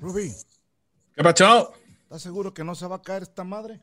Rubí, 0.00 0.32
¿Qué 1.14 1.22
pasó? 1.22 1.72
¿estás 2.04 2.22
seguro 2.22 2.54
que 2.54 2.64
no 2.64 2.74
se 2.74 2.86
va 2.86 2.96
a 2.96 3.02
caer 3.02 3.22
esta 3.22 3.44
madre? 3.44 3.80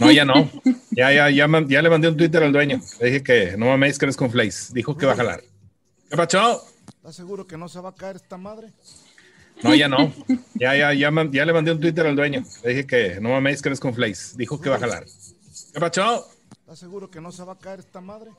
No, 0.00 0.10
ya 0.10 0.24
no. 0.24 0.50
Ya, 0.90 1.12
ya, 1.12 1.30
ya, 1.30 1.46
ya 1.66 1.82
le 1.82 1.90
mandé 1.90 2.08
un 2.08 2.16
Twitter 2.16 2.42
al 2.42 2.52
dueño. 2.52 2.80
Le 3.00 3.06
dije 3.06 3.22
que 3.22 3.56
no 3.56 3.66
mames 3.66 3.98
que 3.98 4.04
eres 4.06 4.16
con 4.16 4.30
Flays. 4.30 4.72
Dijo 4.72 4.96
que 4.96 5.06
va 5.06 5.12
a 5.12 5.16
jalar. 5.16 5.42
¿Qué 6.10 6.16
pasó? 6.16 6.62
¿Estás 6.96 7.16
seguro 7.16 7.46
que 7.46 7.56
no 7.56 7.68
se 7.68 7.80
va 7.80 7.90
a 7.90 7.94
caer 7.94 8.16
esta 8.16 8.36
madre? 8.36 8.72
No, 9.62 9.74
ya 9.74 9.88
no. 9.88 10.12
Ya, 10.54 10.76
ya, 10.76 10.92
ya, 10.92 11.10
ya 11.32 11.44
le 11.46 11.52
mandé 11.52 11.72
un 11.72 11.80
Twitter 11.80 12.06
al 12.06 12.16
dueño. 12.16 12.44
Le 12.62 12.70
dije 12.70 12.86
que 12.86 13.20
no 13.20 13.30
mames 13.30 13.60
que 13.62 13.68
eres 13.70 13.80
con 13.80 13.94
Flays. 13.94 14.36
Dijo 14.36 14.60
que 14.60 14.68
va 14.70 14.76
a 14.76 14.80
jalar. 14.80 15.04
¿Qué 15.72 15.80
pasó? 15.80 16.28
¿Estás 16.60 16.78
seguro 16.78 17.10
que 17.10 17.20
no 17.20 17.32
se 17.32 17.42
va 17.44 17.54
a 17.54 17.58
caer 17.58 17.80
esta 17.80 18.00
madre? 18.00 18.30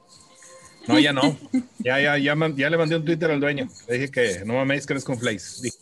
No, 0.88 0.98
ya 1.00 1.14
no. 1.14 1.38
Ya, 1.80 2.00
ya, 2.00 2.18
ya, 2.18 2.36
ya 2.56 2.70
le 2.70 2.78
mandé 2.78 2.96
un 2.96 3.06
Twitter 3.06 3.32
al 3.32 3.40
dueño. 3.40 3.68
Le 3.88 3.94
dije 3.98 4.12
que 4.12 4.46
no 4.46 4.54
mames 4.54 4.86
que 4.86 4.94
eres 4.94 5.04
con 5.04 5.18
Flays. 5.20 5.62
Dijo- 5.62 5.78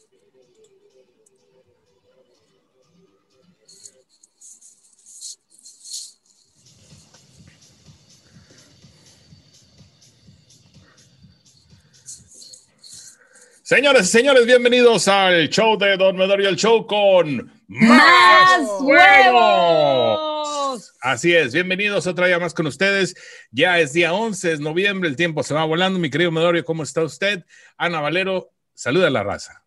Señores 13.67 14.07
y 14.07 14.11
señores, 14.11 14.45
bienvenidos 14.45 15.09
al 15.09 15.49
show 15.49 15.77
de 15.77 15.97
Don 15.97 16.15
Medorio, 16.15 16.47
el 16.47 16.55
show 16.55 16.87
con 16.87 17.51
¡Más 17.67 18.61
huevos. 18.79 18.81
huevos! 18.81 20.93
Así 21.01 21.35
es, 21.35 21.51
bienvenidos 21.51 22.07
otra 22.07 22.27
día 22.27 22.39
más 22.39 22.53
con 22.53 22.65
ustedes. 22.65 23.13
Ya 23.51 23.77
es 23.77 23.91
día 23.91 24.13
11, 24.13 24.53
es 24.53 24.59
noviembre, 24.61 25.09
el 25.09 25.17
tiempo 25.17 25.43
se 25.43 25.53
va 25.53 25.65
volando. 25.65 25.99
Mi 25.99 26.09
querido 26.09 26.31
Medorio, 26.31 26.63
¿cómo 26.63 26.81
está 26.81 27.03
usted? 27.03 27.43
Ana 27.75 27.99
Valero, 27.99 28.51
saluda 28.73 29.07
a 29.07 29.09
la 29.09 29.23
raza. 29.23 29.65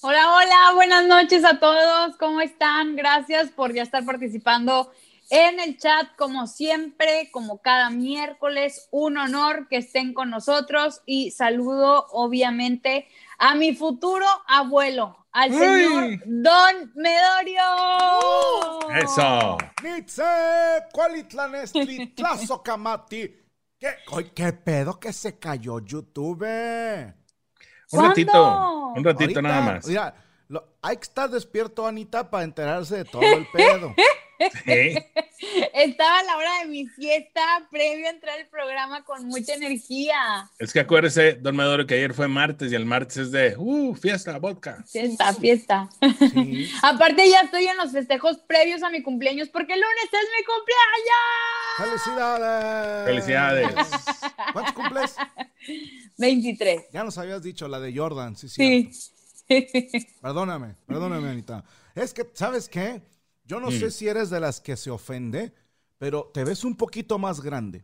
Hola, 0.00 0.34
hola, 0.34 0.72
buenas 0.74 1.06
noches 1.06 1.44
a 1.44 1.60
todos. 1.60 2.16
¿Cómo 2.16 2.40
están? 2.40 2.96
Gracias 2.96 3.50
por 3.50 3.74
ya 3.74 3.82
estar 3.82 4.06
participando 4.06 4.90
en 5.30 5.60
el 5.60 5.76
chat, 5.78 6.14
como 6.16 6.46
siempre, 6.46 7.30
como 7.32 7.60
cada 7.60 7.90
miércoles. 7.90 8.88
Un 8.90 9.18
honor 9.18 9.68
que 9.68 9.76
estén 9.78 10.14
con 10.14 10.30
nosotros 10.30 11.02
y 11.06 11.30
saludo, 11.30 12.06
obviamente, 12.12 13.08
a 13.38 13.54
mi 13.54 13.74
futuro 13.74 14.26
abuelo, 14.46 15.26
al 15.32 15.52
¡Ay! 15.52 15.58
señor 15.58 16.18
Don 16.24 16.92
Medorio. 16.94 17.62
Eso. 18.96 19.58
Nitze, 19.82 20.22
Cualitlanestli, 20.92 22.06
Tlazocamati. 22.14 23.34
¿Qué, 23.78 23.90
¿Qué 24.34 24.52
pedo 24.52 24.98
que 24.98 25.12
se 25.12 25.38
cayó 25.38 25.78
YouTube? 25.80 26.42
Un 27.92 28.04
ratito, 28.04 28.88
un 28.94 29.04
ratito 29.04 29.22
Ahorita, 29.24 29.42
nada 29.42 29.60
más. 29.60 29.86
Mira, 29.86 30.14
lo- 30.48 30.64
hay 30.82 30.96
que 30.96 31.02
estar 31.02 31.30
despierto, 31.30 31.86
Anita, 31.86 32.28
para 32.28 32.44
enterarse 32.44 32.96
de 32.96 33.04
todo 33.04 33.22
el 33.22 33.46
pedo. 33.52 33.94
Sí. 34.64 34.98
Estaba 35.74 36.18
a 36.18 36.22
la 36.24 36.36
hora 36.36 36.58
de 36.62 36.66
mi 36.68 36.86
siesta, 36.88 37.40
previo 37.70 38.06
a 38.06 38.10
entrar 38.10 38.38
al 38.38 38.46
programa 38.48 39.04
con 39.04 39.26
mucha 39.26 39.54
energía. 39.54 40.50
Es 40.58 40.72
que 40.72 40.80
acuérdese, 40.80 41.34
Don 41.34 41.56
Medorio, 41.56 41.86
que 41.86 41.94
ayer 41.94 42.12
fue 42.14 42.28
martes 42.28 42.72
y 42.72 42.74
el 42.74 42.84
martes 42.86 43.16
es 43.18 43.30
de, 43.30 43.54
uh, 43.56 43.94
fiesta, 43.94 44.38
vodka. 44.38 44.84
Fiesta, 44.90 45.32
fiesta. 45.34 45.88
Sí. 46.32 46.70
Aparte 46.82 47.28
ya 47.30 47.40
estoy 47.42 47.66
en 47.66 47.76
los 47.76 47.92
festejos 47.92 48.38
previos 48.38 48.82
a 48.82 48.90
mi 48.90 49.02
cumpleaños 49.02 49.48
porque 49.48 49.74
el 49.74 49.80
lunes 49.80 50.04
es 50.04 50.28
mi 50.36 50.44
cumpleaños. 50.44 52.02
¡Felicidades! 52.02 53.06
Felicidades. 53.06 53.88
¿Cuántos 54.52 54.74
cumples? 54.74 55.16
23. 56.16 56.82
Ya 56.92 57.04
nos 57.04 57.18
habías 57.18 57.42
dicho 57.42 57.68
la 57.68 57.78
de 57.80 57.96
Jordan, 57.96 58.36
sí, 58.36 58.48
Sí. 58.48 58.90
sí. 58.92 60.06
Perdóname, 60.20 60.74
perdóname, 60.86 61.28
Anita. 61.30 61.64
Es 61.94 62.12
que, 62.12 62.26
¿sabes 62.34 62.68
qué? 62.68 63.00
Yo 63.48 63.58
no 63.60 63.68
Mm. 63.70 63.80
sé 63.80 63.90
si 63.90 64.06
eres 64.06 64.28
de 64.28 64.40
las 64.40 64.60
que 64.60 64.76
se 64.76 64.90
ofende, 64.90 65.54
pero 65.96 66.30
te 66.34 66.44
ves 66.44 66.64
un 66.64 66.76
poquito 66.76 67.18
más 67.18 67.40
grande. 67.40 67.82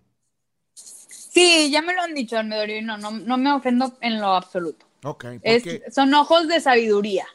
Sí, 0.74 1.70
ya 1.72 1.80
me 1.80 1.94
lo 1.94 2.02
han 2.02 2.14
dicho, 2.14 2.36
Almedorio, 2.38 2.78
y 2.78 2.82
no, 2.82 2.98
no, 2.98 3.10
no 3.10 3.36
me 3.38 3.50
ofendo 3.50 3.96
en 4.02 4.20
lo 4.20 4.28
absoluto. 4.34 4.86
Ok, 5.04 5.24
Es- 5.42 5.64
son 5.94 6.12
ojos 6.14 6.46
de 6.48 6.60
sabiduría. 6.60 7.26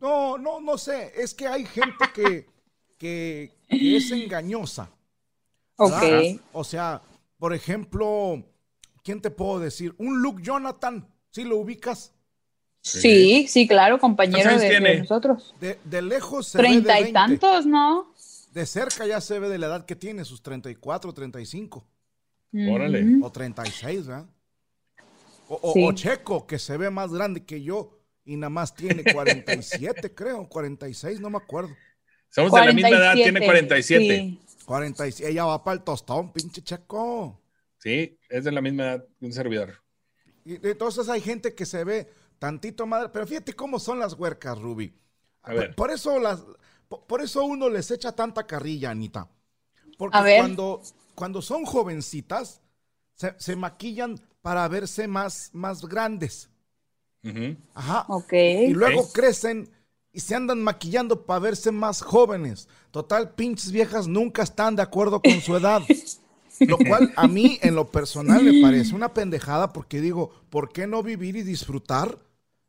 No, 0.00 0.36
no, 0.36 0.60
no 0.60 0.76
sé. 0.78 1.12
Es 1.14 1.32
que 1.32 1.46
hay 1.46 1.64
gente 1.64 2.04
que, 2.12 2.46
que, 2.98 3.52
que 3.68 3.96
es 3.96 4.10
engañosa. 4.10 4.90
Ok. 5.76 5.92
¿verdad? 6.00 6.40
O 6.52 6.64
sea, 6.64 7.02
por 7.38 7.54
ejemplo, 7.54 8.42
¿quién 9.04 9.22
te 9.22 9.30
puedo 9.30 9.60
decir? 9.60 9.94
Un 9.98 10.20
Luke 10.22 10.42
Jonathan, 10.42 11.06
¿sí 11.30 11.44
lo 11.44 11.56
ubicas? 11.58 12.12
Sí, 12.82 13.46
sí, 13.48 13.68
claro, 13.68 13.98
compañero 13.98 14.42
¿Cuántos 14.42 14.62
de, 14.62 14.66
de 14.68 14.70
tiene? 14.80 14.98
nosotros. 15.00 15.54
De, 15.60 15.78
de 15.84 16.02
lejos 16.02 16.48
se 16.48 16.58
ve 16.58 16.62
de 16.64 16.68
Treinta 16.70 16.98
y 17.00 17.02
20. 17.04 17.12
tantos, 17.12 17.66
¿no? 17.66 18.12
De 18.52 18.66
cerca 18.66 19.06
ya 19.06 19.20
se 19.20 19.38
ve 19.38 19.48
de 19.48 19.58
la 19.58 19.66
edad 19.66 19.84
que 19.84 19.96
tiene, 19.96 20.24
sus 20.24 20.42
34, 20.42 21.12
35 21.12 21.86
Órale. 22.68 23.04
Ujú. 23.04 23.26
o 23.26 23.30
36, 23.30 24.06
¿verdad? 24.06 24.26
O, 25.48 25.58
o- 25.62 25.72
Sí. 25.72 25.84
o 25.84 25.92
Checo, 25.92 26.46
que 26.46 26.58
se 26.58 26.76
ve 26.76 26.90
más 26.90 27.12
grande 27.12 27.44
que 27.44 27.62
yo 27.62 27.98
y 28.24 28.36
nada 28.36 28.50
más 28.50 28.74
tiene 28.74 29.02
47, 29.14 30.14
creo, 30.14 30.48
46, 30.48 31.20
no 31.20 31.30
me 31.30 31.36
acuerdo. 31.38 31.70
Somos 32.30 32.52
de 32.52 32.64
la 32.64 32.72
misma 32.72 32.88
edad, 32.90 33.14
tiene 33.14 33.44
47. 33.44 34.04
Sí. 34.04 34.40
46, 34.64 35.28
ella 35.28 35.44
va 35.44 35.62
para 35.64 35.76
el 35.78 35.82
tostón, 35.84 36.32
pinche 36.32 36.62
Checo. 36.62 37.40
Sí, 37.78 38.18
es 38.28 38.44
de 38.44 38.52
la 38.52 38.60
misma 38.60 38.84
edad 38.84 39.04
que 39.18 39.26
un 39.26 39.32
servidor. 39.32 39.82
Y 40.44 40.54
entonces 40.66 41.08
hay 41.08 41.20
gente 41.20 41.54
que 41.54 41.66
se 41.66 41.82
ve 41.84 42.08
tantito 42.40 42.86
madre, 42.86 43.10
pero 43.12 43.26
fíjate 43.26 43.52
cómo 43.52 43.78
son 43.78 44.00
las 44.00 44.14
huercas, 44.14 44.58
Ruby. 44.58 44.92
A 45.42 45.52
ver. 45.52 45.68
Por, 45.68 45.76
por 45.76 45.90
eso 45.92 46.18
las, 46.18 46.42
por, 46.88 47.04
por 47.04 47.20
eso 47.20 47.44
uno 47.44 47.68
les 47.68 47.92
echa 47.92 48.10
tanta 48.10 48.46
carrilla, 48.48 48.90
Anita. 48.90 49.28
Porque 49.96 50.16
A 50.16 50.22
ver. 50.22 50.40
cuando, 50.40 50.82
cuando 51.14 51.42
son 51.42 51.64
jovencitas, 51.64 52.60
se, 53.14 53.34
se 53.38 53.54
maquillan 53.54 54.18
para 54.42 54.66
verse 54.66 55.06
más, 55.06 55.50
más 55.52 55.82
grandes. 55.82 56.48
Ajá. 57.74 58.06
Ok. 58.08 58.32
Y 58.32 58.72
luego 58.72 59.12
crecen 59.12 59.68
y 60.12 60.20
se 60.20 60.34
andan 60.34 60.62
maquillando 60.62 61.26
para 61.26 61.40
verse 61.40 61.70
más 61.70 62.00
jóvenes. 62.00 62.68
Total, 62.90 63.34
pinches 63.34 63.70
viejas 63.70 64.08
nunca 64.08 64.42
están 64.42 64.74
de 64.74 64.82
acuerdo 64.82 65.20
con 65.20 65.40
su 65.42 65.54
edad. 65.54 65.82
Lo 66.60 66.78
cual 66.78 67.12
a 67.16 67.28
mí 67.28 67.58
en 67.62 67.74
lo 67.74 67.90
personal 67.90 68.42
me 68.42 68.60
parece 68.62 68.94
una 68.94 69.12
pendejada 69.12 69.72
porque 69.72 70.00
digo, 70.00 70.30
¿por 70.50 70.72
qué 70.72 70.86
no 70.86 71.02
vivir 71.02 71.36
y 71.36 71.42
disfrutar 71.42 72.18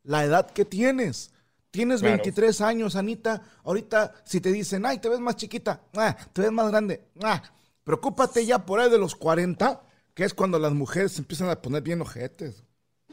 la 0.03 0.23
edad 0.23 0.49
que 0.51 0.65
tienes? 0.65 1.31
Tienes 1.71 2.01
Claro. 2.01 2.17
23 2.17 2.59
años, 2.61 2.95
Anita. 2.95 3.41
Ahorita 3.63 4.13
si 4.25 4.41
te 4.41 4.51
dicen, 4.51 4.85
ay, 4.85 4.97
te 4.99 5.07
ves 5.09 5.19
más 5.19 5.35
chiquita, 5.37 5.81
ah, 5.95 6.15
te 6.33 6.41
ves 6.41 6.51
más 6.51 6.69
grande, 6.69 7.05
ah, 7.23 7.41
preocúpate 7.83 8.45
ya 8.45 8.65
por 8.65 8.79
ahí 8.79 8.89
de 8.89 8.97
los 8.97 9.15
40, 9.15 9.81
que 10.13 10.23
es 10.25 10.33
cuando 10.33 10.59
las 10.59 10.73
mujeres 10.73 11.13
se 11.13 11.19
empiezan 11.19 11.49
a 11.49 11.61
poner 11.61 11.81
bien 11.81 12.01
ojetes. 12.01 12.63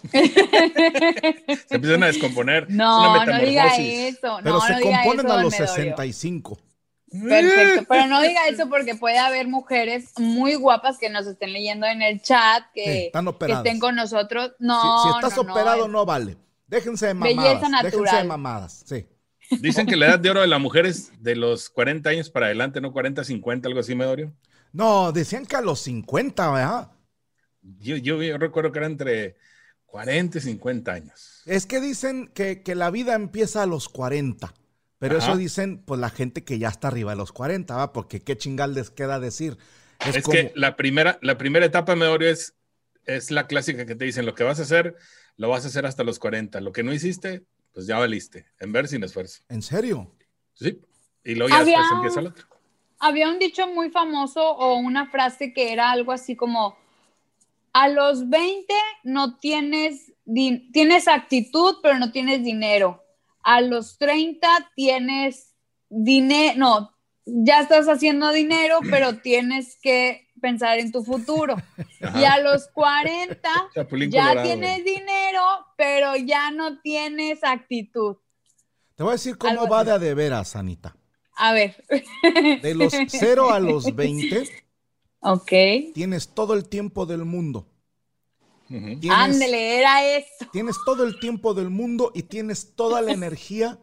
Se 0.12 1.74
empiezan 1.74 2.02
a 2.04 2.06
descomponer. 2.06 2.64
Es 2.68 2.74
No, 2.74 3.12
una 3.12 3.24
no 3.26 3.38
diga 3.40 3.66
eso. 3.76 4.38
Pero 4.42 4.54
no, 4.56 4.60
se 4.60 4.72
no 4.74 4.78
diga 4.78 5.02
componen 5.02 5.26
eso, 5.26 5.34
a 5.34 5.42
los 5.42 5.52
Medorio. 5.52 5.74
65. 5.74 6.58
Perfecto, 7.10 7.86
pero 7.88 8.06
no 8.06 8.20
diga 8.20 8.46
eso 8.48 8.68
porque 8.68 8.94
puede 8.94 9.18
haber 9.18 9.48
mujeres 9.48 10.12
muy 10.18 10.54
guapas 10.56 10.98
que 10.98 11.08
nos 11.08 11.26
estén 11.26 11.52
leyendo 11.52 11.86
en 11.86 12.02
el 12.02 12.20
chat, 12.22 12.62
Sí, 12.66 12.70
que, 12.74 13.06
están 13.06 13.26
que 13.38 13.52
estén 13.52 13.78
con 13.80 13.94
nosotros. 13.96 14.50
Si- 14.58 14.64
No, 14.66 15.02
si, 15.02 15.08
estás 15.16 15.36
no, 15.38 15.42
no, 15.44 15.52
operado 15.52 15.84
es- 15.86 15.90
no 15.90 16.04
vale. 16.06 16.36
Déjense 16.68 17.06
de 17.06 17.14
Belleza 17.14 17.34
mamadas. 17.34 17.82
Déjense 17.82 17.96
de 17.96 18.02
natural. 18.02 18.26
mamadas. 18.28 18.84
Sí. 18.86 19.06
Dicen 19.60 19.86
que 19.86 19.96
la 19.96 20.06
edad 20.06 20.18
de 20.18 20.30
oro 20.30 20.42
de 20.42 20.46
la 20.46 20.58
mujer 20.58 20.86
es 20.86 21.10
de 21.22 21.34
los 21.34 21.70
40 21.70 22.10
años 22.10 22.30
para 22.30 22.46
adelante, 22.46 22.80
no 22.80 22.92
40, 22.92 23.24
50, 23.24 23.66
algo 23.68 23.80
así, 23.80 23.94
Medorio. 23.94 24.34
No, 24.72 25.10
decían 25.12 25.46
que 25.46 25.56
a 25.56 25.62
los 25.62 25.80
50, 25.80 26.50
¿verdad? 26.52 26.92
Yo, 27.62 27.96
yo, 27.96 28.22
yo 28.22 28.36
recuerdo 28.36 28.70
que 28.70 28.78
era 28.78 28.86
entre 28.86 29.36
40 29.86 30.38
y 30.38 30.40
50 30.42 30.92
años. 30.92 31.42
Es 31.46 31.64
que 31.66 31.80
dicen 31.80 32.30
que, 32.34 32.62
que 32.62 32.74
la 32.74 32.90
vida 32.90 33.14
empieza 33.14 33.62
a 33.62 33.66
los 33.66 33.88
40. 33.88 34.52
Pero 34.98 35.18
Ajá. 35.18 35.28
eso 35.28 35.36
dicen, 35.38 35.82
pues, 35.84 36.00
la 36.00 36.10
gente 36.10 36.44
que 36.44 36.58
ya 36.58 36.68
está 36.68 36.88
arriba 36.88 37.12
de 37.12 37.16
los 37.16 37.32
40, 37.32 37.74
¿va? 37.74 37.92
Porque 37.92 38.20
qué 38.20 38.36
chingal 38.36 38.74
les 38.74 38.90
queda 38.90 39.18
decir. 39.20 39.56
Es, 40.00 40.16
Es, 40.16 40.24
como, 40.24 40.34
que 40.34 40.52
la 40.56 40.76
primera, 40.76 41.18
la 41.22 41.38
primera 41.38 41.64
etapa, 41.64 41.96
Medorio, 41.96 42.28
es, 42.28 42.54
es 43.04 43.30
la 43.30 43.46
clásica 43.46 43.86
que 43.86 43.94
te 43.94 44.04
dicen, 44.04 44.26
lo 44.26 44.34
que 44.34 44.44
vas 44.44 44.58
a 44.58 44.62
hacer, 44.62 44.96
lo 45.38 45.48
vas 45.48 45.64
a 45.64 45.68
hacer 45.68 45.86
hasta 45.86 46.04
los 46.04 46.18
40. 46.18 46.60
Lo 46.60 46.72
que 46.72 46.82
no 46.82 46.92
hiciste, 46.92 47.44
pues 47.72 47.86
ya 47.86 47.98
valiste, 47.98 48.44
en 48.60 48.72
ver 48.72 48.86
sin 48.88 49.02
esfuerzo. 49.02 49.42
¿en 49.48 49.62
serio? 49.62 50.12
Sí. 50.52 50.80
Y 51.24 51.34
luego 51.34 51.48
ya 51.48 51.60
Había- 51.60 51.78
después 51.78 51.96
empieza 51.96 52.20
el 52.20 52.26
otro. 52.26 52.46
Había 53.00 53.28
un 53.28 53.38
dicho 53.38 53.66
muy 53.68 53.90
famoso 53.90 54.42
o 54.56 54.76
una 54.76 55.06
frase 55.08 55.52
que 55.52 55.72
era 55.72 55.90
algo 55.92 56.10
así 56.12 56.34
como, 56.36 56.76
a 57.72 57.88
los 57.88 58.28
20 58.28 58.74
no 59.04 59.38
tienes, 59.38 60.12
tienes 60.72 61.06
actitud, 61.06 61.76
pero 61.82 61.98
no 61.98 62.10
tienes 62.10 62.42
dinero. 62.42 63.04
A 63.42 63.60
los 63.60 63.98
30 63.98 64.48
tienes 64.74 65.54
dinero, 65.88 66.54
no, 66.58 66.90
ya 67.24 67.60
estás 67.60 67.86
haciendo 67.88 68.32
dinero, 68.32 68.80
pero 68.90 69.18
tienes 69.18 69.78
que 69.80 70.27
pensar 70.38 70.78
en 70.78 70.90
tu 70.92 71.02
futuro. 71.04 71.56
Ajá. 72.02 72.20
Y 72.20 72.24
a 72.24 72.38
los 72.40 72.68
40 72.68 73.48
Chapulín 73.74 74.10
ya 74.10 74.28
Colorado, 74.28 74.48
tienes 74.48 74.82
güey. 74.82 74.94
dinero, 74.96 75.42
pero 75.76 76.16
ya 76.16 76.50
no 76.50 76.80
tienes 76.80 77.42
actitud. 77.44 78.16
Te 78.94 79.02
voy 79.02 79.10
a 79.10 79.12
decir 79.12 79.38
cómo 79.38 79.52
Algo 79.62 79.68
va 79.68 79.80
así. 79.80 79.86
de 79.86 79.92
a 79.92 79.98
de 79.98 80.14
veras, 80.14 80.56
Anita. 80.56 80.96
A 81.36 81.52
ver. 81.52 81.84
De 82.62 82.74
los 82.74 82.92
0 83.08 83.52
a 83.52 83.60
los 83.60 83.94
20 83.94 84.48
Ok. 85.20 85.52
tienes 85.94 86.34
todo 86.34 86.54
el 86.54 86.68
tiempo 86.68 87.06
del 87.06 87.24
mundo. 87.24 87.68
Tienes, 88.66 89.08
Ándele, 89.10 89.78
era 89.78 90.04
eso. 90.04 90.46
tienes 90.52 90.76
todo 90.84 91.04
el 91.04 91.18
tiempo 91.20 91.54
del 91.54 91.70
mundo 91.70 92.10
y 92.14 92.24
tienes 92.24 92.74
toda 92.76 93.00
la 93.00 93.12
energía 93.12 93.78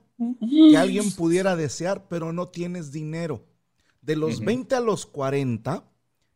que 0.70 0.78
alguien 0.78 1.12
pudiera 1.14 1.56
desear, 1.56 2.08
pero 2.08 2.32
no 2.34 2.50
tienes 2.50 2.92
dinero. 2.92 3.46
De 4.02 4.16
los 4.16 4.36
Ujú. 4.36 4.46
20 4.46 4.76
a 4.76 4.80
los 4.82 5.06
40, 5.08 5.84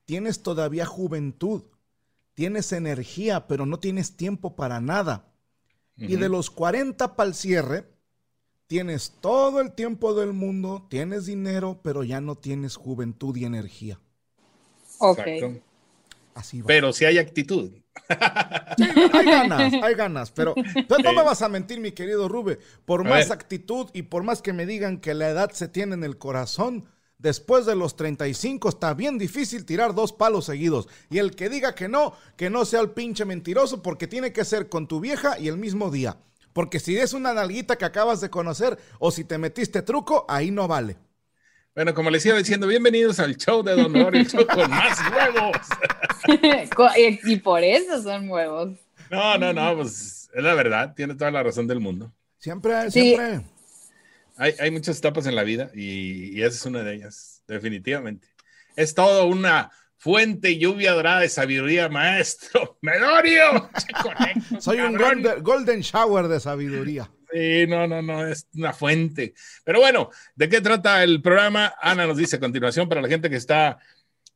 tienes 0.09 0.41
todavía 0.41 0.88
juventud, 0.88 1.65
tienes 2.33 2.71
energía, 2.71 3.45
pero 3.45 3.67
no 3.67 3.77
tienes 3.77 4.17
tiempo 4.17 4.56
para 4.56 4.81
nada. 4.81 5.27
Y 5.97 6.15
de 6.15 6.29
los 6.29 6.50
40 6.50 7.15
para 7.15 7.27
el 7.27 7.35
cierre, 7.35 7.85
tienes 8.65 9.17
todo 9.21 9.61
el 9.61 9.73
tiempo 9.73 10.15
del 10.15 10.33
mundo, 10.33 10.88
tienes 10.89 11.27
dinero, 11.27 11.79
pero 11.83 12.03
ya 12.03 12.21
no 12.21 12.35
tienes 12.35 12.75
juventud 12.75 13.38
y 13.38 13.45
energía. 13.45 14.00
Ok. 14.97 15.19
Exacto. 15.19 15.61
Así 16.33 16.62
va. 16.62 16.65
Pero 16.65 16.91
si 16.91 17.05
hay 17.05 17.19
actitud. 17.19 17.71
hay 18.07 19.25
ganas, 19.27 19.73
hay 19.83 19.94
ganas, 19.94 20.31
pero 20.31 20.55
pero 20.88 21.03
no 21.03 21.13
me 21.13 21.21
vas 21.21 21.44
a 21.44 21.50
mentir, 21.50 21.79
mi 21.79 21.91
querido 21.91 22.27
Rube. 22.27 22.57
Por 22.85 23.01
A 23.01 23.09
más 23.12 23.29
ver. 23.29 23.33
actitud 23.33 23.91
y 23.94 24.01
por 24.01 24.23
más 24.23 24.41
que 24.41 24.53
me 24.53 24.65
digan 24.65 25.01
que 25.01 25.13
la 25.13 25.29
edad 25.29 25.51
se 25.51 25.67
tiene 25.67 25.94
en 25.94 26.03
el 26.03 26.17
corazón, 26.17 26.85
después 27.19 27.66
de 27.68 27.75
los 27.75 27.95
35 27.95 28.69
está 28.69 28.94
bien 28.95 29.18
difícil 29.19 29.66
tirar 29.66 29.94
dos 29.94 30.12
palos 30.12 30.45
seguidos. 30.45 30.88
Y 31.12 31.19
el 31.19 31.36
que 31.36 31.50
diga 31.50 31.75
que 31.75 31.88
no, 31.88 32.13
que 32.36 32.50
no 32.50 32.66
sea 32.66 32.80
el 32.81 32.89
pinche 32.92 33.25
mentiroso, 33.25 33.83
porque 33.83 34.07
tiene 34.07 34.33
que 34.33 34.44
ser 34.45 34.68
con 34.69 34.88
tu 34.88 35.00
vieja 35.00 35.38
y 35.38 35.48
el 35.48 35.57
mismo 35.57 35.92
día. 35.92 36.18
Porque 36.54 36.80
si 36.80 36.98
es 36.98 37.13
una 37.13 37.33
nalguita 37.33 37.77
que 37.77 37.86
acabas 37.86 38.21
de 38.21 38.30
conocer 38.31 38.80
o 38.98 39.12
si 39.12 39.24
te 39.24 39.38
metiste 39.38 39.83
truco, 39.83 40.25
ahí 40.27 40.50
no 40.50 40.68
vale. 40.68 40.98
Bueno, 41.75 41.94
como 41.94 42.10
les 42.10 42.25
iba 42.25 42.36
diciendo, 42.36 42.66
bienvenidos 42.66 43.19
al 43.19 43.38
show 43.38 43.62
de 43.63 43.75
Don 43.75 43.92
Mario, 43.92 44.22
el 44.22 44.27
show 44.27 44.45
con 44.48 44.69
más 44.69 44.98
huevos. 45.12 45.57
Y 47.24 47.38
por 47.38 47.63
eso 47.63 48.01
son 48.01 48.27
nuevos. 48.27 48.77
No, 49.10 49.38
no, 49.38 49.54
no, 49.54 49.75
pues 49.77 50.30
es 50.33 50.44
la 50.44 50.54
verdad, 50.54 50.94
tiene 50.95 51.15
toda 51.15 51.31
la 51.31 51.44
razón 51.44 51.68
del 51.68 51.80
mundo. 51.80 52.12
Siempre, 52.38 52.89
Sí. 52.92 53.15
Hay, 54.39 54.56
hay 54.57 54.71
muchas 54.71 54.97
etapas 54.97 55.27
en 55.27 55.36
la 55.36 55.44
vida 55.44 55.69
y, 55.75 56.36
y 56.36 56.41
esa 56.41 56.56
es 56.56 56.65
una 56.65 56.81
de 56.81 56.95
ellas, 56.95 57.44
definitivamente. 57.47 58.30
Es 58.75 58.95
todo 58.95 59.27
una 59.27 59.69
fuente 60.00 60.51
y 60.51 60.57
lluvia 60.57 60.94
dorada 60.94 61.19
de 61.19 61.30
sabiduría, 61.30 61.89
maestro. 61.89 62.77
¡Medorio! 62.81 63.69
Soy 64.59 64.80
un 64.80 64.97
golden, 64.97 65.44
golden 65.44 65.81
shower 65.81 66.27
de 66.27 66.39
sabiduría. 66.39 67.12
Sí, 67.31 67.68
no, 67.68 67.86
no, 67.86 68.01
no, 68.01 68.25
es 68.25 68.47
una 68.56 68.74
fuente. 68.74 69.33
Pero 69.63 69.81
bueno, 69.81 70.09
¿de 70.36 70.50
qué 70.50 70.62
trata 70.62 71.03
el 71.03 71.21
programa? 71.21 71.75
Ana 71.80 72.07
nos 72.07 72.18
dice 72.18 72.38
a 72.38 72.39
continuación 72.39 72.89
para 72.89 73.01
la 73.01 73.07
gente 73.07 73.30
que 73.30 73.36
está. 73.36 73.77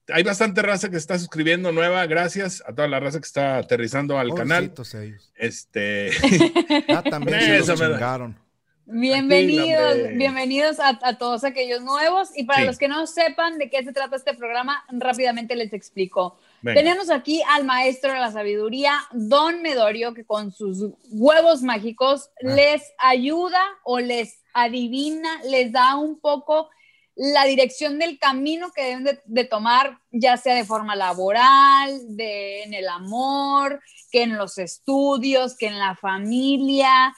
Hay 0.10 0.22
bastante 0.22 0.62
raza 0.62 0.90
que 0.92 0.98
está 0.98 1.18
suscribiendo 1.18 1.72
nueva. 1.72 2.06
Gracias 2.06 2.62
a 2.68 2.76
toda 2.76 2.90
la 2.90 3.00
raza 3.00 3.20
que 3.20 3.26
está 3.26 3.58
aterrizando 3.58 4.20
al 4.20 4.34
canal. 4.36 4.70
Pobrecitos 4.70 4.94
ellos. 4.96 5.32
Este, 5.36 6.12
Ya 6.90 7.02
también 7.02 7.64
se 7.64 7.68
los 7.70 7.80
chingaron. 7.80 8.43
Bienvenidos, 8.86 9.96
bienvenidos 10.16 10.80
a, 10.80 11.00
a 11.04 11.18
todos 11.18 11.46
aquellos 11.46 11.82
nuevos. 11.82 12.30
Y 12.36 12.44
para 12.44 12.60
Sí. 12.62 12.66
los 12.66 12.78
que 12.78 12.90
no 12.90 13.08
sepan 13.08 13.58
de 13.58 13.70
qué 13.70 13.82
se 13.84 13.94
trata 13.94 14.18
este 14.18 14.34
programa, 14.34 14.84
rápidamente 14.90 15.56
les 15.56 15.72
explico. 15.74 16.38
venga, 16.62 16.80
Tenemos 16.82 17.10
aquí 17.10 17.42
al 17.50 17.64
maestro 17.64 18.12
de 18.12 18.20
la 18.20 18.32
sabiduría, 18.32 18.98
Don 19.12 19.62
Medorio, 19.62 20.14
que 20.14 20.26
con 20.26 20.52
sus 20.52 20.92
huevos 21.12 21.62
mágicos 21.62 22.30
Ah. 22.44 22.54
les 22.56 22.82
ayuda 22.98 23.62
o 23.84 24.00
les 24.00 24.42
adivina, 24.54 25.42
les 25.46 25.72
da 25.72 25.96
un 25.96 26.20
poco 26.20 26.70
la 27.16 27.46
dirección 27.46 28.00
del 28.00 28.18
camino 28.20 28.72
que 28.74 28.84
deben 28.84 29.04
de, 29.06 29.20
de 29.26 29.44
tomar, 29.46 30.00
ya 30.12 30.36
sea 30.36 30.56
de 30.56 30.66
forma 30.66 30.96
laboral, 30.96 32.18
de, 32.18 32.64
en 32.64 32.74
el 32.74 32.90
amor, 32.90 33.80
que 34.12 34.24
en 34.24 34.36
los 34.38 34.58
estudios, 34.58 35.56
que 35.56 35.68
en 35.68 35.80
la 35.80 35.96
familia, 35.96 37.14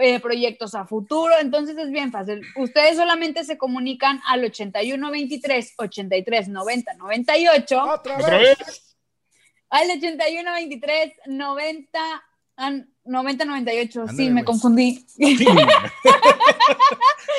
eh, 0.00 0.20
proyectos 0.20 0.74
a 0.74 0.86
futuro. 0.86 1.34
Entonces 1.40 1.76
es 1.76 1.90
bien 1.90 2.10
fácil. 2.10 2.42
Ustedes 2.56 2.96
solamente 2.96 3.44
se 3.44 3.58
comunican 3.58 4.20
al 4.26 4.44
81 4.44 5.10
23 5.10 5.74
83 5.78 6.48
90 6.48 6.94
98 6.94 7.82
Otra 7.82 8.16
¿Otra 8.18 8.38
vez. 8.38 8.96
al 9.70 9.90
81 9.90 10.52
23 10.52 11.12
90 11.26 11.98
ah, 12.56 12.72
90 13.04 13.44
98. 13.44 14.06
sí, 14.08 14.24
me 14.26 14.32
güey. 14.32 14.44
confundí. 14.44 15.04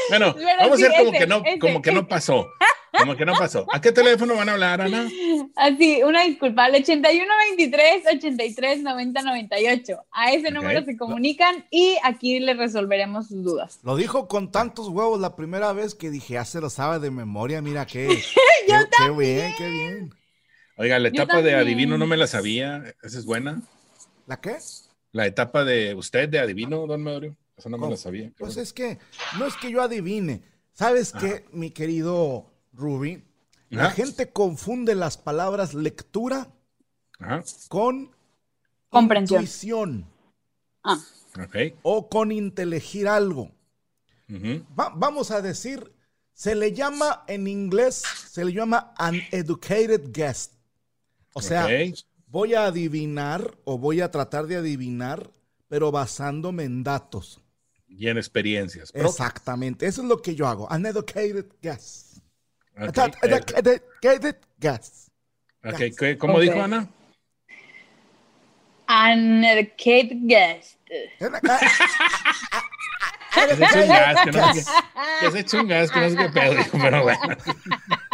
bueno, 0.10 0.36
Pero 0.36 0.48
vamos 0.60 0.72
a 0.72 0.74
hacer 0.86 0.92
como 0.98 1.10
ese, 1.10 1.20
que 1.20 1.28
no, 1.28 1.42
ese. 1.46 1.60
como 1.60 1.82
que 1.82 1.92
no 1.92 2.08
pasó. 2.08 2.48
Como 2.98 3.18
que 3.18 3.26
no 3.26 3.34
pasó. 3.34 3.66
¿A 3.74 3.82
qué 3.82 3.92
teléfono 3.92 4.36
van 4.36 4.48
a 4.48 4.54
hablar, 4.54 4.80
Ana? 4.82 5.10
Así, 5.58 6.02
una 6.04 6.24
disculpa. 6.24 6.66
Al 6.66 6.76
81 6.76 7.26
23 7.58 8.04
83 8.16 8.84
90 8.84 9.22
98. 9.22 9.98
A 10.12 10.32
ese 10.32 10.50
número 10.52 10.84
se 10.86 10.96
comunican 10.96 11.66
y 11.72 11.98
aquí 12.04 12.40
les 12.40 12.56
resolveremos 12.58 13.28
sus 13.28 13.44
dudas. 13.44 13.80
Lo 13.84 13.98
dijo 13.98 14.30
con 14.30 14.50
tantos 14.50 14.88
huevos 14.88 15.20
la 15.20 15.36
primera 15.36 15.74
vez 15.74 15.94
que 15.94 16.10
dije, 16.10 16.36
ya 16.36 16.46
se 16.46 16.62
lo 16.62 16.70
sabe 16.70 17.00
de 17.00 17.12
memoria, 17.12 17.62
mira 17.62 17.86
qué. 17.86 18.08
Yo 18.68 18.76
qué, 18.78 19.06
qué 19.06 19.12
bien, 19.12 19.54
qué 19.58 19.70
bien. 19.70 20.10
Oiga, 20.78 20.98
la 21.00 21.10
etapa 21.10 21.38
de 21.42 21.52
también. 21.52 21.60
adivino 21.60 21.98
no 21.98 22.08
me 22.08 22.16
la 22.18 22.28
sabía. 22.28 22.82
Esa 23.04 23.20
es 23.20 23.26
buena. 23.26 23.62
¿La 24.26 24.40
qué? 24.40 24.56
La 25.16 25.26
etapa 25.26 25.64
de 25.64 25.96
usted 25.96 26.28
de 26.28 26.40
adivino, 26.40 26.86
don 26.88 27.02
Medorio. 27.02 27.38
Esa 27.56 27.70
no 27.70 27.78
me 27.78 27.90
la 27.90 27.96
sabía. 27.96 28.34
Pues 28.38 28.56
bueno. 28.56 28.62
es 28.64 28.74
que 28.74 29.00
no 29.40 29.46
es 29.46 29.56
que 29.56 29.72
yo 29.72 29.82
adivine. 29.82 30.42
¿Sabes 30.74 31.14
qué, 31.14 31.46
mi 31.54 31.72
querido 31.72 32.52
Ruby? 32.74 33.24
La 33.70 33.86
Ajá. 33.86 33.92
gente 33.96 34.30
confunde 34.34 34.94
las 34.94 35.18
palabras 35.18 35.74
lectura 35.74 36.52
Ajá, 37.18 37.44
con 37.70 38.12
Comprensión. 38.90 39.40
intuición 39.42 40.06
Ah, 40.84 41.00
ok. 41.42 41.56
o 41.84 42.10
con 42.10 42.34
inteligir 42.34 43.08
algo. 43.08 43.52
Va- 44.78 44.92
vamos 44.94 45.32
a 45.32 45.42
decir, 45.42 45.94
se 46.34 46.56
le 46.56 46.74
llama 46.74 47.24
en 47.28 47.48
inglés, 47.48 48.04
se 48.30 48.44
le 48.44 48.52
llama 48.52 48.94
an 48.98 49.16
educated 49.32 50.12
guest. 50.12 50.52
O 51.32 51.42
sea. 51.42 51.68
Voy 52.36 52.54
a 52.54 52.66
adivinar 52.66 53.56
o 53.64 53.78
voy 53.78 54.02
a 54.02 54.12
tratar 54.12 54.46
de 54.48 54.58
adivinar, 54.58 55.30
pero 55.70 55.90
basándome 55.90 56.66
en 56.66 56.84
datos. 56.84 57.40
Y 57.88 58.10
en 58.10 58.18
experiencias. 58.18 58.92
propias. 58.92 59.12
Exactamente, 59.14 59.86
eso 59.88 60.02
es 60.02 60.08
lo 60.10 60.22
que 60.22 60.36
yo 60.36 60.46
hago. 60.46 60.70
An 60.70 60.86
educated 60.86 61.46
guest. 61.62 62.18
Ok, 62.78 62.98
An 62.98 63.12
eh, 63.24 63.42
educated 63.56 64.36
guest. 64.60 65.08
ok, 65.64 65.80
¿qué- 65.98 66.18
¿Cómo 66.18 66.34
Ok. 66.34 66.42
dijo 66.42 66.62
Ana? 66.62 66.90
an 68.88 69.44
educated 69.46 70.18
guest. 70.24 70.78
Que 75.20 75.32
se 75.32 75.40
eche 75.40 75.58
un 75.60 75.68
gas, 75.68 75.90
que 75.92 76.00
no 76.02 76.10
sé 76.10 76.18
qué- 76.18 76.30
pedo, 76.30 76.56
pero 76.74 77.04
bueno. 77.04 77.20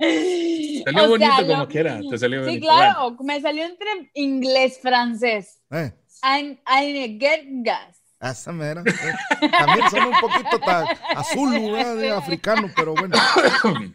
Salió 0.00 1.04
O 1.04 1.08
bonito 1.08 1.30
sea, 1.36 1.46
como 1.46 1.56
lo- 1.62 1.68
quiera, 1.68 2.00
te 2.08 2.18
salió 2.18 2.40
Sí, 2.44 2.50
bonito. 2.50 2.66
claro, 2.66 3.16
me 3.22 3.40
salió 3.40 3.64
entre 3.64 4.10
inglés, 4.14 4.78
francés. 4.80 5.60
Eh, 5.70 5.92
I'm, 6.22 6.58
I'm 6.66 7.18
get 7.20 7.44
gas. 7.64 7.96
esa 8.20 8.52
mera. 8.52 8.82
eh. 8.86 9.48
También 9.58 9.90
son 9.90 10.06
un 10.08 10.20
poquito 10.20 10.60
azul, 11.16 11.50
¿verdad? 11.72 11.96
de 11.96 12.10
africano, 12.10 12.70
pero 12.76 12.94
bueno. 12.94 13.16
Bueno. 13.62 13.92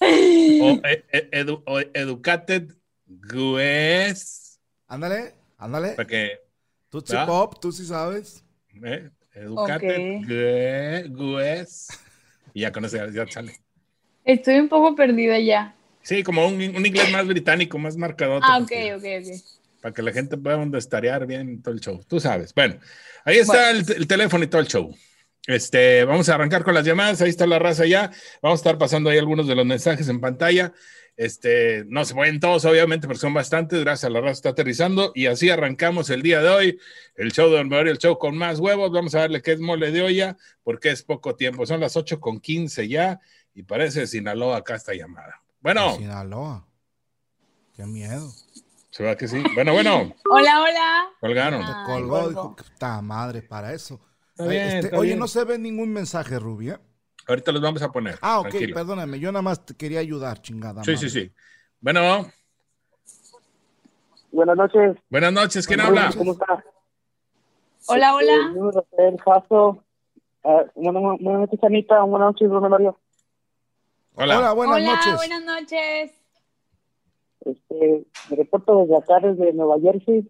O, 0.00 0.70
eh, 0.86 1.04
eh, 1.12 1.28
edu- 1.32 1.62
o 1.66 1.78
educated 1.80 2.72
gues, 3.06 4.60
Ándale, 4.86 5.34
ándale. 5.58 5.90
para 5.92 6.06
que, 6.06 6.40
Tutsi 6.90 7.12
¿verdad? 7.12 7.26
Pop, 7.26 7.60
tú 7.60 7.72
sí 7.72 7.84
sabes. 7.86 8.44
eh, 8.84 9.10
educated 9.34 9.98
Ok. 10.20 10.26
gue- 10.26 11.08
gues, 11.38 11.88
y 12.52 12.60
ya 12.62 12.72
con 12.72 12.84
eso 12.84 12.96
ya, 12.96 13.08
ya 13.10 13.30
sale. 13.30 13.60
Estoy 14.24 14.58
un 14.58 14.68
poco 14.68 14.94
perdida 14.96 15.38
ya. 15.38 15.74
Sí, 16.02 16.22
como 16.22 16.46
un, 16.46 16.54
un 16.54 16.86
inglés 16.86 17.10
más 17.10 17.26
británico, 17.26 17.78
más 17.78 17.96
marcador. 17.96 18.42
Ah, 18.44 18.58
ok, 18.58 18.72
ok, 18.96 19.04
ok. 19.20 19.34
Para 19.80 19.94
que 19.94 20.02
la 20.02 20.12
gente 20.12 20.36
pueda 20.36 20.66
estarear 20.78 21.26
bien 21.26 21.62
todo 21.62 21.74
el 21.74 21.80
show. 21.80 22.02
Tú 22.06 22.20
sabes. 22.20 22.54
Bueno, 22.54 22.76
ahí 23.24 23.38
está 23.38 23.70
el, 23.70 23.84
el 23.90 24.06
teléfono 24.06 24.44
y 24.44 24.46
todo 24.46 24.60
el 24.60 24.68
show. 24.68 24.94
Este, 25.46 26.04
vamos 26.04 26.28
a 26.28 26.34
arrancar 26.34 26.64
con 26.64 26.74
las 26.74 26.84
llamadas. 26.84 27.20
Ahí 27.20 27.30
está 27.30 27.46
la 27.46 27.58
raza 27.58 27.84
ya. 27.84 28.10
Vamos 28.40 28.58
a 28.58 28.62
estar 28.62 28.78
pasando 28.78 29.10
ahí 29.10 29.18
algunos 29.18 29.46
de 29.46 29.54
los 29.54 29.66
mensajes 29.66 30.08
en 30.08 30.20
pantalla. 30.20 30.72
Este, 31.16 31.84
no 31.86 32.04
se 32.04 32.14
pueden 32.14 32.40
todos, 32.40 32.64
obviamente, 32.64 33.06
porque 33.06 33.20
son 33.20 33.34
bastantes. 33.34 33.80
Gracias 33.80 34.04
a 34.04 34.10
la 34.10 34.20
raza 34.20 34.32
está 34.32 34.48
aterrizando. 34.50 35.12
Y 35.14 35.26
así 35.26 35.50
arrancamos 35.50 36.10
el 36.10 36.22
día 36.22 36.40
de 36.40 36.48
hoy. 36.48 36.78
El 37.14 37.32
show 37.32 37.50
de 37.50 37.58
Don 37.58 37.68
Mario, 37.68 37.92
el 37.92 37.98
show 37.98 38.18
con 38.18 38.36
más 38.36 38.58
huevos. 38.58 38.90
Vamos 38.90 39.14
a 39.14 39.20
darle 39.20 39.42
qué 39.42 39.52
es 39.52 39.60
mole 39.60 39.90
de 39.90 40.02
olla, 40.02 40.36
porque 40.62 40.90
es 40.90 41.02
poco 41.02 41.36
tiempo. 41.36 41.66
Son 41.66 41.80
las 41.80 41.96
8 41.96 42.20
con 42.20 42.40
15 42.40 42.88
ya. 42.88 43.20
Y 43.54 43.62
parece 43.62 44.00
de 44.00 44.06
Sinaloa 44.06 44.56
acá 44.58 44.74
esta 44.74 44.94
llamada. 44.94 45.40
Bueno. 45.60 45.94
Sinaloa. 45.96 46.66
Qué 47.74 47.84
miedo. 47.86 48.30
Se 48.90 49.04
va 49.04 49.16
que 49.16 49.26
sí. 49.28 49.42
Bueno, 49.54 49.72
bueno. 49.72 50.14
Hola, 50.30 50.62
hola. 50.62 51.04
Colgaron. 51.20 51.60
Te 51.64 51.72
Ay, 51.72 51.84
colgó, 51.86 52.28
dijo 52.28 52.56
que 52.56 52.62
está 52.62 53.00
madre 53.02 53.42
para 53.42 53.72
eso. 53.72 54.00
Está 54.30 54.46
bien, 54.46 54.62
este, 54.66 54.78
está 54.86 54.98
oye, 54.98 55.08
bien. 55.08 55.18
no 55.18 55.28
se 55.28 55.44
ve 55.44 55.58
ningún 55.58 55.92
mensaje, 55.92 56.38
Rubia. 56.38 56.80
Ahorita 57.26 57.52
los 57.52 57.62
vamos 57.62 57.82
a 57.82 57.90
poner. 57.90 58.18
Ah, 58.20 58.40
ok, 58.40 58.48
tranquilo. 58.50 58.74
perdóname. 58.74 59.18
Yo 59.18 59.32
nada 59.32 59.42
más 59.42 59.64
te 59.64 59.74
quería 59.74 60.00
ayudar, 60.00 60.42
chingada. 60.42 60.84
Sí, 60.84 60.92
madre. 60.92 61.08
sí, 61.08 61.10
sí. 61.10 61.32
Bueno, 61.80 62.30
Buenas 64.30 64.56
noches. 64.56 64.96
buenas 65.08 65.32
noches. 65.32 65.66
¿Quién 65.66 65.78
Buenas 65.78 65.88
habla? 65.88 66.02
noches. 66.06 66.16
¿Cómo 66.18 66.32
está? 66.32 66.64
Hola, 67.86 68.14
hola. 68.14 69.16
Jasso. 69.24 69.84
Ah, 70.44 70.64
buenas 70.74 71.20
noches, 71.20 71.60
Anita. 71.62 72.02
Buenas 72.02 72.32
noches, 72.32 72.48
Mario. 72.50 72.98
Hola. 74.14 74.38
Hola, 74.38 74.52
buenas 74.52 74.76
hola, 74.76 74.94
noches. 74.94 75.16
buenas 75.16 75.44
noches. 75.44 76.20
Este, 77.44 78.06
me 78.30 78.36
reporto 78.36 78.78
desde 78.80 78.96
acá, 78.96 79.20
desde 79.20 79.52
Nueva 79.52 79.80
Jersey, 79.80 80.28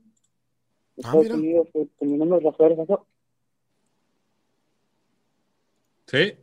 Ah, 1.04 1.14
mira. 1.16 1.34
Unidos. 1.34 1.68
Este, 1.74 2.06
mi 2.06 2.16
nombre 2.16 2.38
es 2.38 2.44
Rafael 2.44 2.76
Jasso. 2.76 3.06
Sí. 6.06 6.34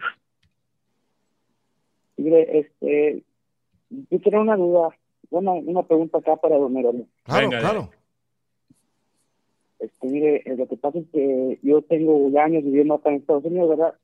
Mire, 2.18 2.60
este, 2.60 3.24
yo 3.90 4.20
tenía 4.22 4.42
una 4.42 4.56
duda, 4.58 4.90
una, 5.30 5.52
una 5.54 5.84
pregunta 5.84 6.18
acá 6.20 6.36
para 6.36 6.58
don. 6.58 6.74
Claro, 6.74 7.08
Venga, 7.50 7.60
claro. 7.60 7.90
Este, 9.80 10.08
mire, 10.08 10.44
eh, 10.46 10.56
lo 10.58 10.68
que 10.68 10.78
pasa 10.78 11.00
es 11.00 11.06
que 11.12 11.60
yo 11.64 11.82
tengo 11.84 12.30
ya 12.30 12.44
años 12.44 12.64
viviendo 12.64 12.94
acá 12.96 13.10
en 13.10 13.16
Estados 13.16 13.46
Unidos, 13.46 13.70
¿verdad? 13.70 13.96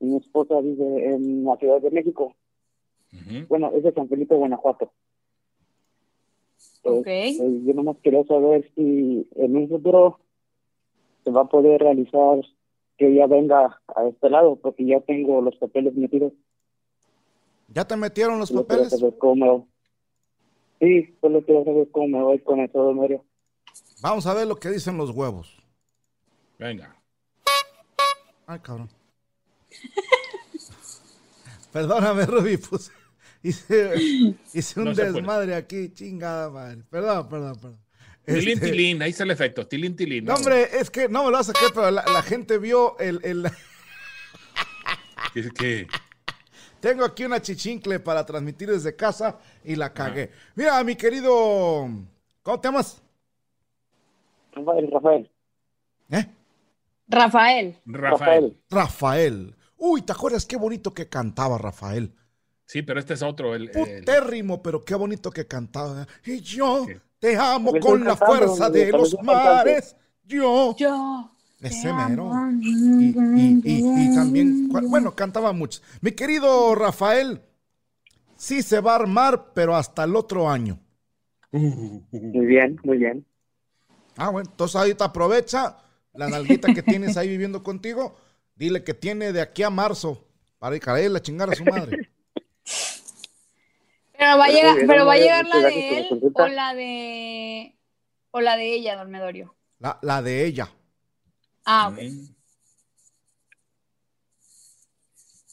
Y 0.00 0.04
mi 0.06 0.18
esposa 0.18 0.60
vive 0.60 1.06
en 1.14 1.44
la 1.44 1.56
Ciudad 1.56 1.80
de 1.80 1.90
México. 1.90 2.36
Ujú. 3.12 3.46
Bueno, 3.48 3.70
es 3.74 3.82
de 3.82 3.92
San 3.92 4.08
Felipe, 4.08 4.34
Guanajuato. 4.34 4.92
Ok. 6.82 7.06
Eh, 7.06 7.60
yo 7.64 7.74
nomás 7.74 7.96
quería 8.02 8.24
saber 8.24 8.70
si 8.74 9.28
en 9.36 9.56
un 9.56 9.68
futuro 9.68 10.20
se 11.24 11.30
va 11.30 11.42
a 11.42 11.48
poder 11.48 11.80
realizar 11.80 12.40
que 12.96 13.08
ella 13.12 13.26
venga 13.26 13.80
a 13.94 14.06
este 14.08 14.28
lado, 14.30 14.56
porque 14.56 14.84
ya 14.84 15.00
tengo 15.00 15.40
los 15.40 15.56
papeles 15.56 15.94
metidos. 15.94 16.32
¿Ya 17.68 17.86
te 17.86 17.96
metieron 17.96 18.38
los 18.38 18.48
Solo 18.48 18.66
papeles? 18.66 18.90
saber 18.98 19.16
cómo 19.18 19.58
me- 19.58 19.64
Sí, 20.80 21.16
solo 21.20 21.44
quiero 21.44 21.64
saber 21.64 21.88
cómo 21.90 22.06
me 22.18 22.22
voy 22.22 22.38
con 22.40 22.60
eso, 22.60 22.82
don 22.82 22.96
Mario. 22.98 23.24
Vamos 24.00 24.26
a 24.26 24.34
ver 24.34 24.46
lo 24.46 24.56
que 24.56 24.70
dicen 24.70 24.96
los 24.96 25.10
huevos. 25.10 25.56
Venga. 26.58 26.96
Ay, 28.46 28.58
cabrón. 28.60 28.88
Perdóname, 31.72 32.24
Ruby, 32.26 32.56
pues 32.56 32.90
hice, 33.42 33.92
hice 34.54 34.80
un 34.80 34.86
No 34.86 34.94
se 34.94 35.02
puede. 35.02 35.12
desmadre 35.12 35.54
aquí, 35.54 35.90
chingada 35.92 36.50
madre. 36.50 36.82
Perdón, 36.90 37.28
perdón, 37.28 37.54
perdón. 37.60 37.78
Tilín, 38.24 38.48
Este, 38.58 38.70
tilín. 38.70 39.02
Ahí 39.02 39.10
está 39.10 39.24
el 39.24 39.30
efecto. 39.30 39.66
Tilín, 39.66 39.96
tilín. 39.96 40.24
No, 40.26 40.34
hombre, 40.34 40.68
es 40.78 40.90
que 40.90 41.08
no 41.08 41.24
me 41.24 41.30
lo 41.30 41.38
vas 41.38 41.48
a 41.48 41.52
creer, 41.54 41.72
pero 41.74 41.90
la, 41.90 42.04
la 42.04 42.22
gente 42.22 42.58
vio 42.58 42.98
el, 42.98 43.20
el- 43.24 43.44
¿Qué- 45.34 45.50
qué? 45.50 45.86
Tengo 46.80 47.04
aquí 47.04 47.24
una 47.24 47.40
chichincle 47.42 47.98
para 48.00 48.24
transmitir 48.24 48.70
desde 48.70 48.94
casa 48.94 49.38
y 49.64 49.74
la 49.76 49.92
cagué. 49.92 50.30
Mira, 50.54 50.82
mi 50.84 50.94
querido... 50.94 51.88
¿Cómo 52.42 52.60
te 52.60 52.68
llamas? 52.68 53.02
Rafael, 54.52 54.88
Rafael. 54.92 55.30
¿Eh? 56.10 56.26
Rafael. 57.08 57.78
Rafael. 57.84 58.56
Rafael. 58.70 59.56
Uy, 59.76 60.02
¿te 60.02 60.12
acuerdas 60.12 60.46
qué 60.46 60.56
bonito 60.56 60.94
que 60.94 61.08
cantaba 61.08 61.58
Rafael? 61.58 62.12
Sí, 62.70 62.82
pero 62.82 63.00
este 63.00 63.14
es 63.14 63.22
otro. 63.22 63.54
El, 63.54 63.70
el- 63.74 64.00
Putérrimo, 64.00 64.62
pero 64.62 64.84
qué 64.84 64.94
bonito 64.94 65.30
que 65.30 65.46
cantaba. 65.46 66.06
Y 66.26 66.40
yo 66.40 66.84
Sí. 66.86 66.92
te 67.18 67.34
amo 67.34 67.72
con 67.80 68.04
la 68.04 68.14
fuerza 68.14 68.68
de 68.68 68.92
los 68.92 69.16
mares. 69.22 69.96
Yo. 70.24 70.76
Yo. 70.76 71.30
Ese 71.62 71.88
te 71.88 71.92
mero. 71.94 72.30
Y, 72.60 72.68
y- 73.08 73.60
y- 73.64 74.02
y 74.12 74.14
también, 74.14 74.68
bueno, 74.68 75.16
cantaba 75.16 75.52
mucho. 75.54 75.80
Mi 76.02 76.12
querido 76.12 76.74
Rafael, 76.74 77.40
sí 78.36 78.62
se 78.62 78.80
va 78.80 78.92
a 78.92 78.96
armar, 78.96 79.52
pero 79.54 79.74
hasta 79.74 80.04
el 80.04 80.14
otro 80.14 80.50
año. 80.50 80.78
Muy 81.50 82.46
bien, 82.46 82.78
muy 82.84 82.98
bien. 82.98 83.24
Ah, 84.18 84.28
bueno, 84.28 84.50
entonces 84.50 84.76
ahorita 84.76 85.06
aprovecha 85.06 85.78
la 86.12 86.28
nalguita 86.28 86.74
que 86.74 86.82
tienes 86.82 87.16
ahí 87.16 87.28
viviendo 87.28 87.62
contigo. 87.62 88.14
Dile 88.54 88.84
que 88.84 88.92
tiene 88.92 89.32
de 89.32 89.40
aquí 89.40 89.62
a 89.62 89.70
marzo 89.70 90.22
para 90.58 90.76
ir 90.76 90.82
a 90.88 91.08
la 91.08 91.22
chingar 91.22 91.48
a 91.50 91.54
su 91.54 91.64
madre. 91.64 92.07
Pero 94.18 94.36
va 94.36 94.44
a 94.46 94.48
llegar, 94.48 94.76
pero 94.86 95.06
va 95.06 95.12
a 95.12 95.16
llegar 95.16 95.46
la 95.46 95.60
de 95.60 95.98
él 95.98 96.08
o 96.34 96.48
la 96.48 96.74
de 96.74 97.78
o 98.32 98.40
la 98.40 98.56
de 98.56 98.74
ella, 98.74 98.96
don 98.96 99.10
Medorio. 99.10 99.54
La, 99.78 99.98
la 100.02 100.20
de 100.22 100.44
ella. 100.44 100.68
Ah, 101.64 101.88
ok. 101.88 101.98
Mm. 102.02 102.28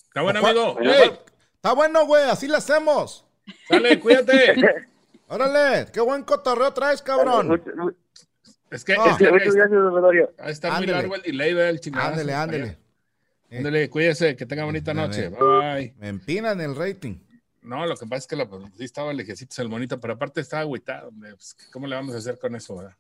Está 0.08 0.22
bueno, 0.22 0.42
¿Cuál- 0.42 0.58
amigo. 0.58 1.24
Está 1.56 1.74
bueno, 1.74 2.06
güey, 2.06 2.24
así 2.24 2.48
la 2.48 2.58
hacemos. 2.58 3.26
sale, 3.68 4.00
cuídate. 4.00 4.56
Órale, 5.28 5.92
qué 5.92 6.00
buen 6.02 6.24
cotorreo 6.24 6.72
traes, 6.74 7.02
cabrón. 7.02 7.62
Es 8.72 8.84
que, 8.84 8.94
Ah. 8.94 9.12
es 9.12 9.18
que 9.18 9.32
muchas 9.32 9.54
gracias, 9.56 10.30
está 10.48 10.78
muy 10.78 10.88
largo 10.88 11.16
el 11.16 11.22
delay 11.22 11.54
del 11.54 11.80
chingado. 11.80 12.10
Ándele, 12.10 12.34
ándele. 12.34 12.78
Ándele, 13.52 13.90
cuídese, 13.90 14.36
que 14.36 14.46
tenga 14.46 14.66
bonita 14.66 14.92
Ándele. 14.92 15.30
noche. 15.30 15.30
Bye. 15.30 15.94
Me 15.98 16.08
empinan 16.10 16.60
el 16.62 16.76
rating. 16.76 17.18
No, 17.66 17.86
lo 17.86 17.96
que 17.98 18.06
pasa 18.06 18.20
es 18.20 18.28
que 18.28 18.36
la, 18.36 18.48
pues, 18.48 18.64
sí 18.78 18.84
estaba 18.86 19.12
lejecitos 19.14 19.58
el 19.60 19.70
monito, 19.70 20.00
pero 20.00 20.14
aparte 20.14 20.42
estaba 20.42 20.62
agüitado. 20.62 21.12
pues, 21.20 21.56
¿Cómo 21.74 21.88
le 21.88 21.96
vamos 21.96 22.16
a 22.16 22.20
hacer 22.20 22.38
con 22.40 22.56
eso? 22.56 22.76
verdad? 22.78 22.96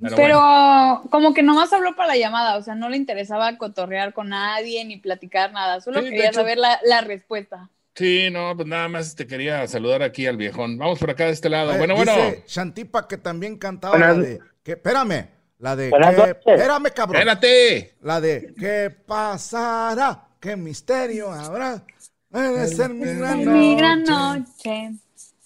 Pero, 0.00 0.16
Pero 0.16 0.38
bueno, 0.40 1.02
como 1.10 1.32
que 1.32 1.42
nomás 1.42 1.72
habló 1.72 1.96
para 1.96 2.08
la 2.08 2.16
llamada, 2.18 2.56
o 2.58 2.62
sea, 2.62 2.74
no 2.74 2.88
le 2.90 2.96
interesaba 2.98 3.56
cotorrear 3.56 4.12
con 4.12 4.28
nadie 4.28 4.84
ni 4.84 4.98
platicar 4.98 5.52
nada, 5.52 5.80
solo 5.80 6.00
Sí, 6.00 6.10
quería 6.10 6.26
hecho- 6.26 6.40
saber 6.40 6.58
la, 6.58 6.78
la 6.84 7.00
respuesta. 7.00 7.70
sí, 7.94 8.28
no, 8.30 8.54
pues 8.54 8.68
nada 8.68 8.88
más 8.88 9.14
te 9.16 9.26
quería 9.26 9.66
saludar 9.66 10.02
aquí 10.02 10.26
al 10.26 10.36
viejón. 10.36 10.76
Vamos 10.76 10.98
por 10.98 11.10
acá 11.10 11.24
de 11.24 11.30
este 11.32 11.48
lado. 11.48 11.72
Eh, 11.72 11.78
bueno, 11.78 11.94
dice 11.94 12.04
bueno. 12.14 12.36
Shantipa 12.46 13.08
que 13.08 13.16
también 13.16 13.56
cantaba 13.56 13.96
Buenas- 13.96 14.18
la 14.18 14.22
de. 14.22 14.40
Que, 14.62 14.72
espérame. 14.72 15.28
La 15.60 15.74
de. 15.74 15.88
Que- 15.90 16.52
espérame, 16.52 16.90
cabrón. 16.94 17.16
Espérate. 17.16 17.96
La 18.02 18.20
de. 18.20 18.52
¿Qué 18.58 18.90
pasará? 18.90 20.24
¿Qué 20.38 20.56
misterio 20.56 21.32
habrá? 21.32 21.82
Debe 22.30 22.66
ser 22.68 22.92
mi 22.92 23.04
gran 23.14 23.38
Ay, 23.38 23.46
mi 23.46 23.76
gran 23.76 24.02
noche. 24.04 24.92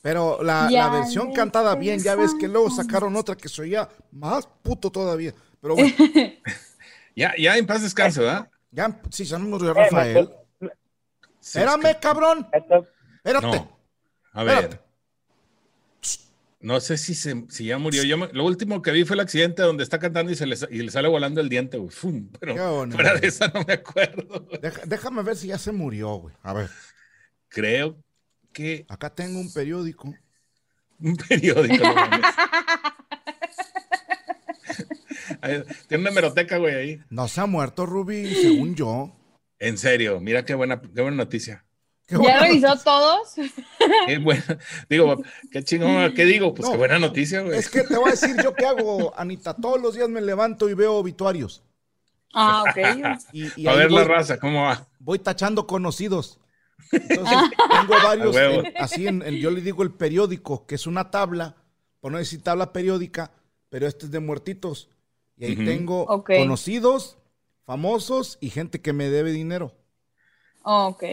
Pero 0.03 0.43
la, 0.43 0.71
la 0.71 0.89
versión 0.89 1.33
cantada 1.33 1.75
bien, 1.75 2.01
ya 2.01 2.15
ves 2.17 2.35
que 2.35 2.49
luego 2.49 2.71
sacaron 2.71 3.15
otra 3.17 3.37
que 3.37 3.49
se 3.49 3.63
oía 3.63 3.89
más 4.13 4.47
puto 4.63 4.91
todavía. 4.91 5.35
Pero 5.61 5.75
bueno, 5.75 5.93
Ya, 7.17 7.35
ya 7.37 7.57
en 7.59 7.67
paz 7.67 7.83
descanse, 7.83 8.21
¿verdad? 8.21 8.49
ya, 8.71 8.99
sí, 9.11 9.27
se 9.27 9.39
nos 9.39 9.49
murió 9.49 9.75
Rafael. 9.75 10.31
Espérame, 11.43 11.87
es 11.87 11.95
que- 11.97 12.01
cabrón. 12.01 12.49
Espérate. 12.53 13.47
No. 13.47 13.79
A 14.33 14.45
ver. 14.45 14.55
Espérate. 14.65 14.90
No 16.63 16.79
sé 16.81 16.99
si, 16.99 17.15
se, 17.15 17.45
si 17.49 17.65
ya 17.67 17.79
murió. 17.79 18.03
Yo 18.05 18.19
me- 18.19 18.29
lo 18.33 18.45
último 18.45 18.83
que 18.83 18.91
vi 18.93 19.05
fue 19.05 19.15
el 19.15 19.21
accidente 19.21 19.63
donde 19.63 19.83
está 19.83 19.99
cantando 19.99 20.31
y, 20.31 20.35
se 20.37 20.45
le, 20.47 20.57
y 20.71 20.83
le 20.83 20.91
sale 20.91 21.09
volando 21.09 21.41
el 21.41 21.49
diente, 21.49 21.79
güey. 21.79 21.91
Fum, 21.91 22.29
Pero 22.39 22.55
fuera 22.91 23.15
de 23.17 23.27
esa 23.29 23.49
no 23.49 23.65
me 23.67 23.73
acuerdo. 23.75 24.47
Deja- 24.61 24.83
déjame 24.87 25.23
ver 25.23 25.37
si 25.37 25.47
ya 25.49 25.57
se 25.59 25.73
murió, 25.73 26.11
güey. 26.17 26.35
A 26.43 26.53
ver, 26.53 26.69
Creo 27.49 27.97
que 28.53 28.85
acá 28.89 29.09
tengo 29.15 29.41
un 29.41 29.53
periódico. 29.53 30.15
un 31.01 31.17
periódico. 31.17 31.83
Ahí, 35.43 35.63
Tiene 35.89 36.03
una 36.03 36.11
hemeroteca, 36.11 36.59
güey, 36.59 36.75
ahí. 36.75 37.01
No 37.09 37.27
se 37.29 37.41
ha 37.41 37.47
muerto, 37.47 37.87
Ruby, 37.87 38.35
según 38.35 38.75
yo. 38.75 39.17
En 39.59 39.79
serio, 39.79 40.21
mira 40.21 40.45
qué 40.45 40.55
buena, 40.55 40.81
qué 40.81 41.01
buena 41.01 41.17
noticia. 41.17 41.65
Qué 42.11 42.17
¿Ya 42.17 42.21
bueno. 42.23 42.41
revisó 42.41 42.77
todos? 42.83 43.35
Qué 44.07 44.19
buena. 44.19 44.59
Digo, 44.89 45.23
qué 45.53 45.63
chingón, 45.63 46.13
¿qué 46.13 46.25
digo? 46.25 46.53
Pues 46.53 46.67
No, 46.67 46.73
qué 46.73 46.79
buena 46.79 46.99
noticia, 46.99 47.41
güey. 47.43 47.57
Es 47.59 47.71
que 47.71 47.83
te 47.85 47.97
voy 47.97 48.09
a 48.09 48.11
decir 48.11 48.35
yo 48.43 48.53
qué 48.55 48.67
hago, 48.67 49.17
Anita. 49.17 49.55
Todos 49.55 49.81
los 49.81 49.95
días 49.95 50.09
me 50.09 50.21
levanto 50.21 50.69
y 50.69 50.75
veo 50.75 50.95
obituarios. 50.97 51.63
Ah, 52.35 52.65
ok. 52.65 53.19
Y, 53.33 53.63
y 53.63 53.67
A 53.69 53.75
ver 53.75 53.89
voy, 53.89 53.99
la 53.99 54.05
raza, 54.05 54.39
¿cómo 54.41 54.65
va? 54.65 54.89
voy 54.99 55.21
tachando 55.21 55.67
conocidos. 55.69 56.41
Entonces, 56.93 57.39
tengo 57.71 57.95
varios, 58.03 58.37
en- 58.37 58.73
así 58.79 59.07
en, 59.07 59.23
en- 59.23 59.37
yo 59.37 59.51
le 59.53 59.61
digo 59.61 59.83
el 59.85 59.93
periódico, 59.93 60.67
que 60.67 60.75
es 60.75 60.87
una 60.89 61.11
tabla, 61.13 61.55
por 62.01 62.11
no 62.11 62.19
decir 62.19 62.43
tabla 62.43 62.73
periódica, 62.73 63.31
pero 63.69 63.87
este 63.87 64.07
es 64.07 64.11
de 64.11 64.19
muertitos. 64.21 64.89
Y 65.37 65.45
ahí 65.45 65.53
Ujú. 65.55 65.65
tengo 65.65 66.03
Ok. 66.05 66.31
conocidos, 66.39 67.19
famosos 67.65 68.37
y 68.41 68.51
gente 68.51 68.81
que 68.81 68.93
me 68.93 69.09
debe 69.11 69.31
dinero. 69.31 69.77
Oh, 70.65 70.89
ok. 70.89 71.05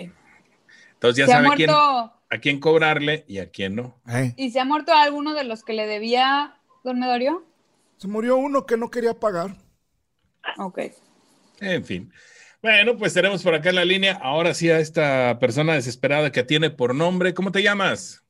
Entonces 0.97 1.17
ya 1.17 1.25
¿Se 1.27 1.33
ha 1.33 1.35
sabe 1.37 1.47
a 1.47 1.55
quién, 1.55 1.69
muerto 1.69 2.13
a 2.29 2.37
quién 2.39 2.59
cobrarle 2.59 3.23
y 3.27 3.37
a 3.37 3.49
quién 3.51 3.75
no. 3.75 4.01
Eh, 4.09 4.33
y 4.35 4.49
se 4.51 4.59
ha 4.59 4.65
muerto 4.65 4.91
alguno 4.93 5.33
de 5.33 5.43
los 5.43 5.63
que 5.63 5.73
le 5.73 5.85
debía 5.85 6.57
don 6.83 6.99
Medorio? 6.99 7.45
Se 7.97 8.07
murió 8.07 8.35
uno 8.37 8.65
que 8.65 8.77
no 8.77 8.89
quería 8.89 9.13
pagar. 9.13 9.51
Ok. 10.57 10.79
En 11.61 11.85
fin. 11.85 12.11
Bueno, 12.61 12.97
pues 12.97 13.13
tenemos 13.13 13.43
por 13.43 13.53
acá 13.53 13.69
en 13.69 13.75
la 13.75 13.85
línea 13.85 14.19
ahora 14.21 14.53
sí 14.53 14.69
a 14.69 14.79
esta 14.79 15.37
persona 15.39 15.73
desesperada 15.75 16.31
que 16.31 16.43
tiene 16.43 16.69
por 16.69 16.95
nombre. 16.95 17.33
¿Cómo 17.33 17.51
te 17.51 17.61
llamas? 17.61 18.23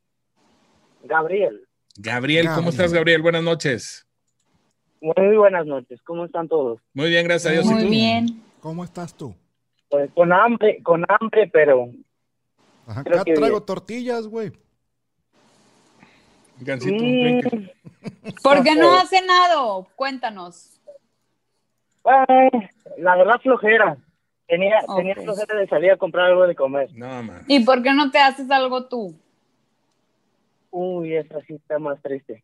Gabriel. 1.04 1.66
Gabriel, 1.98 2.46
¿cómo 2.48 2.56
Gabriel. 2.58 2.74
estás, 2.74 2.94
Gabriel? 2.94 3.22
Buenas 3.22 3.44
noches. 3.44 4.08
Muy 5.00 5.38
buenas 5.38 5.66
noches. 5.66 6.02
¿Cómo 6.04 6.26
están 6.26 6.48
todos? 6.48 6.80
Muy 6.94 7.10
bien, 7.10 7.26
gracias 7.26 7.52
a 7.52 7.54
Dios. 7.54 7.66
¿Y 7.66 7.74
Muy 7.74 7.84
tú? 7.84 7.90
bien. 7.90 8.44
¿Cómo 8.60 8.84
estás 8.84 9.16
tú? 9.16 9.36
Pues 9.90 10.12
con 10.14 10.34
hambre, 10.34 10.82
con 10.84 11.06
hambre, 11.08 11.50
pero 11.52 11.90
Ajá, 12.88 13.02
acá 13.02 13.24
que 13.26 13.34
traigo 13.34 13.58
bien. 13.58 13.66
tortillas, 13.66 14.28
güey. 14.28 14.52
Gancito, 16.60 17.04
mm, 17.04 17.40
¿Por 18.44 18.64
qué 18.64 18.76
no 18.76 18.88
Ok. 18.88 19.02
has 19.02 19.10
cenado? 19.10 19.88
Cuéntanos. 19.96 20.80
ay, 22.06 22.50
la 22.98 23.16
verdad 23.18 23.40
flojera. 23.42 23.98
Tenía, 24.48 24.80
tenía 24.96 25.14
Ok. 25.14 25.24
flojera 25.24 25.60
de 25.60 25.68
salir 25.68 25.92
a 25.92 25.98
comprar 25.98 26.28
algo 26.28 26.48
de 26.48 26.56
comer. 26.56 26.90
No, 26.94 27.22
man. 27.22 27.44
¿Y 27.48 27.60
por 27.66 27.84
qué 27.84 27.94
no 27.94 28.10
te 28.12 28.20
haces 28.20 28.50
algo 28.50 28.88
tú? 28.88 29.14
Uy, 30.72 31.16
esa 31.16 31.42
sí 31.42 31.56
está 31.56 31.78
más 31.80 32.02
triste. 32.02 32.44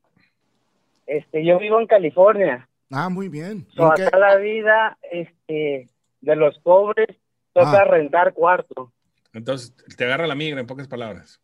Este, 1.07 1.45
yo 1.45 1.57
vivo 1.59 1.79
en 1.79 1.87
California. 1.87 2.67
Ah, 2.91 3.07
muy 3.09 3.29
bien. 3.29 3.65
So, 3.73 3.85
acá 3.89 4.17
la 4.17 4.35
vida, 4.35 4.97
este, 5.11 5.89
de 6.21 6.35
los 6.35 6.59
pobres 6.59 7.07
toca 7.53 7.81
Ah. 7.81 7.85
rentar 7.85 8.33
cuarto. 8.33 8.91
Entonces, 9.33 9.73
te 9.97 10.05
agarra 10.05 10.27
la 10.27 10.35
migra, 10.35 10.59
en 10.59 10.67
pocas 10.67 10.87
palabras. 10.87 11.41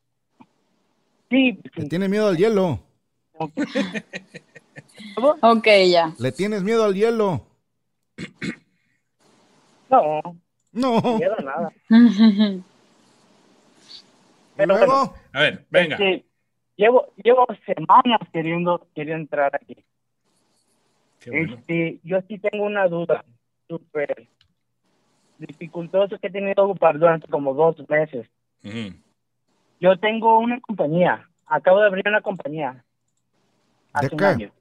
Sí, 1.30 1.60
Le 1.76 1.86
tiene 1.88 2.08
miedo 2.08 2.28
al 2.28 2.38
hielo. 2.38 2.80
Ok, 5.42 5.68
ya. 5.92 6.14
Le 6.20 6.32
tienes 6.32 6.64
miedo 6.64 6.84
al 6.84 6.94
hielo. 6.94 7.46
no, 9.90 10.22
No. 10.72 11.02
miedo 11.18 11.36
a 11.38 11.44
nada. 11.44 11.74
¿Y 11.90 12.64
Pero 14.58 14.78
luego? 14.78 15.16
A 15.34 15.40
ver, 15.42 15.66
venga. 15.70 15.96
Este, 15.96 16.26
llevo, 16.76 17.14
llevo 17.24 17.48
semanas 17.66 18.20
queriendo, 18.34 18.88
queriendo 18.94 19.22
entrar 19.24 19.56
aquí. 19.56 19.84
Qué 21.20 21.30
bueno. 21.32 21.56
Este, 21.56 22.00
yo 22.04 22.20
sí 22.28 22.38
tengo 22.40 22.66
una 22.66 22.88
duda 22.88 23.24
súper 23.68 24.28
dificultosa 25.40 26.18
que 26.18 26.28
he 26.28 26.32
tenido 26.32 26.56
que 26.56 26.62
ocupar 26.62 27.00
durante 27.00 27.28
como 27.28 27.54
dos 27.54 27.76
meses. 27.90 28.28
Yo 29.80 29.98
tengo 29.98 30.38
una 30.40 30.60
compañía, 30.60 31.28
acabo 31.48 31.80
de 31.80 31.88
abrir 31.88 32.08
una 32.08 32.22
compañía 32.22 32.84
hace 33.94 34.10
¿De 34.10 34.16
un 34.16 34.20
qué? 34.20 34.26
año. 34.26 34.52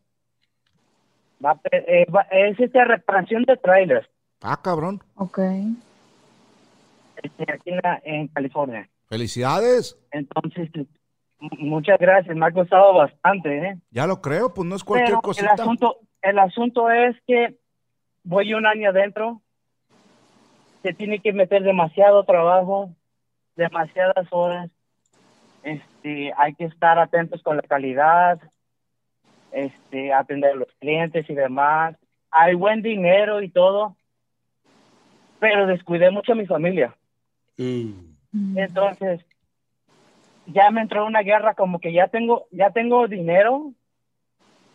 Va 1.45 1.51
a 1.53 1.55
pe- 1.57 1.85
eh, 2.03 2.07
va- 2.11 2.27
es 2.31 2.59
esta 2.59 2.85
reparación 2.85 3.43
de 3.45 3.57
trailers 3.57 4.09
Ah, 4.41 4.61
cabrón. 4.63 5.01
Ok. 5.17 5.39
este, 7.23 7.53
aquí 7.53 7.71
en, 7.71 7.81
la- 7.83 8.01
en 8.05 8.29
California. 8.29 8.89
Felicidades. 9.09 9.99
Entonces, 10.13 10.71
muchas 11.41 11.99
gracias, 11.99 12.37
me 12.37 12.47
ha 12.47 12.53
costado 12.53 12.95
bastante, 12.95 13.59
¿eh? 13.59 13.79
Ya 13.91 14.07
lo 14.07 14.21
creo, 14.21 14.55
pues 14.55 14.69
no 14.69 14.77
es 14.77 14.85
cualquier 14.85 15.11
Pero 15.11 15.23
cosita. 15.23 15.55
el 15.55 15.61
asunto, 15.61 15.97
el 16.23 16.39
asunto 16.39 16.91
es 16.91 17.17
que 17.27 17.57
voy 18.23 18.55
un 18.55 18.67
año 18.67 18.91
adentro, 18.91 19.43
se 20.89 20.95
tiene 20.95 21.19
que 21.19 21.35
meter 21.35 21.63
demasiado 21.65 22.25
trabajo, 22.25 22.89
demasiadas 23.57 24.27
horas, 24.31 24.71
este, 25.63 26.33
hay 26.35 26.55
que 26.55 26.65
estar 26.65 26.99
atentos 26.99 27.43
con 27.43 27.57
la 27.57 27.63
calidad, 27.63 28.41
este, 29.53 30.15
atender 30.15 30.53
a 30.53 30.57
los 30.57 30.69
clientes 30.81 31.29
y 31.29 31.35
demás. 31.35 31.95
Hay 32.31 32.55
buen 32.55 32.81
dinero 32.81 33.43
y 33.43 33.51
todo, 33.51 33.97
pero 35.39 35.67
descuidé 35.67 36.11
mucho 36.11 36.33
a 36.33 36.37
mi 36.37 36.47
familia. 36.47 36.97
Uh. 37.59 37.93
Entonces, 38.57 39.21
ya 40.47 40.71
me 40.71 40.81
entró 40.81 41.05
una 41.05 41.21
guerra 41.21 41.53
como 41.53 41.81
que 41.81 41.93
ya 41.93 42.09
tengo, 42.09 42.47
ya 42.51 42.71
tengo 42.71 43.09
dinero, 43.09 43.75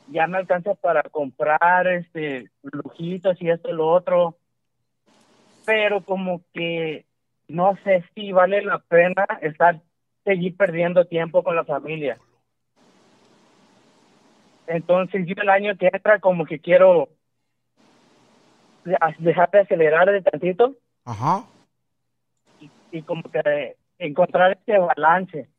ya 0.10 0.28
me 0.28 0.38
alcanza 0.38 0.76
para 0.76 1.02
comprar 1.02 1.88
este 1.88 2.52
lujitos 2.62 3.42
y 3.42 3.50
esto 3.50 3.72
y 3.72 3.74
lo 3.74 3.88
otro, 3.88 4.38
pero 5.66 6.04
como 6.04 6.42
que 6.54 7.06
no 7.48 7.78
sé 7.84 8.04
si 8.14 8.32
vale 8.32 8.62
la 8.64 8.80
pena 8.80 9.26
estar 9.42 9.82
seguir 10.24 10.56
perdiendo 10.56 11.06
tiempo 11.06 11.44
con 11.44 11.56
la 11.56 11.66
familia. 11.66 12.18
Entonces 14.68 15.26
yo 15.28 15.36
el 15.42 15.50
año 15.50 15.78
que 15.78 15.90
entra 15.92 16.20
como 16.20 16.46
que 16.46 16.60
quiero 16.60 17.10
de- 18.86 18.98
dejar 19.20 19.52
de 19.52 19.60
acelerar 19.60 20.10
de 20.12 20.22
tantito 20.22 20.76
Ajá. 21.06 21.46
y 22.92 23.02
como 23.02 23.24
que 23.24 23.76
encontrar 23.98 24.58
ese 24.62 24.78
balance. 24.78 25.50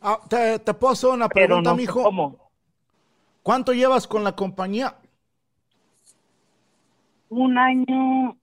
Ah, 0.00 0.18
te, 0.28 0.58
te 0.58 0.74
puedo 0.74 0.92
hacer 0.92 1.10
una 1.10 1.28
pregunta, 1.28 1.70
no 1.70 1.76
mijo. 1.76 2.02
cómo. 2.02 2.50
¿Cuánto 3.42 3.72
llevas 3.72 4.06
con 4.06 4.24
la 4.24 4.32
compañía? 4.32 4.94
Un 7.30 7.58
año 7.58 8.36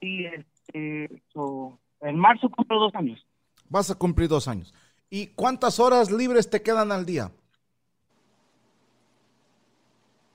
y 0.00 0.26
este, 0.26 1.22
so, 1.32 1.78
en 2.00 2.18
marzo 2.18 2.48
cumplo 2.48 2.78
dos 2.78 2.94
años. 2.94 3.24
Vas 3.68 3.90
a 3.90 3.94
cumplir 3.94 4.28
dos 4.28 4.48
años. 4.48 4.72
¿Y 5.10 5.28
cuántas 5.28 5.80
horas 5.80 6.10
libres 6.10 6.50
te 6.50 6.62
quedan 6.62 6.92
al 6.92 7.06
día? 7.06 7.30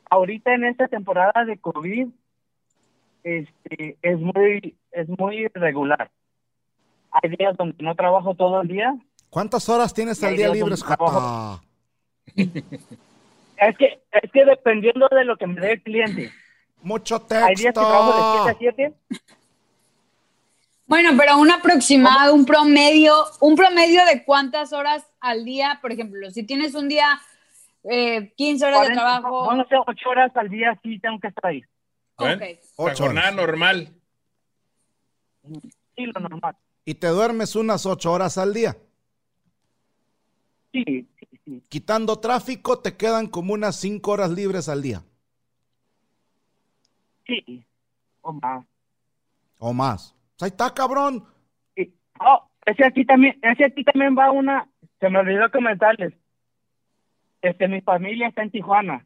Ahorita 0.10 0.54
en 0.54 0.66
esta 0.66 0.88
temporada 0.88 1.46
de 1.46 1.58
COVID 1.58 2.08
este, 3.24 3.98
es 4.02 4.20
muy 4.20 4.76
es 4.92 5.08
muy 5.08 5.46
irregular. 5.46 6.12
Hay 7.12 7.30
días 7.38 7.56
donde 7.58 7.76
no 7.84 7.96
trabajo 7.96 8.36
todo 8.36 8.62
el 8.62 8.68
día. 8.68 8.96
¿Cuántas 9.30 9.70
horas 9.70 9.94
tienes 9.94 10.22
al 10.24 10.36
día 10.36 10.50
libres? 10.50 10.84
Es 13.62 13.78
que 13.78 14.02
es 14.12 14.32
que 14.32 14.44
dependiendo 14.44 15.08
de 15.12 15.24
lo 15.24 15.38
que 15.38 15.46
me 15.46 15.62
dé 15.62 15.74
el 15.74 15.84
cliente. 15.84 16.32
Mucho 16.82 17.26
Hay 17.30 17.56
días 17.56 17.74
que 17.74 17.74
trabajo 17.74 18.46
de 18.46 18.54
7 18.54 18.72
a 18.72 18.76
texto. 18.78 18.96
7 19.10 19.28
Bueno, 20.88 21.12
pero 21.18 21.38
un 21.38 21.52
aproximado, 21.52 22.34
un 22.34 22.46
promedio, 22.46 23.14
un 23.40 23.56
promedio 23.56 24.06
de 24.06 24.24
cuántas 24.26 24.74
horas 24.74 25.06
al 25.20 25.46
día, 25.46 25.80
por 25.82 25.92
ejemplo, 25.92 26.30
si 26.32 26.44
tienes 26.44 26.76
un 26.76 26.90
día 26.90 27.20
eh, 27.84 28.34
15 28.36 28.66
horas 28.66 28.82
de 28.82 28.88
40, 28.88 29.02
trabajo. 29.02 29.46
Bueno, 29.46 29.66
8 29.88 30.10
horas 30.10 30.32
al 30.36 30.50
día 30.50 30.80
sí 30.84 31.00
tengo 31.00 31.20
que 31.20 31.28
estar 31.28 31.46
ahí. 31.48 31.62
¿Ven? 32.20 32.34
Ok. 32.36 32.42
La 32.42 32.58
Ocho 32.76 33.04
jornada 33.06 33.28
horas. 33.32 33.36
normal. 33.36 33.94
Sí, 35.96 36.06
lo 36.06 36.20
normal. 36.20 36.56
Y 36.86 36.96
te 36.96 37.08
duermes 37.08 37.56
unas 37.56 37.86
ocho 37.86 38.12
horas 38.12 38.38
al 38.38 38.54
día. 38.54 38.78
Sí, 40.72 40.84
sí, 40.86 41.28
sí. 41.46 41.64
Quitando 41.70 42.20
tráfico, 42.20 42.80
te 42.80 42.96
quedan 42.96 43.28
como 43.28 43.54
unas 43.54 43.76
cinco 43.76 44.12
horas 44.12 44.32
libres 44.32 44.70
al 44.70 44.82
día. 44.82 45.04
Sí. 47.32 47.64
O 48.22 48.34
más. 48.34 48.66
O 49.60 49.74
más. 49.74 50.16
Ahí 50.42 50.50
está, 50.50 50.74
cabrón. 50.74 51.24
Sí. 51.76 51.96
Oh, 52.20 52.50
ese 52.66 52.86
aquí 52.86 53.06
también, 53.06 53.40
ese 53.42 53.66
aquí 53.66 53.84
también 53.84 54.18
va 54.18 54.32
una, 54.32 54.68
se 55.00 55.10
me 55.10 55.20
olvidó 55.20 55.50
comentarles. 55.50 56.14
Este, 57.42 57.68
mi 57.68 57.82
familia 57.82 58.28
está 58.28 58.44
en 58.44 58.52
Tijuana. 58.52 59.06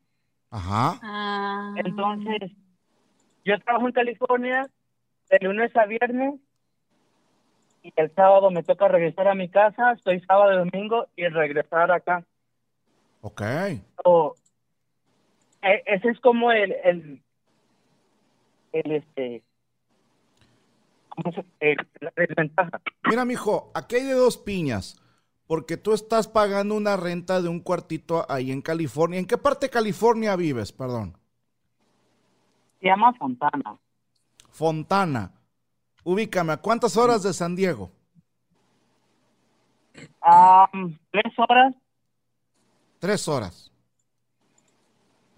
Ajá. 0.49 0.99
Ah. 1.03 1.73
Entonces, 1.77 2.51
yo 3.43 3.59
trabajo 3.59 3.87
en 3.87 3.93
California 3.93 4.67
de 5.29 5.37
lunes 5.41 5.75
a 5.75 5.85
viernes 5.85 6.39
y 7.83 7.93
el 7.95 8.13
sábado 8.15 8.49
me 8.49 8.63
toca 8.63 8.87
regresar 8.87 9.27
a 9.27 9.35
mi 9.35 9.49
casa, 9.49 9.91
estoy 9.91 10.19
sábado 10.21 10.53
y 10.53 10.69
domingo 10.69 11.05
y 11.15 11.27
regresar 11.27 11.91
acá. 11.91 12.25
Ok. 13.21 13.41
So, 14.03 14.35
e- 15.61 15.83
ese 15.85 16.09
es 16.09 16.19
como 16.19 16.51
el, 16.51 16.75
el, 16.83 17.24
el 18.79 18.91
este, 18.91 19.43
¿cómo 21.09 21.31
se, 21.33 21.45
el- 21.59 21.77
la 22.01 22.11
desventaja. 22.15 22.81
Mira, 23.09 23.25
mijo, 23.25 23.71
aquí 23.73 23.95
hay 23.95 24.03
de 24.03 24.13
dos 24.13 24.37
piñas. 24.37 25.01
Porque 25.47 25.77
tú 25.77 25.93
estás 25.93 26.27
pagando 26.27 26.73
una 26.73 26.97
renta 26.97 27.39
de 27.39 27.49
un 27.49 27.59
cuartito 27.59 28.25
ahí 28.29 28.51
en 28.51 28.63
California. 28.63 29.19
¿En 29.19 29.27
qué 29.27 29.37
parte 29.37 29.67
de 29.67 29.69
California 29.69 30.35
vives? 30.35 30.71
Perdón. 30.71 31.15
Se 32.81 32.87
llama 32.87 33.13
Fontana. 33.13 33.77
Fontana. 34.49 35.31
Ubícame, 36.03 36.53
¿a 36.53 36.57
cuántas 36.57 36.97
horas 36.97 37.21
de 37.21 37.31
San 37.31 37.55
Diego? 37.55 37.91
Tres 41.11 41.33
horas. 41.37 41.75
Tres 42.97 43.27
horas. 43.27 43.71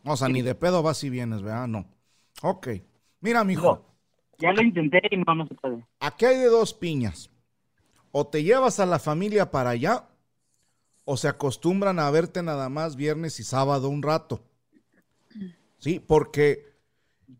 O 0.05 0.15
sea, 0.15 0.29
ni 0.29 0.41
de 0.41 0.55
pedo 0.55 0.81
vas 0.83 1.03
y 1.03 1.09
vienes, 1.09 1.41
¿verdad? 1.41 1.67
No. 1.67 1.85
Ok. 2.43 2.67
Mira, 3.27 3.43
mijo, 3.43 3.73
No. 3.73 3.85
Ya 4.39 4.53
lo 4.53 4.61
intenté 4.61 5.01
y 5.11 5.17
no, 5.17 5.35
no 5.35 5.47
se 5.47 5.55
puede. 5.55 5.85
aquí 5.99 6.25
hay 6.25 6.37
de 6.37 6.45
dos 6.45 6.73
piñas. 6.73 7.29
O 8.11 8.27
te 8.27 8.43
llevas 8.43 8.79
a 8.79 8.85
la 8.85 8.99
familia 8.99 9.51
para 9.51 9.71
allá, 9.71 10.07
o 11.03 11.17
se 11.17 11.27
acostumbran 11.27 11.99
a 11.99 12.09
verte 12.09 12.41
nada 12.41 12.69
más 12.69 12.95
viernes 12.95 13.39
y 13.39 13.43
sábado 13.43 13.89
un 13.89 14.01
rato. 14.01 14.43
Sí, 15.79 15.99
porque 15.99 16.73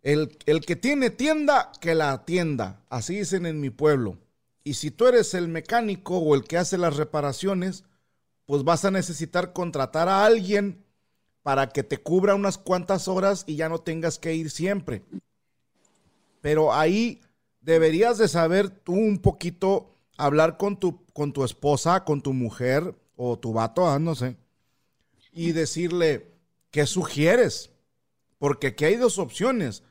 el, 0.02 0.38
el 0.46 0.62
que 0.66 0.76
tiene 0.76 1.10
tienda, 1.10 1.72
que 1.80 1.96
la 1.96 2.12
atienda. 2.12 2.82
Así 2.90 3.20
dicen 3.20 3.46
en 3.46 3.62
mi 3.62 3.70
pueblo. 3.70 4.18
Y 4.64 4.74
si 4.74 4.92
tú 4.92 5.08
eres 5.08 5.34
el 5.34 5.48
mecánico 5.48 6.18
o 6.18 6.36
el 6.36 6.44
que 6.44 6.58
hace 6.58 6.78
las 6.78 6.98
reparaciones, 6.98 7.86
pues 8.46 8.64
vas 8.64 8.84
a 8.86 8.92
necesitar 8.92 9.54
contratar 9.54 10.10
a 10.10 10.26
alguien 10.26 10.84
para 11.44 11.70
que 11.70 11.84
te 11.84 11.98
cubra 11.98 12.36
unas 12.36 12.58
cuantas 12.58 13.08
horas 13.08 13.46
y 13.48 13.56
ya 13.56 13.70
no 13.70 13.80
tengas 13.80 14.20
que 14.20 14.36
ir 14.36 14.52
siempre. 14.52 15.04
Pero 16.42 16.74
ahí 16.74 17.22
deberías 17.62 18.18
de 18.18 18.28
saber 18.28 18.70
tú 18.70 18.94
un 18.94 19.20
poquito 19.20 19.96
hablar 20.18 20.58
con 20.58 20.78
tu, 20.80 21.06
con 21.14 21.34
tu 21.34 21.44
esposa, 21.44 22.04
con 22.04 22.22
tu 22.22 22.34
mujer 22.34 22.96
o 23.16 23.38
tu 23.38 23.54
vato, 23.54 23.88
ah, 23.88 24.00
no 24.00 24.16
sé, 24.16 24.38
y 25.32 25.52
decirle, 25.52 26.32
¿qué 26.72 26.86
sugieres? 26.86 27.72
Porque 28.40 28.68
aquí 28.68 28.86
hay 28.86 28.96
dos 28.96 29.20
opciones. 29.20 29.84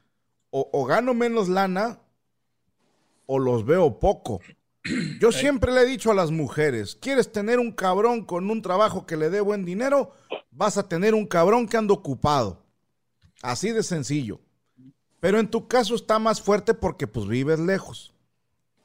O, 0.50 0.70
o 0.72 0.84
gano 0.84 1.12
menos 1.12 1.48
lana 1.48 2.00
o 3.26 3.38
los 3.38 3.66
veo 3.66 3.98
poco. 4.00 4.40
Yo 5.20 5.32
siempre 5.32 5.72
le 5.72 5.82
he 5.82 5.86
dicho 5.86 6.10
a 6.10 6.14
las 6.14 6.30
mujeres, 6.30 6.96
¿quieres 6.96 7.32
tener 7.32 7.58
un 7.58 7.72
cabrón 7.72 8.24
con 8.24 8.48
un 8.50 8.62
trabajo 8.62 9.04
que 9.04 9.16
le 9.16 9.30
dé 9.30 9.40
buen 9.40 9.64
dinero? 9.64 10.12
Vas 10.50 10.78
a 10.78 10.88
tener 10.88 11.14
un 11.14 11.26
cabrón 11.26 11.66
que 11.66 11.76
anda 11.76 11.94
ocupado. 11.94 12.64
Así 13.42 13.70
de 13.70 13.82
sencillo. 13.82 14.40
Pero 15.20 15.38
en 15.38 15.48
tu 15.50 15.66
caso 15.66 15.94
está 15.94 16.18
más 16.18 16.40
fuerte 16.42 16.74
porque 16.74 17.06
pues 17.06 17.26
vives 17.26 17.58
lejos. 17.58 18.14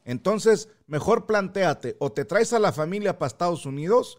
Entonces, 0.06 0.70
mejor 0.88 1.26
planteate, 1.26 1.96
o 2.00 2.12
te 2.12 2.26
traes 2.26 2.54
a 2.54 2.60
la 2.60 2.72
familia 2.72 3.20
para 3.20 3.28
Estados 3.28 3.66
Unidos 3.66 4.18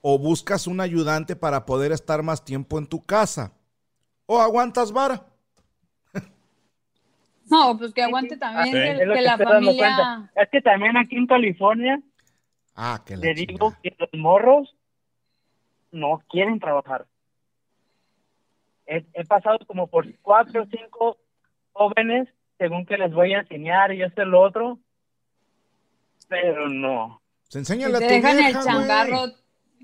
o 0.00 0.18
buscas 0.18 0.66
un 0.66 0.80
ayudante 0.80 1.36
para 1.36 1.64
poder 1.66 1.92
estar 1.92 2.22
más 2.22 2.44
tiempo 2.44 2.78
en 2.78 2.86
tu 2.86 3.04
casa. 3.04 3.52
O 4.26 4.40
aguantas 4.40 4.92
vara. 4.92 5.26
No, 7.50 7.76
pues 7.76 7.92
que 7.92 8.02
aguante 8.02 8.36
también 8.38 8.66
Sí. 8.66 8.72
que, 8.72 8.90
Es 9.02 9.06
lo 9.06 9.12
que 9.14 9.18
que 9.20 9.24
la 9.26 9.38
familia. 9.38 10.30
Es 10.34 10.48
que 10.50 10.62
también 10.62 10.96
aquí 10.96 11.16
en 11.16 11.26
California, 11.26 12.00
Ah, 12.74 13.02
que 13.04 13.14
la 13.16 13.26
le 13.26 13.34
digo 13.34 13.74
que 13.82 13.94
los 13.98 14.08
morros 14.14 14.74
no 15.90 16.22
quieren 16.30 16.58
trabajar. 16.58 17.06
He, 18.86 19.04
he 19.14 19.24
pasado 19.24 19.58
como 19.66 19.86
por 19.86 20.06
cuatro 20.22 20.62
o 20.62 20.66
cinco 20.66 21.18
jóvenes, 21.72 22.28
según 22.58 22.84
que 22.86 22.96
les 22.98 23.12
voy 23.12 23.34
a 23.34 23.40
enseñar 23.40 23.92
y 23.92 24.02
esto 24.02 24.22
y 24.22 24.26
lo 24.26 24.40
otro, 24.40 24.78
pero 26.28 26.68
no. 26.68 27.20
Pues 27.44 27.56
Enséñale 27.56 27.96
a 27.96 28.00
tu 28.00 28.06
dejan 28.06 28.38
el 28.38 28.44
vieja, 28.44 28.62
güey. 28.62 28.74
changarro, 28.74 29.24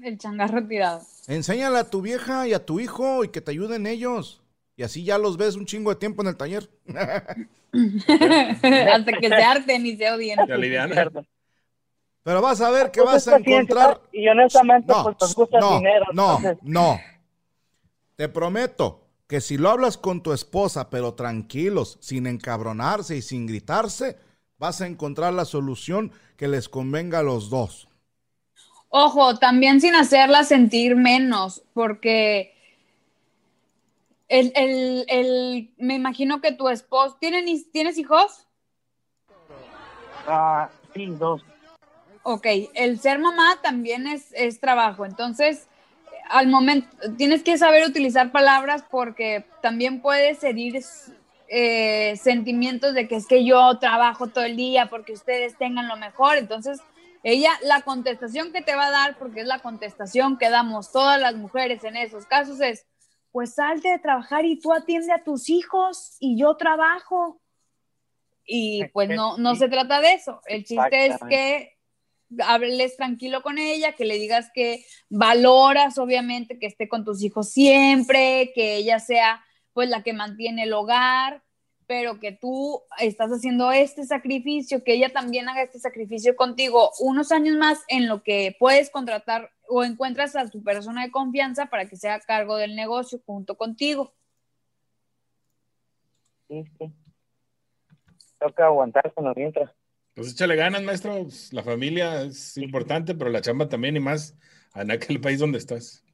el 0.02 0.18
changarro 0.18 0.66
tirado. 0.66 1.00
Enséñale 1.26 1.78
a 1.78 1.90
tu 1.90 2.00
vieja 2.02 2.46
y 2.48 2.54
a 2.54 2.64
tu 2.64 2.80
hijo 2.80 3.24
y 3.24 3.28
que 3.28 3.40
te 3.40 3.50
ayuden 3.50 3.86
ellos. 3.86 4.42
Y 4.76 4.82
así 4.84 5.04
ya 5.04 5.18
los 5.18 5.36
ves 5.36 5.56
un 5.56 5.66
chingo 5.66 5.90
de 5.90 5.96
tiempo 5.96 6.22
en 6.22 6.28
el 6.28 6.36
taller. 6.36 6.68
Hasta 7.72 9.12
que 9.20 9.28
se 9.28 9.34
harten 9.34 9.86
y 9.86 9.96
se 9.96 10.10
odien. 10.10 10.38
Pero 12.22 12.42
vas 12.42 12.60
a 12.60 12.70
ver 12.70 12.90
que 12.90 13.00
Pues 13.02 13.26
vas 13.26 13.28
a 13.28 13.36
encontrar. 13.38 14.00
Y 14.12 14.28
honestamente, 14.28 14.92
No, 14.92 15.02
pues 15.04 15.16
nos 15.20 15.34
gusta 15.34 15.60
no, 15.60 15.72
el 15.72 15.78
dinero. 15.78 16.04
no, 16.12 16.36
entonces, 16.36 16.58
no. 16.62 17.00
Te 18.18 18.28
prometo 18.28 19.06
que 19.28 19.40
si 19.40 19.58
lo 19.58 19.70
hablas 19.70 19.96
con 19.96 20.24
tu 20.24 20.32
esposa, 20.32 20.90
pero 20.90 21.14
tranquilos, 21.14 21.98
sin 22.00 22.26
encabronarse 22.26 23.16
y 23.16 23.22
sin 23.22 23.46
gritarse, 23.46 24.18
vas 24.58 24.80
a 24.80 24.88
encontrar 24.88 25.32
la 25.34 25.44
solución 25.44 26.10
que 26.36 26.48
les 26.48 26.68
convenga 26.68 27.20
a 27.20 27.22
los 27.22 27.48
dos. 27.48 27.86
Ojo, 28.88 29.38
también 29.38 29.80
sin 29.80 29.94
hacerla 29.94 30.42
sentir 30.42 30.96
menos, 30.96 31.62
porque 31.74 32.56
el, 34.26 34.50
el, 34.56 35.04
el, 35.06 35.72
me 35.78 35.94
imagino 35.94 36.40
que 36.40 36.50
tu 36.50 36.68
esposo, 36.70 37.18
¿tienen, 37.20 37.46
¿tienes 37.70 37.98
hijos? 37.98 38.48
ah, 40.26 40.68
sí, 40.92 41.06
dos. 41.06 41.44
Ok, 42.24 42.46
el 42.74 42.98
ser 42.98 43.20
mamá 43.20 43.60
también 43.62 44.08
es, 44.08 44.32
es 44.32 44.58
trabajo, 44.58 45.06
entonces 45.06 45.67
al 46.28 46.48
momento 46.48 46.88
tienes 47.16 47.42
que 47.42 47.58
saber 47.58 47.86
utilizar 47.86 48.32
palabras 48.32 48.84
porque 48.90 49.44
también 49.62 50.00
puedes 50.00 50.42
herir 50.44 50.82
eh, 51.48 52.16
sentimientos 52.16 52.94
de 52.94 53.08
que 53.08 53.16
es 53.16 53.26
que 53.26 53.44
yo 53.44 53.78
trabajo 53.78 54.28
todo 54.28 54.44
el 54.44 54.56
día 54.56 54.86
porque 54.86 55.12
ustedes 55.12 55.56
tengan 55.56 55.88
lo 55.88 55.96
mejor, 55.96 56.36
entonces 56.36 56.80
ella 57.22 57.50
la 57.62 57.82
contestación 57.82 58.52
que 58.52 58.62
te 58.62 58.74
va 58.74 58.86
a 58.86 58.90
dar, 58.90 59.18
porque 59.18 59.40
es 59.40 59.46
la 59.46 59.58
contestación 59.58 60.38
que 60.38 60.50
damos 60.50 60.92
todas 60.92 61.20
las 61.20 61.34
mujeres 61.34 61.84
en 61.84 61.96
esos 61.96 62.26
casos 62.26 62.60
es, 62.60 62.86
pues 63.32 63.54
salte 63.54 63.88
de 63.88 63.98
trabajar 63.98 64.44
y 64.44 64.58
tú 64.58 64.72
atiende 64.72 65.12
a 65.12 65.22
tus 65.22 65.50
hijos 65.50 66.16
y 66.20 66.38
yo 66.38 66.56
trabajo. 66.56 67.40
Y 68.44 68.86
pues 68.94 69.10
no, 69.10 69.36
no 69.36 69.54
se 69.56 69.68
trata 69.68 70.00
de 70.00 70.14
eso. 70.14 70.40
El 70.46 70.64
chiste 70.64 71.06
es 71.06 71.16
que 71.28 71.77
hables 72.44 72.96
tranquilo 72.96 73.42
con 73.42 73.58
ella, 73.58 73.92
que 73.92 74.04
le 74.04 74.18
digas 74.18 74.50
que 74.54 74.84
valoras 75.08 75.98
obviamente 75.98 76.58
que 76.58 76.66
esté 76.66 76.88
con 76.88 77.04
tus 77.04 77.22
hijos 77.22 77.50
siempre, 77.50 78.52
que 78.54 78.76
ella 78.76 78.98
sea 78.98 79.44
pues 79.72 79.88
la 79.88 80.02
que 80.02 80.12
mantiene 80.12 80.64
el 80.64 80.72
hogar, 80.72 81.42
pero 81.86 82.20
que 82.20 82.32
tú 82.32 82.82
estás 82.98 83.30
haciendo 83.30 83.72
este 83.72 84.04
sacrificio, 84.04 84.84
que 84.84 84.92
ella 84.92 85.10
también 85.10 85.48
haga 85.48 85.62
este 85.62 85.78
sacrificio 85.78 86.36
contigo 86.36 86.90
unos 87.00 87.32
años 87.32 87.56
más 87.56 87.82
en 87.88 88.08
lo 88.08 88.22
que 88.22 88.54
puedes 88.58 88.90
contratar 88.90 89.50
o 89.68 89.84
encuentras 89.84 90.36
a 90.36 90.48
tu 90.48 90.62
persona 90.62 91.02
de 91.02 91.10
confianza 91.10 91.66
para 91.66 91.88
que 91.88 91.96
sea 91.96 92.14
a 92.14 92.20
cargo 92.20 92.56
del 92.56 92.76
negocio 92.76 93.20
junto 93.24 93.56
contigo. 93.56 94.12
Sí, 96.48 96.64
sí. 96.78 96.92
Toca 98.38 98.66
aguantar 98.66 99.12
mientras. 99.34 99.70
Pues 100.18 100.32
échale 100.32 100.56
ganas, 100.56 100.82
maestro. 100.82 101.22
Pues, 101.22 101.52
la 101.52 101.62
familia 101.62 102.22
es 102.22 102.58
importante, 102.58 103.14
pero 103.14 103.30
la 103.30 103.40
chamba 103.40 103.68
también 103.68 103.96
y 103.96 104.00
más 104.00 104.36
en 104.74 104.90
aquel 104.90 105.20
país 105.20 105.38
donde 105.38 105.58
estás. 105.58 106.04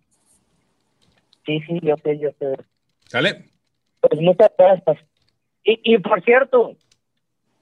Sí, 1.46 1.58
sí, 1.66 1.80
yo 1.82 1.94
sé, 2.04 2.18
yo 2.18 2.28
sé. 2.38 2.54
¿Sale? 3.06 3.46
Pues 4.00 4.20
muchas 4.20 4.50
gracias. 4.58 4.98
Y, 5.62 5.80
y 5.94 5.98
por 6.00 6.22
cierto, 6.22 6.76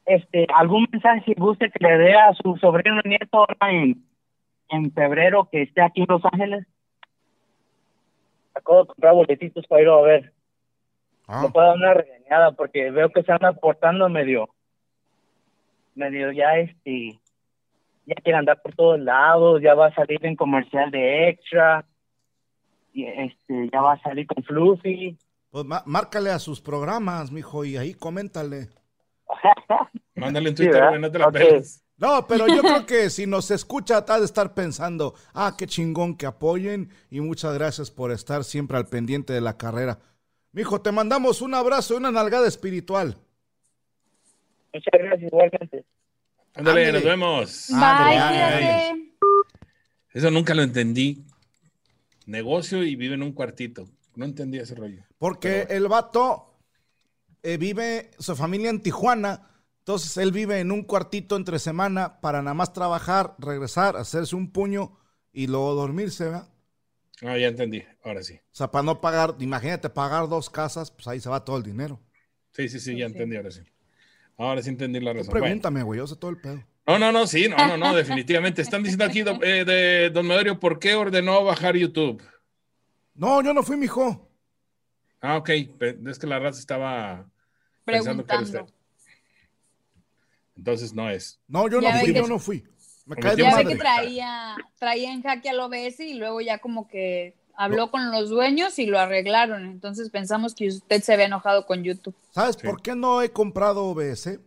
este, 0.05 0.49
algún 0.53 0.89
mensaje 0.91 1.23
si 1.27 1.35
guste 1.35 1.71
que 1.71 1.79
le 1.87 1.97
dé 1.97 2.15
a 2.15 2.35
su 2.35 2.57
sobrino 2.57 3.01
nieto 3.05 3.39
ahora 3.39 3.71
en, 3.71 4.05
en 4.71 4.93
febrero 4.93 5.49
que 5.49 5.63
esté 5.63 5.81
aquí 5.81 6.01
en 6.01 6.07
Los 6.09 6.25
Ángeles. 6.25 6.67
Acabo 8.53 8.81
de 8.81 8.87
comprar 8.89 9.15
boletitos 9.15 9.65
para 9.69 9.83
ir 9.83 9.89
a 9.89 10.01
ver. 10.01 10.33
Ah, 11.29 11.43
No 11.43 11.53
puedo 11.53 11.69
dar 11.69 11.77
una 11.77 11.95
regañada 11.95 12.51
porque 12.51 12.91
veo 12.91 13.11
que 13.11 13.23
se 13.23 13.31
anda 13.31 13.53
portando 13.53 14.09
medio, 14.09 14.49
medio 15.95 16.33
ya 16.33 16.57
este, 16.59 17.19
ya 18.07 18.15
quiere 18.17 18.39
andar 18.39 18.61
por 18.63 18.75
todos 18.75 18.99
lados, 19.01 19.61
ya 19.63 19.75
va 19.75 19.87
a 19.87 19.95
salir 19.95 20.25
en 20.27 20.37
comercial 20.37 20.91
de 20.91 21.29
extra, 21.29 21.87
y 22.93 23.05
este, 23.07 23.71
ya 23.73 23.81
va 23.81 23.95
a 23.95 24.01
salir 24.03 24.27
con 24.27 24.43
Fluffy. 24.45 25.17
pues 25.51 25.65
márcale 25.87 26.31
a 26.31 26.39
sus 26.39 26.61
programas, 26.61 27.31
mijo, 27.31 27.65
y 27.65 27.77
ahí 27.77 27.95
coméntale. 27.95 28.69
Mándale 30.17 30.51
en 30.51 30.57
Sí, 30.57 30.65
Twitter, 30.65 30.89
güey, 30.89 31.01
no 31.01 31.11
te 31.11 31.19
la 31.19 31.29
Ok. 31.29 31.33
peles. 31.35 31.85
No, 31.97 32.27
pero 32.27 32.49
yo 32.49 32.61
creo 32.63 32.85
que 32.87 33.11
si 33.11 33.27
nos 33.27 33.51
escucha, 33.51 34.05
ha 34.07 34.19
de 34.19 34.25
estar 34.25 34.55
pensando, 34.55 35.15
ah, 35.35 35.55
qué 35.57 35.67
chingón 35.67 36.17
que 36.17 36.27
apoyen 36.27 36.91
y 37.11 37.21
muchas 37.21 37.55
gracias 37.55 37.91
por 37.91 38.11
estar 38.11 38.45
siempre 38.45 38.77
al 38.77 38.89
pendiente 38.89 39.33
de 39.33 39.41
la 39.41 39.57
carrera. 39.57 39.99
Mijo, 40.53 40.83
te 40.83 40.93
mandamos 40.93 41.41
un 41.41 41.55
abrazo 41.55 41.95
y 41.95 41.97
una 41.99 42.11
nalgada 42.11 42.47
espiritual. 42.47 43.17
Muchas 44.73 44.93
gracias 44.93 45.23
igualmente. 45.33 45.85
Ándale, 46.55 46.87
Ándale. 46.87 46.93
nos 46.93 47.05
vemos. 47.05 47.71
Ándale, 47.71 48.05
Bye, 48.11 48.19
ándale, 48.19 48.57
cuídate. 48.89 49.13
Eso 50.15 50.31
nunca 50.31 50.55
lo 50.55 50.63
entendí. 50.63 51.25
Negocio 52.27 52.83
y 52.85 52.97
vive 52.97 53.15
en 53.15 53.23
un 53.23 53.33
cuartito. 53.33 53.89
No 54.15 54.25
entendí 54.25 54.59
ese 54.59 54.75
rollo. 54.75 55.03
Porque 55.19 55.67
el 55.71 55.89
vato 55.89 56.59
eh, 57.43 57.57
vive, 57.57 58.11
su 58.19 58.37
familia 58.37 58.71
en 58.71 58.83
Tijuana, 58.83 59.49
entonces 59.79 60.17
él 60.19 60.31
vive 60.33 60.61
en 60.61 60.71
un 60.71 60.83
cuartito 60.85 61.37
entre 61.37 61.59
semana 61.59 62.21
para 62.21 62.43
nada 62.43 62.55
más 62.55 62.73
trabajar, 62.73 63.35
regresar, 63.39 63.97
hacerse 63.97 64.37
un 64.37 64.53
puño 64.53 64.99
y 65.33 65.47
luego 65.47 65.75
dormirse, 65.75 66.25
¿verdad? 66.25 66.49
Ah, 67.23 67.39
ya 67.39 67.49
entendí. 67.49 67.83
Ahora 68.05 68.23
sí. 68.23 68.35
O 68.35 68.55
sea, 68.55 68.71
para 68.71 68.83
no 68.83 69.01
pagar, 69.01 69.37
imagínate 69.41 69.89
pagar 69.89 70.29
dos 70.29 70.51
casas, 70.51 70.91
pues 70.91 71.07
ahí 71.09 71.21
se 71.21 71.31
va 71.31 71.45
todo 71.45 71.57
el 71.57 71.63
dinero. 71.63 72.01
Sí, 72.51 72.69
sí, 72.69 72.79
sí, 72.79 72.97
ya 72.97 73.07
Sí. 73.07 73.13
entendí 73.13 73.37
ahora 73.37 73.51
sí. 73.51 73.63
Ahora 74.39 74.63
sí 74.63 74.71
entendí 74.71 74.99
la 75.01 75.13
razón. 75.13 75.33
Pregúntame, 75.33 75.83
güey, 75.83 75.99
yo 75.99 76.07
sé 76.07 76.17
todo 76.17 76.31
el 76.31 76.39
pedo. 76.41 76.63
No, 76.87 76.99
no, 76.99 77.13
no, 77.13 77.27
sí, 77.27 77.49
no, 77.49 77.57
no, 77.57 77.77
no, 77.77 77.95
definitivamente. 77.95 78.63
Están 78.63 78.83
diciendo 78.83 79.05
aquí 79.05 79.23
do- 79.23 79.43
eh, 79.43 79.65
de 79.65 80.11
Don 80.11 80.27
Medorio, 80.27 80.59
¿por 80.59 80.79
qué 80.79 80.95
ordenó 80.95 81.45
bajar 81.45 81.77
YouTube? 81.77 82.23
No, 83.15 83.43
yo 83.43 83.53
no 83.55 83.63
fui, 83.63 83.77
mijo. 83.77 84.29
Ah, 85.21 85.37
ok, 85.37 85.51
es 86.07 86.19
que 86.19 86.27
la 86.27 86.39
raza 86.41 86.59
estaba 86.59 87.29
pensando 87.85 88.25
que 88.27 88.33
era 88.33 88.43
usted. 88.43 88.53
Preguntando. 88.59 88.83
Entonces 90.57 90.93
no 90.93 91.09
es. 91.11 91.41
No, 91.49 91.69
yo 91.69 91.81
Ya 91.81 91.93
no 91.95 92.01
fui, 92.01 92.13
que- 92.13 92.19
yo 92.19 92.27
no 92.27 92.39
fui. 92.39 92.65
Me 93.07 93.17
cae 93.17 93.31
de 93.33 93.37
tienes 93.37 93.53
Ya 93.53 93.59
ve 93.59 93.65
madre. 93.65 93.77
que 93.77 93.81
traía, 93.81 94.57
traía 94.79 95.13
en 95.13 95.23
jaque 95.23 95.49
al 95.51 95.61
OBS 95.61 96.01
y 96.01 96.15
luego 96.15 96.41
ya 96.41 96.59
como 96.59 96.87
que 96.89 97.35
habló 97.57 97.91
con 97.91 98.11
los 98.11 98.31
dueños 98.31 98.79
y 98.79 98.87
lo 98.87 98.99
arreglaron. 98.99 99.65
Entonces 99.67 100.11
pensamos 100.11 100.55
que 100.55 100.69
usted 100.69 101.03
se 101.03 101.13
había 101.13 101.27
enojado 101.27 101.67
con 101.67 101.83
YouTube. 101.85 102.15
¿Sabes 102.31 102.57
Sí. 102.61 102.67
por 102.67 102.83
qué 102.83 102.95
no 102.95 103.23
he 103.23 103.31
comprado 103.31 103.85
OBS? 103.87 104.39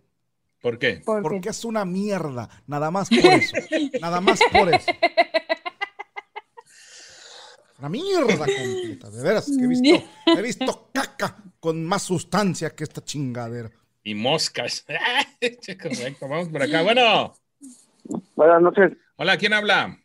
¿Por 0.62 0.80
qué? 0.80 1.02
Porque 1.06 1.22
Porque 1.22 1.50
es 1.50 1.64
una 1.66 1.86
mierda. 1.86 2.50
Nada 2.68 2.90
más 2.92 3.10
por 3.10 3.20
eso. 3.20 3.56
Nada 4.02 4.20
más 4.22 4.40
por 4.52 4.74
eso. 4.74 4.92
Una 7.80 7.90
mierda 7.90 8.38
completa. 8.38 9.10
De 9.10 9.22
veras 9.22 9.46
que 9.46 9.64
he 9.64 9.68
visto, 9.68 10.04
he 10.26 10.42
visto 10.42 10.90
caca 10.94 11.38
con 11.60 11.84
más 11.84 12.04
sustancia 12.04 12.70
que 12.70 12.84
esta 12.84 13.04
chingadera. 13.04 13.70
Y 14.04 14.16
moscas. 14.16 14.86
Correcto, 15.82 16.28
vamos 16.28 16.50
por 16.50 16.62
acá. 16.64 16.82
Bueno. 16.84 17.34
Buenas 18.36 18.62
noches. 18.62 18.92
Hola, 19.18 19.38
¿quién 19.38 19.54
habla? 19.54 20.00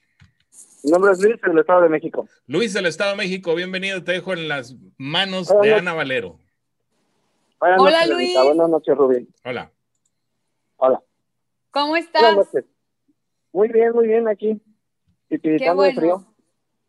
Mi 0.83 0.91
nombre 0.91 1.13
es 1.13 1.21
Luis, 1.23 1.41
del 1.41 1.59
Estado 1.59 1.83
de 1.83 1.89
México. 1.89 2.29
Luis 2.47 2.73
del 2.73 2.87
Estado 2.87 3.11
de 3.11 3.17
México, 3.19 3.55
bienvenido. 3.55 4.03
Te 4.03 4.13
dejo 4.13 4.33
en 4.33 4.49
las 4.49 4.75
manos 4.97 5.51
Hola, 5.51 5.61
de. 5.63 5.75
Ana 5.75 5.93
Valero. 5.93 6.39
Buenas 7.59 7.81
Hola, 7.81 7.91
noches, 8.01 8.11
Luis. 8.11 8.35
Buenas 8.43 8.69
noches, 8.71 8.97
Rubén. 8.97 9.29
Hola. 9.45 9.71
Hola. 10.77 11.03
¿Cómo 11.71 11.89
Buenas 11.89 12.07
estás? 12.07 12.37
noches. 12.37 12.65
Muy 13.53 13.69
bien, 13.69 13.93
muy 13.93 14.07
bien 14.07 14.29
aquí. 14.29 14.61
Qué 15.29 15.39
Tiritando 15.39 15.83
de 15.83 15.93
frío. 15.95 16.17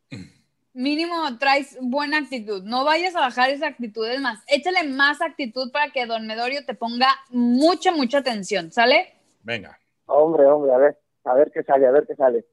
bueno. 0.10 0.28
Mínimo 0.74 1.38
traes 1.38 1.78
buena 1.82 2.20
actitud. 2.20 2.64
No 2.64 2.86
vayas 2.86 3.14
a 3.16 3.20
bajar 3.20 3.50
esa 3.50 3.68
actitud. 3.68 4.08
Es 4.08 4.22
más, 4.22 4.42
échale 4.48 4.88
más 4.88 5.22
actitud 5.22 5.70
para 5.72 5.92
que 5.92 6.06
Don 6.06 6.26
Medorio 6.28 6.66
te 6.66 6.74
ponga 6.76 7.10
mucha, 7.30 7.92
mucha 7.92 8.20
atención. 8.20 8.72
¿Sale? 8.72 9.14
Venga. 9.44 9.78
Hombre, 10.06 10.46
hombre, 10.46 10.74
a 10.74 10.78
ver, 10.78 10.98
a 11.26 11.34
ver 11.34 11.52
qué 11.54 11.62
sale, 11.64 11.88
a 11.88 11.92
ver 11.92 12.06
qué 12.08 12.16
sale. 12.16 12.46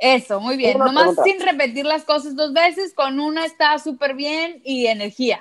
Eso, 0.00 0.40
muy 0.40 0.56
bien. 0.56 0.76
Una 0.76 0.86
Nomás 0.86 1.14
pregunta. 1.14 1.22
sin 1.24 1.40
repetir 1.40 1.86
las 1.86 2.04
cosas 2.04 2.34
dos 2.36 2.52
veces, 2.52 2.94
con 2.94 3.20
una 3.20 3.44
está 3.44 3.78
súper 3.78 4.14
bien 4.14 4.60
y 4.64 4.86
energía. 4.86 5.40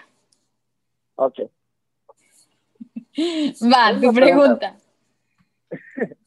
Ok. 1.16 1.40
Va, 3.18 3.92
Una 3.92 4.02
tu 4.02 4.14
pregunta. 4.14 4.78
pregunta. 4.78 4.78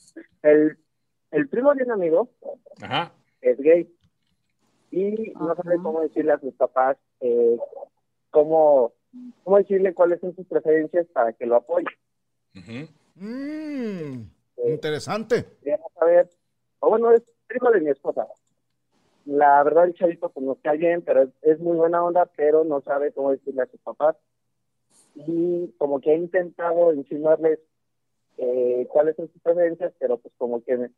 El, 0.42 0.78
el 1.32 1.48
primo 1.48 1.74
de 1.74 1.82
un 1.84 1.90
amigo 1.90 2.30
Ajá. 2.80 3.12
es 3.40 3.58
gay 3.58 3.92
y 4.92 5.32
no 5.32 5.52
Ajá. 5.52 5.62
sabe 5.62 5.76
cómo 5.82 6.00
decirle 6.02 6.32
a 6.32 6.38
sus 6.38 6.54
papás 6.54 6.96
eh, 7.20 7.56
cómo, 8.30 8.92
cómo 9.42 9.56
decirle 9.58 9.92
cuáles 9.92 10.20
son 10.20 10.34
sus 10.36 10.46
preferencias 10.46 11.06
para 11.08 11.32
que 11.32 11.46
lo 11.46 11.56
apoyen. 11.56 11.88
Ujú. 12.54 12.88
Mm, 13.16 14.22
interesante. 14.68 15.46
Queríamos 15.60 15.92
saber, 15.98 16.30
o 16.78 16.90
bueno, 16.90 17.10
es 17.12 17.22
primo 17.46 17.70
de 17.70 17.80
mi 17.80 17.90
esposa. 17.90 18.26
La 19.24 19.62
verdad, 19.64 19.86
el 19.86 19.94
chavito 19.94 20.28
pues 20.28 20.46
nos 20.46 20.58
cae 20.58 20.76
bien, 20.76 21.02
pero 21.02 21.22
es, 21.22 21.30
es 21.42 21.58
muy 21.58 21.76
buena 21.76 22.02
onda, 22.02 22.26
pero 22.36 22.64
no 22.64 22.80
sabe 22.82 23.12
cómo 23.12 23.32
decirle 23.32 23.62
a 23.62 23.66
sus 23.66 23.80
papás. 23.80 24.16
Y 25.14 25.68
como 25.78 26.00
que 26.00 26.12
ha 26.12 26.14
intentado 26.14 26.92
insinuarles 26.92 27.58
eh, 28.38 28.86
cuáles 28.90 29.16
son 29.16 29.30
sus 29.32 29.42
preferencias, 29.42 29.92
pero 29.98 30.18
pues 30.18 30.32
como 30.38 30.62
que 30.62 30.90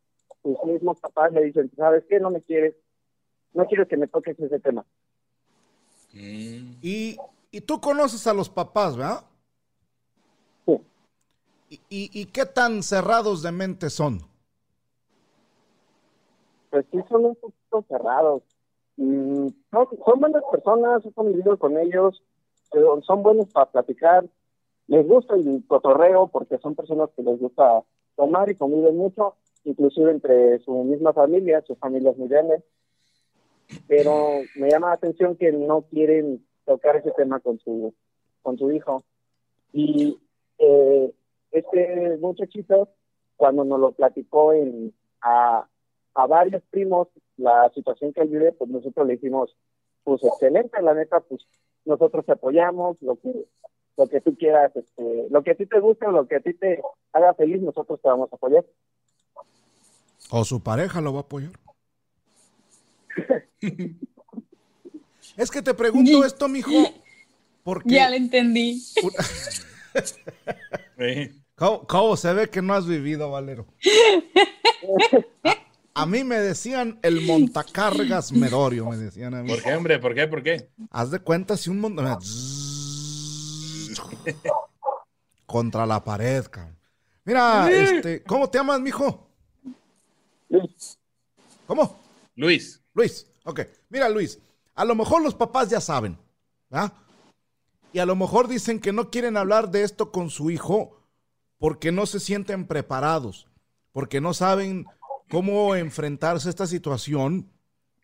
sus 0.42 0.64
mismos 0.64 0.98
papás 1.00 1.32
le 1.32 1.44
dicen, 1.44 1.70
¿sabes 1.76 2.04
qué? 2.08 2.20
No 2.20 2.30
me 2.30 2.42
quieres, 2.42 2.74
no 3.54 3.66
quiero 3.66 3.86
que 3.86 3.96
me 3.96 4.08
toques 4.08 4.38
ese 4.38 4.58
tema. 4.58 4.84
Y, 6.12 7.16
y 7.50 7.60
tú 7.60 7.80
conoces 7.80 8.26
a 8.26 8.34
los 8.34 8.48
papás, 8.48 8.96
¿verdad? 8.96 9.24
Sí. 10.66 10.80
¿Y, 11.70 11.74
y, 11.88 12.20
y 12.22 12.26
qué 12.26 12.44
tan 12.44 12.82
cerrados 12.82 13.42
de 13.42 13.52
mente 13.52 13.88
son? 13.88 14.20
Pues 16.70 16.86
sí, 16.90 16.98
son 17.08 17.24
un 17.24 17.36
poquito 17.36 17.84
cerrados. 17.88 18.42
Mm, 18.96 19.48
no, 19.72 19.88
son 20.04 20.20
buenas 20.20 20.42
personas, 20.50 21.04
he 21.06 21.12
convivido 21.12 21.56
con 21.58 21.78
ellos, 21.78 22.22
pero 22.72 23.00
son 23.02 23.22
buenos 23.22 23.48
para 23.52 23.70
platicar. 23.70 24.26
Les 24.88 25.06
gusta 25.06 25.34
el 25.34 25.64
cotorreo 25.66 26.28
porque 26.28 26.58
son 26.58 26.74
personas 26.74 27.10
que 27.16 27.22
les 27.22 27.38
gusta 27.38 27.82
tomar 28.16 28.50
y 28.50 28.56
conviven 28.56 28.96
mucho, 28.96 29.36
inclusive 29.64 30.10
entre 30.10 30.58
su 30.60 30.72
misma 30.84 31.12
familia, 31.12 31.62
sus 31.62 31.78
familias 31.78 32.16
muy 32.16 32.28
grandes. 32.28 32.64
Pero 33.86 34.40
me 34.56 34.70
llama 34.70 34.88
la 34.88 34.94
atención 34.94 35.36
que 35.36 35.52
no 35.52 35.82
quieren 35.82 36.44
tocar 36.64 36.96
ese 36.96 37.10
tema 37.12 37.38
con 37.40 37.58
su, 37.60 37.94
con 38.42 38.58
su 38.58 38.72
hijo. 38.72 39.04
Y 39.72 40.18
eh, 40.58 41.12
este 41.52 42.18
muchachito, 42.18 42.88
cuando 43.36 43.64
nos 43.64 43.78
lo 43.78 43.92
platicó 43.92 44.52
en, 44.52 44.92
a, 45.20 45.68
a 46.18 46.26
varios 46.26 46.62
primos 46.70 47.06
la 47.36 47.70
situación 47.72 48.12
que 48.12 48.22
él 48.22 48.28
vive, 48.28 48.50
pues 48.50 48.68
nosotros 48.68 49.06
le 49.06 49.14
dijimos, 49.14 49.56
pues 50.02 50.24
excelente, 50.24 50.82
la 50.82 50.92
neta, 50.92 51.20
pues 51.20 51.46
nosotros 51.84 52.26
te 52.26 52.32
apoyamos, 52.32 53.00
lo 53.02 53.14
que 53.20 53.46
lo 53.96 54.08
que 54.08 54.20
tú 54.20 54.36
quieras, 54.36 54.74
este, 54.76 55.26
lo 55.30 55.42
que 55.42 55.52
a 55.52 55.54
ti 55.54 55.66
te 55.66 55.78
guste, 55.80 56.06
lo 56.06 56.26
que 56.26 56.36
a 56.36 56.40
ti 56.40 56.54
te 56.54 56.80
haga 57.12 57.34
feliz, 57.34 57.60
nosotros 57.62 58.00
te 58.00 58.08
vamos 58.08 58.32
a 58.32 58.36
apoyar. 58.36 58.64
¿O 60.30 60.44
su 60.44 60.60
pareja 60.60 61.00
lo 61.00 61.12
va 61.12 61.20
a 61.20 61.22
apoyar? 61.22 61.52
es 65.36 65.50
que 65.50 65.62
te 65.62 65.74
pregunto 65.74 66.24
esto, 66.24 66.48
mijo, 66.48 66.70
porque 67.62 67.94
Ya 67.94 68.10
le 68.10 68.16
entendí. 68.16 68.82
Sí. 70.98 71.30
¿Cómo, 71.54 71.86
cómo 71.86 72.16
se 72.16 72.32
ve 72.32 72.48
que 72.48 72.60
no 72.60 72.74
has 72.74 72.86
vivido, 72.86 73.30
Valero? 73.30 73.66
A, 75.98 76.06
mí 76.06 76.24
me 76.24 76.36
decían 76.36 76.98
el 77.02 77.22
montacargas 77.22 78.32
Medorio, 78.32 78.86
me 78.86 78.96
decían 78.96 79.34
a 79.34 79.42
mí. 79.42 79.50
¿Por 79.50 79.62
qué, 79.62 79.74
hombre? 79.74 79.98
¿Por 79.98 80.14
qué? 80.14 80.26
¿Por 80.26 80.42
qué? 80.42 80.70
Haz 80.90 81.10
de 81.10 81.18
cuenta 81.18 81.56
si 81.56 81.70
un 81.70 81.80
mundo 81.80 82.02
contra 85.46 85.86
la 85.86 86.04
pared, 86.04 86.44
cabrón. 86.46 86.78
Mira, 87.24 87.70
este, 87.70 88.22
¿cómo 88.22 88.48
te 88.48 88.58
llamas, 88.58 88.80
mijo? 88.80 89.28
¿Cómo? 91.66 91.98
Luis. 92.36 92.80
Luis. 92.94 93.26
Ok. 93.44 93.60
Mira, 93.88 94.08
Luis, 94.08 94.38
a 94.74 94.84
lo 94.84 94.94
mejor 94.94 95.22
los 95.22 95.34
papás 95.34 95.68
ya 95.68 95.80
saben, 95.80 96.18
¿verdad? 96.70 96.92
Y 97.92 97.98
a 97.98 98.06
lo 98.06 98.14
mejor 98.14 98.48
dicen 98.48 98.80
que 98.80 98.92
no 98.92 99.10
quieren 99.10 99.36
hablar 99.36 99.70
de 99.70 99.82
esto 99.82 100.10
con 100.12 100.30
su 100.30 100.50
hijo 100.50 101.02
porque 101.58 101.92
no 101.92 102.06
se 102.06 102.20
sienten 102.20 102.66
preparados, 102.66 103.48
porque 103.92 104.20
no 104.20 104.34
saben 104.34 104.86
cómo 105.28 105.74
enfrentarse 105.74 106.48
a 106.48 106.50
esta 106.50 106.66
situación, 106.66 107.50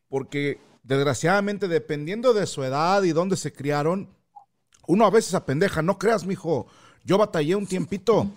porque 0.09 0.61
desgraciadamente 0.83 1.69
dependiendo 1.69 2.33
de 2.35 2.47
su 2.47 2.63
edad 2.63 3.03
y 3.03 3.13
dónde 3.13 3.37
se 3.37 3.53
criaron, 3.53 4.09
uno 4.87 5.07
a 5.07 5.11
veces 5.11 5.35
apendeja, 5.35 5.83
no 5.83 5.99
creas, 5.99 6.27
mijo, 6.27 6.67
yo 7.05 7.19
batallé 7.19 7.57
un 7.57 7.67
tiempito. 7.67 8.31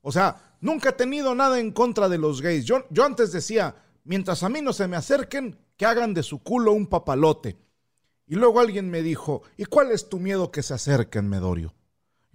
O 0.00 0.12
sea, 0.12 0.56
nunca 0.60 0.90
he 0.90 0.92
tenido 0.92 1.34
nada 1.34 1.60
en 1.60 1.72
contra 1.72 2.08
de 2.08 2.18
los 2.18 2.40
gays. 2.40 2.64
Yo, 2.64 2.84
yo 2.90 3.04
antes 3.04 3.32
decía, 3.32 3.76
mientras 4.04 4.42
a 4.42 4.48
mí 4.48 4.62
no 4.62 4.72
se 4.72 4.88
me 4.88 4.96
acerquen, 4.96 5.58
que 5.76 5.86
hagan 5.86 6.14
de 6.14 6.22
su 6.22 6.42
culo 6.42 6.72
un 6.72 6.86
papalote. 6.86 7.56
Y 8.26 8.36
luego 8.36 8.60
alguien 8.60 8.90
me 8.90 9.02
dijo, 9.02 9.42
¿y 9.56 9.64
cuál 9.66 9.90
es 9.90 10.08
tu 10.08 10.18
miedo 10.18 10.50
que 10.50 10.62
se 10.62 10.74
acerquen, 10.74 11.28
Medorio? 11.28 11.74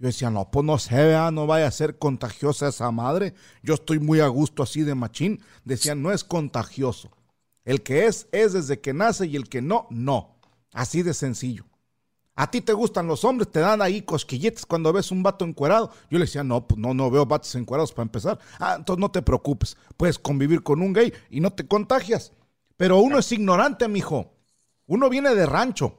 Yo 0.00 0.06
decía, 0.06 0.30
no, 0.30 0.50
pues 0.50 0.64
no 0.64 0.78
sé, 0.78 0.94
¿verdad? 0.94 1.30
no 1.30 1.46
vaya 1.46 1.66
a 1.66 1.70
ser 1.70 1.98
contagiosa 1.98 2.68
esa 2.68 2.90
madre. 2.90 3.34
Yo 3.62 3.74
estoy 3.74 3.98
muy 3.98 4.20
a 4.20 4.28
gusto 4.28 4.62
así 4.62 4.82
de 4.82 4.94
machín. 4.94 5.42
Decían, 5.64 6.02
no 6.02 6.10
es 6.10 6.24
contagioso. 6.24 7.10
El 7.66 7.82
que 7.82 8.06
es, 8.06 8.26
es 8.32 8.54
desde 8.54 8.80
que 8.80 8.94
nace 8.94 9.26
y 9.26 9.36
el 9.36 9.46
que 9.50 9.60
no, 9.60 9.86
no. 9.90 10.36
Así 10.72 11.02
de 11.02 11.12
sencillo. 11.12 11.66
A 12.34 12.50
ti 12.50 12.62
te 12.62 12.72
gustan 12.72 13.06
los 13.06 13.24
hombres, 13.26 13.50
te 13.50 13.60
dan 13.60 13.82
ahí 13.82 14.00
cosquilletes 14.00 14.64
cuando 14.64 14.90
ves 14.90 15.10
un 15.10 15.22
vato 15.22 15.44
encuerado. 15.44 15.90
Yo 16.10 16.18
le 16.18 16.24
decía, 16.24 16.42
no, 16.42 16.66
pues 16.66 16.80
no, 16.80 16.94
no 16.94 17.10
veo 17.10 17.26
vatos 17.26 17.54
encuerados 17.54 17.92
para 17.92 18.04
empezar. 18.04 18.38
Ah, 18.58 18.76
entonces 18.78 19.00
no 19.02 19.10
te 19.10 19.20
preocupes, 19.20 19.76
puedes 19.98 20.18
convivir 20.18 20.62
con 20.62 20.80
un 20.80 20.94
gay 20.94 21.12
y 21.28 21.40
no 21.40 21.52
te 21.52 21.68
contagias. 21.68 22.32
Pero 22.78 23.00
uno 23.00 23.18
es 23.18 23.30
ignorante, 23.32 23.86
mijo. 23.86 24.32
Uno 24.86 25.10
viene 25.10 25.34
de 25.34 25.44
rancho. 25.44 25.98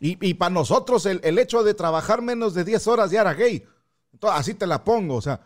Y, 0.00 0.18
y 0.28 0.34
para 0.34 0.50
nosotros 0.50 1.06
el, 1.06 1.20
el 1.24 1.38
hecho 1.38 1.62
de 1.62 1.74
trabajar 1.74 2.20
menos 2.22 2.54
de 2.54 2.64
10 2.64 2.86
horas 2.86 3.10
ya 3.10 3.22
era 3.22 3.34
gay. 3.34 3.64
Entonces, 4.12 4.40
así 4.40 4.54
te 4.54 4.66
la 4.66 4.84
pongo, 4.84 5.14
o 5.16 5.22
sea, 5.22 5.40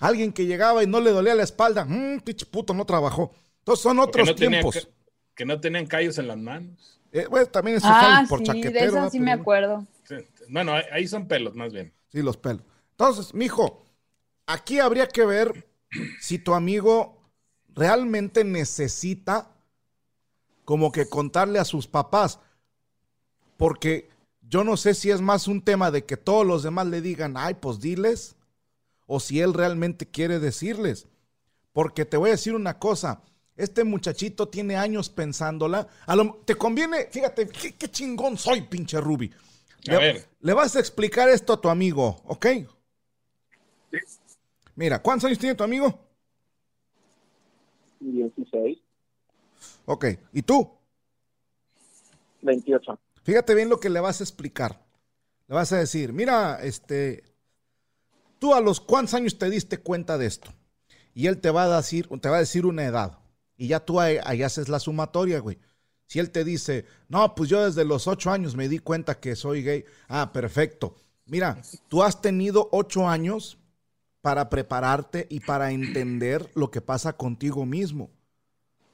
alguien 0.00 0.32
que 0.32 0.46
llegaba 0.46 0.82
y 0.82 0.86
no 0.86 1.00
le 1.00 1.10
dolía 1.10 1.34
la 1.34 1.42
espalda, 1.42 1.84
mmm, 1.84 2.20
pinche 2.20 2.46
puto, 2.46 2.74
no 2.74 2.84
trabajó. 2.84 3.32
Entonces 3.60 3.82
son 3.82 3.96
Que 3.96 4.02
otros 4.02 4.28
no, 4.28 4.34
tiempos. 4.34 4.88
que 5.34 5.44
no 5.44 5.60
tenían 5.60 5.86
callos 5.86 6.18
en 6.18 6.28
las 6.28 6.38
manos. 6.38 7.00
Eh, 7.12 7.26
bueno, 7.30 7.46
también 7.46 7.78
eso 7.78 7.86
Ah, 7.90 8.24
por 8.28 8.40
sí, 8.40 8.44
chaquetero. 8.46 8.72
de 8.72 8.86
esa 8.86 8.94
¿verdad? 8.96 9.10
sí 9.10 9.20
me 9.20 9.32
acuerdo. 9.32 9.86
Bueno, 10.48 10.72
ahí- 10.74 10.84
ahí 10.92 11.08
son 11.08 11.26
pelos, 11.26 11.54
más 11.54 11.72
bien. 11.72 11.92
Sí, 12.12 12.22
los 12.22 12.36
pelos. 12.36 12.62
Entonces, 12.92 13.32
mijo, 13.34 13.84
aquí 14.46 14.78
habría 14.78 15.06
que 15.08 15.24
ver 15.24 15.66
si 16.20 16.38
tu 16.38 16.54
amigo 16.54 17.18
realmente 17.74 18.44
necesita 18.44 19.50
como 20.64 20.92
que 20.92 21.08
contarle 21.08 21.58
a 21.58 21.64
sus 21.64 21.86
papás. 21.86 22.40
Porque 23.58 24.08
yo 24.40 24.64
no 24.64 24.78
sé 24.78 24.94
si 24.94 25.10
es 25.10 25.20
más 25.20 25.46
un 25.48 25.60
tema 25.60 25.90
de 25.90 26.06
que 26.06 26.16
todos 26.16 26.46
los 26.46 26.62
demás 26.62 26.86
le 26.86 27.02
digan, 27.02 27.36
ay, 27.36 27.54
pues 27.54 27.80
diles, 27.80 28.36
o 29.06 29.20
si 29.20 29.40
él 29.40 29.52
realmente 29.52 30.06
quiere 30.06 30.38
decirles. 30.38 31.06
Porque 31.72 32.06
te 32.06 32.16
voy 32.16 32.30
a 32.30 32.32
decir 32.32 32.54
una 32.54 32.78
cosa, 32.78 33.20
este 33.56 33.82
muchachito 33.84 34.48
tiene 34.48 34.76
años 34.76 35.10
pensándola. 35.10 35.88
A 36.06 36.14
lo- 36.16 36.40
te 36.44 36.54
conviene, 36.54 37.08
fíjate, 37.10 37.48
qué, 37.48 37.74
qué 37.74 37.90
chingón 37.90 38.38
soy, 38.38 38.62
pinche 38.62 39.00
Ruby. 39.00 39.30
A 39.88 39.92
Le, 39.92 39.98
ver. 39.98 40.28
le 40.40 40.52
vas 40.54 40.76
a 40.76 40.80
explicar 40.80 41.28
esto 41.28 41.52
a 41.52 41.60
tu 41.60 41.68
amigo, 41.68 42.22
¿ok? 42.26 42.46
Mira, 44.76 45.02
¿cuántos 45.02 45.26
años 45.26 45.38
tiene 45.38 45.56
tu 45.56 45.64
amigo? 45.64 45.98
16. 47.98 48.78
Ok, 49.86 50.06
¿y 50.32 50.42
tú? 50.42 50.70
28. 52.42 52.98
Fíjate 53.28 53.54
bien 53.54 53.68
lo 53.68 53.78
que 53.78 53.90
le 53.90 54.00
vas 54.00 54.22
a 54.22 54.24
explicar. 54.24 54.80
Le 55.48 55.54
vas 55.54 55.70
a 55.74 55.76
decir, 55.76 56.14
mira, 56.14 56.60
este, 56.62 57.24
tú 58.38 58.54
a 58.54 58.62
los 58.62 58.80
cuántos 58.80 59.12
años 59.12 59.36
te 59.36 59.50
diste 59.50 59.76
cuenta 59.76 60.16
de 60.16 60.24
esto. 60.24 60.50
Y 61.12 61.26
él 61.26 61.38
te 61.38 61.50
va 61.50 61.64
a 61.64 61.76
decir, 61.76 62.08
te 62.22 62.30
va 62.30 62.36
a 62.36 62.40
decir 62.40 62.64
una 62.64 62.86
edad. 62.86 63.18
Y 63.58 63.66
ya 63.68 63.80
tú 63.80 64.00
ahí, 64.00 64.16
ahí 64.24 64.42
haces 64.42 64.70
la 64.70 64.80
sumatoria, 64.80 65.40
güey. 65.40 65.58
Si 66.06 66.18
él 66.18 66.30
te 66.30 66.42
dice, 66.42 66.86
no, 67.10 67.34
pues 67.34 67.50
yo 67.50 67.62
desde 67.66 67.84
los 67.84 68.06
ocho 68.06 68.30
años 68.30 68.56
me 68.56 68.66
di 68.66 68.78
cuenta 68.78 69.20
que 69.20 69.36
soy 69.36 69.62
gay. 69.62 69.84
Ah, 70.08 70.32
perfecto. 70.32 70.96
Mira, 71.26 71.60
tú 71.88 72.02
has 72.02 72.22
tenido 72.22 72.70
ocho 72.72 73.06
años 73.06 73.58
para 74.22 74.48
prepararte 74.48 75.26
y 75.28 75.40
para 75.40 75.72
entender 75.72 76.50
lo 76.54 76.70
que 76.70 76.80
pasa 76.80 77.12
contigo 77.12 77.66
mismo. 77.66 78.08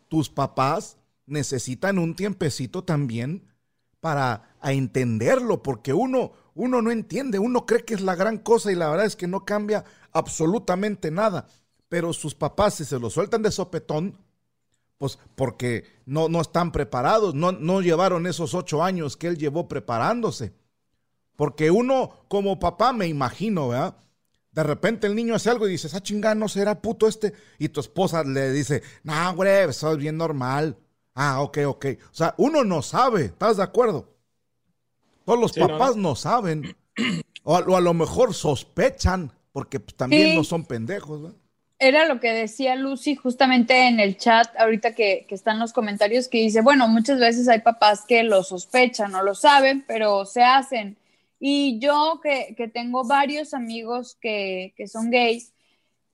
Tus 0.08 0.28
papás 0.28 0.96
necesitan 1.24 2.00
un 2.00 2.16
tiempecito 2.16 2.82
también 2.82 3.53
para 4.04 4.42
a 4.60 4.74
entenderlo, 4.74 5.62
porque 5.62 5.94
uno, 5.94 6.32
uno 6.54 6.82
no 6.82 6.90
entiende, 6.90 7.38
uno 7.38 7.64
cree 7.64 7.86
que 7.86 7.94
es 7.94 8.02
la 8.02 8.14
gran 8.14 8.36
cosa 8.36 8.70
y 8.70 8.74
la 8.74 8.90
verdad 8.90 9.06
es 9.06 9.16
que 9.16 9.26
no 9.26 9.46
cambia 9.46 9.82
absolutamente 10.12 11.10
nada. 11.10 11.46
Pero 11.88 12.12
sus 12.12 12.34
papás, 12.34 12.74
si 12.74 12.84
se 12.84 12.98
lo 12.98 13.08
sueltan 13.08 13.40
de 13.40 13.50
sopetón, 13.50 14.18
pues 14.98 15.18
porque 15.34 15.84
no, 16.04 16.28
no 16.28 16.42
están 16.42 16.70
preparados, 16.70 17.34
no, 17.34 17.52
no 17.52 17.80
llevaron 17.80 18.26
esos 18.26 18.52
ocho 18.52 18.84
años 18.84 19.16
que 19.16 19.26
él 19.26 19.38
llevó 19.38 19.68
preparándose. 19.68 20.52
Porque 21.34 21.70
uno 21.70 22.26
como 22.28 22.58
papá, 22.58 22.92
me 22.92 23.06
imagino, 23.06 23.68
¿verdad? 23.68 23.96
De 24.52 24.64
repente 24.64 25.06
el 25.06 25.14
niño 25.14 25.34
hace 25.34 25.48
algo 25.48 25.66
y 25.66 25.70
dices, 25.70 25.94
ah, 25.94 26.02
chingada, 26.02 26.34
no 26.34 26.48
será 26.48 26.82
puto 26.82 27.08
este. 27.08 27.32
Y 27.58 27.70
tu 27.70 27.80
esposa 27.80 28.22
le 28.22 28.52
dice, 28.52 28.82
no, 29.02 29.34
güey, 29.34 29.66
eso 29.66 29.96
bien 29.96 30.18
normal. 30.18 30.76
Ah, 31.14 31.42
ok, 31.42 31.58
ok. 31.66 31.86
O 32.10 32.14
sea, 32.14 32.34
uno 32.38 32.64
no 32.64 32.82
sabe, 32.82 33.26
¿estás 33.26 33.56
de 33.58 33.62
acuerdo? 33.62 34.12
Todos 35.24 35.40
los 35.40 35.52
papás 35.52 35.96
no. 35.96 36.14
saben. 36.16 36.76
O 37.44 37.56
a, 37.56 37.80
lo 37.80 37.94
mejor 37.94 38.34
sospechan, 38.34 39.30
porque 39.52 39.78
pues, 39.80 39.94
también 39.96 40.34
no 40.34 40.44
son 40.44 40.64
pendejos, 40.64 41.22
¿verdad? 41.22 41.38
Era 41.78 42.06
lo 42.06 42.20
que 42.20 42.32
decía 42.32 42.76
Lucy 42.76 43.16
justamente 43.16 43.88
en 43.88 44.00
el 44.00 44.16
chat, 44.16 44.48
ahorita 44.56 44.94
que, 44.94 45.26
que 45.28 45.34
están 45.34 45.58
los 45.58 45.72
comentarios, 45.72 46.28
que 46.28 46.38
dice, 46.38 46.62
bueno, 46.62 46.88
muchas 46.88 47.18
veces 47.18 47.48
hay 47.48 47.60
papás 47.60 48.04
que 48.06 48.22
lo 48.22 48.42
sospechan, 48.42 49.12
no 49.12 49.22
lo 49.22 49.34
saben, 49.34 49.84
pero 49.86 50.24
se 50.24 50.42
hacen. 50.42 50.96
Y 51.46 51.78
yo 51.80 52.20
que, 52.22 52.54
que 52.56 52.68
tengo 52.68 53.04
varios 53.04 53.54
amigos 53.54 54.16
que, 54.20 54.72
que, 54.76 54.88
son 54.88 55.10
gays, 55.10 55.52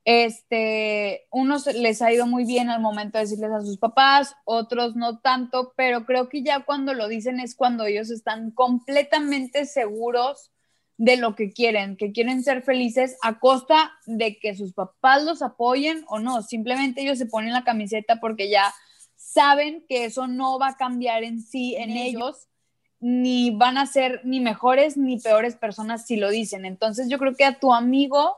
este, 0.04 1.26
unos 1.30 1.66
les 1.66 2.02
ha 2.02 2.12
ido 2.12 2.26
muy 2.26 2.44
bien 2.44 2.70
al 2.70 2.80
momento 2.80 3.18
de 3.18 3.24
decirles 3.24 3.50
a 3.52 3.60
sus 3.60 3.78
papás, 3.78 4.34
otros 4.44 4.96
no 4.96 5.18
tanto, 5.18 5.72
pero 5.76 6.06
creo 6.06 6.28
que 6.28 6.42
ya 6.42 6.64
cuando 6.64 6.94
lo 6.94 7.08
dicen 7.08 7.40
es 7.40 7.54
cuando 7.54 7.84
ellos 7.84 8.10
están 8.10 8.50
completamente 8.50 9.66
seguros 9.66 10.50
de 10.96 11.16
lo 11.16 11.34
que 11.34 11.52
quieren, 11.52 11.96
que 11.96 12.12
quieren 12.12 12.42
ser 12.42 12.62
felices 12.62 13.16
a 13.22 13.38
costa 13.38 13.92
de 14.06 14.38
que 14.38 14.54
sus 14.54 14.74
papás 14.74 15.24
los 15.24 15.40
apoyen 15.40 16.04
o 16.08 16.18
no, 16.18 16.42
simplemente 16.42 17.00
ellos 17.00 17.18
se 17.18 17.26
ponen 17.26 17.54
la 17.54 17.64
camiseta 17.64 18.20
porque 18.20 18.50
ya 18.50 18.74
saben 19.16 19.84
que 19.88 20.04
eso 20.04 20.26
no 20.26 20.58
va 20.58 20.68
a 20.68 20.76
cambiar 20.76 21.24
en 21.24 21.40
sí, 21.40 21.76
en 21.76 21.90
ellos, 21.90 22.48
ni 23.00 23.50
van 23.50 23.78
a 23.78 23.86
ser 23.86 24.20
ni 24.24 24.40
mejores 24.40 24.96
ni 24.96 25.18
peores 25.18 25.56
personas 25.56 26.06
si 26.06 26.16
lo 26.16 26.30
dicen. 26.30 26.64
Entonces 26.64 27.08
yo 27.08 27.18
creo 27.18 27.34
que 27.34 27.44
a 27.44 27.58
tu 27.58 27.72
amigo, 27.72 28.36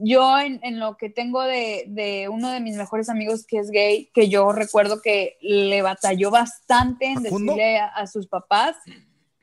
yo 0.00 0.38
en, 0.38 0.78
lo 0.78 0.96
que 0.96 1.10
tengo 1.10 1.42
de, 1.42 2.28
uno 2.30 2.50
de 2.50 2.60
mis 2.60 2.76
mejores 2.76 3.08
amigos 3.08 3.46
que 3.46 3.58
es 3.58 3.70
gay, 3.70 4.10
que 4.14 4.28
yo 4.28 4.52
recuerdo 4.52 5.00
que 5.02 5.36
le 5.40 5.82
batalló 5.82 6.30
bastante 6.30 7.06
en 7.06 7.22
decirle 7.22 7.78
a, 7.78 8.06
sus 8.06 8.26
papás. 8.26 8.76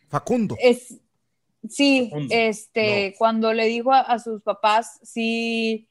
Facundo. 0.09 0.55
Es, 0.59 0.99
Sí, 1.67 2.09
este, 2.29 3.15
cuando 3.17 3.53
le 3.53 3.65
dijo 3.65 3.91
a, 3.91 4.17
sus 4.19 4.41
papás, 4.41 4.99
sí, 5.03 5.89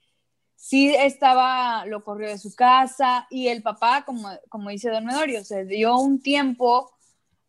sí 0.56 0.94
estaba, 0.94 1.84
lo 1.84 2.02
corrió 2.02 2.28
de 2.28 2.38
su 2.38 2.54
casa 2.54 3.26
y 3.30 3.48
el 3.48 3.62
papá, 3.62 4.04
como, 4.06 4.30
como 4.48 4.70
dice 4.70 4.90
Don 4.90 5.04
Medorio, 5.04 5.44
se 5.44 5.66
dio 5.66 5.98
un 5.98 6.22
tiempo 6.22 6.90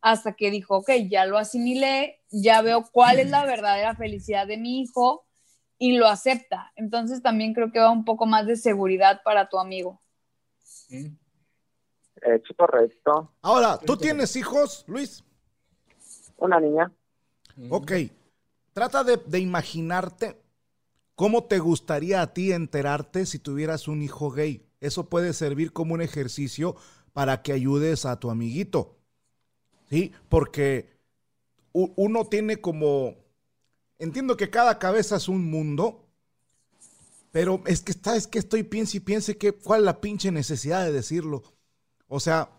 hasta 0.02 0.34
que 0.34 0.52
dijo, 0.52 0.78
ok, 0.78 0.92
ya 1.10 1.26
lo 1.26 1.38
asimilé, 1.38 2.20
ya 2.30 2.62
veo 2.62 2.90
cuál 2.92 3.20
es 3.20 3.30
la 3.30 3.46
verdadera 3.46 3.96
felicidad 3.96 4.48
de 4.48 4.58
mi 4.58 4.82
hijo 4.82 5.26
y 5.80 5.98
lo 5.98 6.08
acepta. 6.08 6.72
Entonces 6.76 7.24
también 7.24 7.54
creo 7.54 7.72
que 7.72 7.80
va 7.80 7.90
un 7.90 8.06
poco 8.06 8.28
más 8.28 8.46
de 8.46 8.58
seguridad 8.58 9.22
para 9.24 9.50
tu 9.50 9.58
amigo. 9.58 10.00
Es 10.90 12.42
correcto. 12.56 13.32
Ahora, 13.42 13.80
¿tú 13.80 13.98
tienes 13.98 14.36
hijos, 14.36 14.84
Luis? 14.88 15.24
Una 16.38 16.60
niña. 16.60 16.92
Ok, 17.70 17.92
trata 18.74 19.04
de, 19.04 19.40
imaginarte 19.40 20.42
cómo 21.16 21.44
te 21.44 21.60
gustaría 21.60 22.22
a 22.22 22.34
ti 22.34 22.52
enterarte 22.52 23.26
si 23.26 23.40
tuvieras 23.40 23.88
un 23.88 24.02
hijo 24.02 24.32
gay. 24.32 24.66
Eso 24.80 25.10
puede 25.10 25.34
servir 25.34 25.74
como 25.74 25.94
un 25.94 26.02
ejercicio 26.02 26.76
para 27.12 27.42
que 27.42 27.52
ayudes 27.52 28.06
a 28.06 28.20
tu 28.20 28.30
amiguito. 28.30 28.98
¿Sí? 29.90 30.14
Porque 30.30 30.90
uno 31.74 32.26
tiene 32.26 32.58
como... 32.58 33.16
Entiendo 34.00 34.36
que 34.38 34.50
cada 34.50 34.80
cabeza 34.80 35.18
es 35.18 35.28
un 35.28 35.50
mundo, 35.52 36.06
pero 37.32 37.62
es 37.68 37.82
que 37.82 37.92
está, 37.92 38.16
es 38.16 38.28
que 38.28 38.40
estoy 38.40 38.64
piense 38.64 38.98
y 38.98 39.02
piense 39.02 39.38
que 39.38 39.52
cuál 39.52 39.82
es 39.82 39.86
la 39.86 40.02
pinche 40.02 40.32
necesidad 40.32 40.84
de 40.84 40.92
decirlo. 40.92 41.44
O 42.08 42.20
sea, 42.20 42.50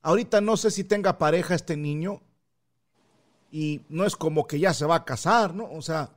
ahorita 0.00 0.40
no 0.40 0.56
sé 0.56 0.70
si 0.70 0.84
tenga 0.84 1.18
pareja 1.18 1.54
este 1.54 1.76
niño, 1.76 2.22
y 3.54 3.82
no 3.88 4.04
es 4.04 4.16
como 4.16 4.48
que 4.48 4.58
ya 4.58 4.74
se 4.74 4.84
va 4.84 4.96
a 4.96 5.04
casar, 5.04 5.54
¿no? 5.54 5.70
O 5.70 5.80
sea, 5.80 6.10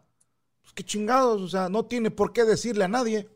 pues 0.63 0.73
qué 0.73 0.83
chingados, 0.83 1.39
o 1.39 1.47
sea, 1.47 1.69
no 1.69 1.85
tiene 1.85 2.09
por 2.09 2.33
qué 2.33 2.43
decirle 2.43 2.83
a 2.83 2.87
nadie. 2.87 3.29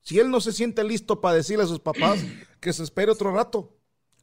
Si 0.00 0.18
él 0.18 0.32
no 0.32 0.40
se 0.40 0.50
siente 0.50 0.82
listo 0.82 1.20
para 1.20 1.36
decirle 1.36 1.62
a 1.62 1.68
sus 1.68 1.78
papás, 1.78 2.18
que 2.60 2.72
se 2.72 2.82
espere 2.82 3.12
otro 3.12 3.32
rato. 3.32 3.76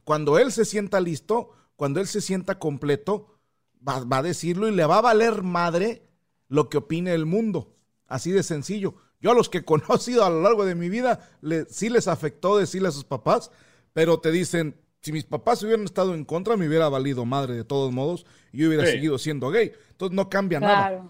Cuando 0.04 0.38
él 0.38 0.52
se 0.52 0.66
sienta 0.66 1.00
listo, 1.00 1.52
cuando 1.74 2.00
él 2.00 2.06
se 2.06 2.20
sienta 2.20 2.58
completo, 2.58 3.38
va, 3.86 4.18
a 4.18 4.22
decirlo 4.22 4.68
y 4.68 4.72
le 4.72 4.84
va 4.84 4.98
a 4.98 5.02
valer 5.02 5.42
madre 5.42 6.07
lo 6.48 6.68
que 6.68 6.78
opine 6.78 7.14
el 7.14 7.26
mundo. 7.26 7.74
Así 8.06 8.30
de 8.30 8.42
sencillo. 8.42 8.94
Yo 9.20 9.30
a 9.30 9.34
los 9.34 9.48
que 9.48 9.58
he 9.58 9.64
conocido 9.64 10.24
a 10.24 10.30
lo 10.30 10.42
largo 10.42 10.64
de 10.64 10.74
mi 10.74 10.88
vida, 10.88 11.28
sí 11.68 11.88
les 11.88 12.08
afectó 12.08 12.58
decirle 12.58 12.88
a 12.88 12.92
sus 12.92 13.04
papás, 13.04 13.50
pero 13.92 14.20
te 14.20 14.30
dicen, 14.30 14.76
si 15.00 15.12
mis 15.12 15.24
papás 15.24 15.62
hubieran 15.62 15.84
estado 15.84 16.14
en 16.14 16.24
contra, 16.24 16.56
me 16.56 16.66
hubiera 16.66 16.88
valido 16.88 17.24
madre 17.24 17.54
de 17.54 17.64
todos 17.64 17.92
modos 17.92 18.26
y 18.52 18.58
yo 18.58 18.68
hubiera 18.68 18.84
seguido 18.86 19.18
siendo 19.18 19.50
gay. 19.50 19.72
Entonces 19.90 20.14
no 20.14 20.28
cambia 20.28 20.60
nada. 20.60 21.08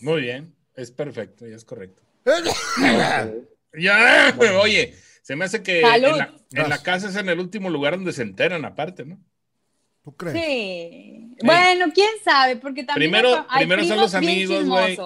Muy 0.00 0.20
bien, 0.20 0.54
es 0.74 0.90
perfecto 0.90 1.46
y 1.48 1.52
es 1.52 1.64
correcto. 1.64 2.02
ya, 3.78 4.36
oye, 4.60 4.94
se 5.22 5.36
me 5.36 5.44
hace 5.44 5.62
que 5.62 5.80
en 5.80 6.68
la, 6.68 6.82
casa 6.82 7.08
es 7.08 7.16
en 7.16 7.28
el 7.28 7.40
último 7.40 7.70
lugar 7.70 7.94
donde 7.94 8.12
se 8.12 8.22
enteran 8.22 8.64
aparte, 8.64 9.04
¿no? 9.04 9.18
¿Tú 10.06 10.16
crees? 10.16 10.36
Sí. 10.36 11.34
Bueno, 11.42 11.86
quién 11.92 12.10
sabe, 12.24 12.54
porque 12.54 12.84
también 12.84 13.10
primero, 13.10 13.44
primero 13.56 13.84
son 13.84 13.96
los 13.96 14.14
amigos, 14.14 14.64
güey. 14.64 14.96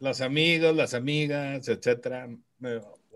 Los 0.00 0.22
amigos, 0.22 0.74
las 0.74 0.94
amigas, 0.94 1.68
etcétera. 1.68 2.26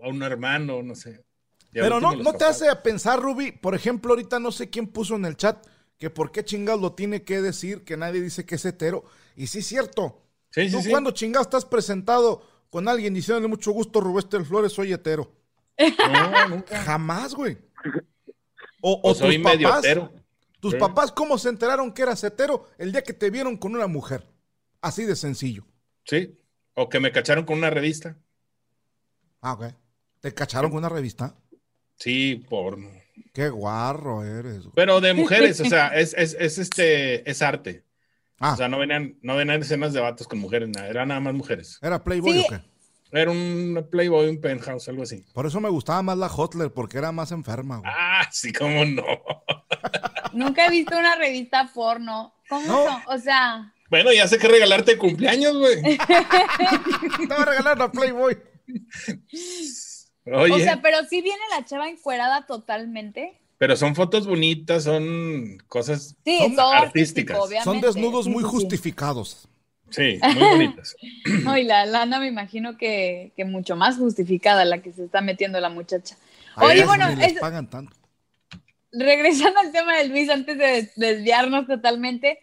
A 0.03 0.07
un 0.07 0.21
hermano, 0.21 0.83
no 0.83 0.93
sé. 0.93 1.23
Pero 1.71 1.99
no, 1.99 2.15
no 2.15 2.33
te 2.33 2.45
hace 2.45 2.67
pensar, 2.75 3.19
Ruby, 3.19 3.53
por 3.53 3.73
ejemplo, 3.73 4.11
ahorita 4.11 4.39
no 4.39 4.51
sé 4.51 4.69
quién 4.69 4.85
puso 4.85 5.15
en 5.15 5.25
el 5.25 5.35
chat 5.35 5.65
que 5.97 6.11
por 6.11 6.31
qué 6.31 6.45
chingados 6.45 6.79
lo 6.79 6.93
tiene 6.93 7.23
que 7.23 7.41
decir, 7.41 7.83
que 7.85 7.97
nadie 7.97 8.21
dice 8.21 8.45
que 8.45 8.53
es 8.53 8.65
hetero. 8.65 9.03
Y 9.35 9.47
sí 9.47 9.59
es 9.59 9.65
cierto. 9.65 10.21
Sí, 10.51 10.69
Tú 10.69 10.77
cuando 10.91 11.09
chingados 11.09 11.47
estás 11.47 11.65
presentado 11.65 12.43
con 12.69 12.87
alguien 12.87 13.15
diciéndole 13.15 13.47
mucho 13.47 13.71
gusto, 13.71 13.99
Rubén 13.99 14.45
Flores, 14.45 14.73
soy 14.73 14.93
hetero. 14.93 15.31
No, 15.75 16.49
nunca. 16.49 16.83
Jamás, 16.83 17.33
güey. 17.33 17.57
O, 18.83 18.93
o 18.93 19.01
pues 19.15 19.19
tus 19.19 19.37
papás. 19.37 19.83
Tus 20.61 20.75
papás, 20.75 21.11
¿cómo 21.11 21.37
se 21.39 21.49
enteraron 21.49 21.91
que 21.91 22.03
eras 22.03 22.23
hetero 22.23 22.67
el 22.77 22.91
día 22.91 23.01
que 23.01 23.13
te 23.13 23.31
vieron 23.31 23.57
con 23.57 23.75
una 23.75 23.87
mujer? 23.87 24.27
Así 24.79 25.05
de 25.05 25.15
sencillo. 25.15 25.65
Sí. 26.05 26.37
O 26.75 26.87
que 26.87 26.99
me 26.99 27.11
cacharon 27.11 27.45
con 27.45 27.57
una 27.57 27.71
revista. 27.71 28.15
Ah, 29.41 29.53
ok. 29.53 29.65
¿Te 30.19 30.33
cacharon 30.33 30.69
con 30.69 30.77
una 30.77 30.89
revista? 30.89 31.35
Sí, 31.97 32.45
porno. 32.47 32.89
Qué 33.33 33.49
guarro 33.49 34.23
eres. 34.23 34.65
Pero 34.75 35.01
de 35.01 35.13
mujeres, 35.15 35.59
o 35.61 35.65
sea, 35.65 35.87
es, 35.87 36.13
es, 36.13 36.35
es 36.39 36.59
este, 36.59 37.29
es 37.29 37.41
arte. 37.41 37.83
Ah. 38.39 38.53
O 38.53 38.57
sea, 38.57 38.67
no 38.67 38.77
venían, 38.77 39.17
no 39.21 39.35
venían 39.35 39.61
escenas 39.61 39.93
de 39.93 39.99
vatos 39.99 40.27
con 40.27 40.39
mujeres, 40.39 40.69
nada, 40.69 40.87
eran 40.87 41.07
nada 41.07 41.19
más 41.19 41.33
mujeres. 41.33 41.79
¿Era 41.81 42.03
Playboy 42.03 42.39
o 42.39 42.47
qué? 42.47 42.61
Era 43.11 43.29
un 43.29 43.87
Playboy, 43.91 44.29
un 44.29 44.39
penthouse, 44.39 44.87
algo 44.87 45.03
así. 45.03 45.25
Por 45.33 45.45
eso 45.45 45.59
me 45.59 45.69
gustaba 45.69 46.01
más 46.01 46.17
la 46.17 46.29
Hotler, 46.29 46.71
porque 46.71 46.97
era 46.97 47.11
más 47.11 47.31
enferma. 47.31 47.79
Güey. 47.79 47.91
Ah, 47.93 48.27
sí, 48.31 48.53
cómo 48.53 48.85
no. 48.85 49.03
Nunca 50.33 50.65
he 50.65 50.69
visto 50.69 50.97
una 50.97 51.15
revista 51.15 51.69
porno. 51.73 52.33
¿Cómo 52.49 52.65
son? 52.85 53.01
O 53.07 53.17
sea. 53.17 53.73
Bueno, 53.89 54.11
ya 54.13 54.27
sé 54.27 54.37
que 54.37 54.47
regalarte 54.47 54.97
cumpleaños, 54.97 55.57
güey. 55.57 55.81
Te 55.97 57.25
voy 57.27 57.37
a 57.37 57.45
regalar 57.45 57.77
la 57.77 57.91
Playboy. 57.91 58.37
O 60.25 60.59
sea, 60.59 60.81
pero 60.81 60.97
sí 61.09 61.21
viene 61.21 61.41
la 61.57 61.65
chava 61.65 61.89
encuerada 61.89 62.45
totalmente. 62.45 63.37
Pero 63.57 63.75
son 63.75 63.95
fotos 63.95 64.25
bonitas, 64.27 64.85
son 64.85 65.57
cosas 65.67 66.15
Sí, 66.25 66.39
Son 66.55 66.75
artísticas. 66.75 67.37
Son 67.63 67.79
desnudos 67.81 68.27
muy 68.27 68.43
sí, 68.43 68.49
sí. 68.49 68.55
justificados. 68.55 69.47
Sí, 69.89 70.19
muy 70.35 70.43
bonitas. 70.49 70.95
No, 71.43 71.57
y 71.57 71.63
la 71.63 71.85
lana 71.85 72.19
me 72.19 72.27
imagino 72.27 72.77
que, 72.77 73.33
que 73.35 73.45
mucho 73.45 73.75
más 73.75 73.97
justificada 73.97 74.63
la 74.65 74.81
que 74.81 74.93
se 74.93 75.03
está 75.05 75.21
metiendo 75.21 75.59
la 75.59 75.69
muchacha. 75.69 76.17
Oye, 76.57 76.85
bueno, 76.85 77.09
les 77.15 77.33
es- 77.33 77.39
pagan 77.39 77.69
tanto. 77.69 77.95
Regresando 78.91 79.59
al 79.59 79.71
tema 79.71 79.97
de 79.97 80.07
Luis, 80.07 80.29
antes 80.29 80.57
de 80.57 80.91
desviarnos 80.95 81.67
totalmente, 81.67 82.39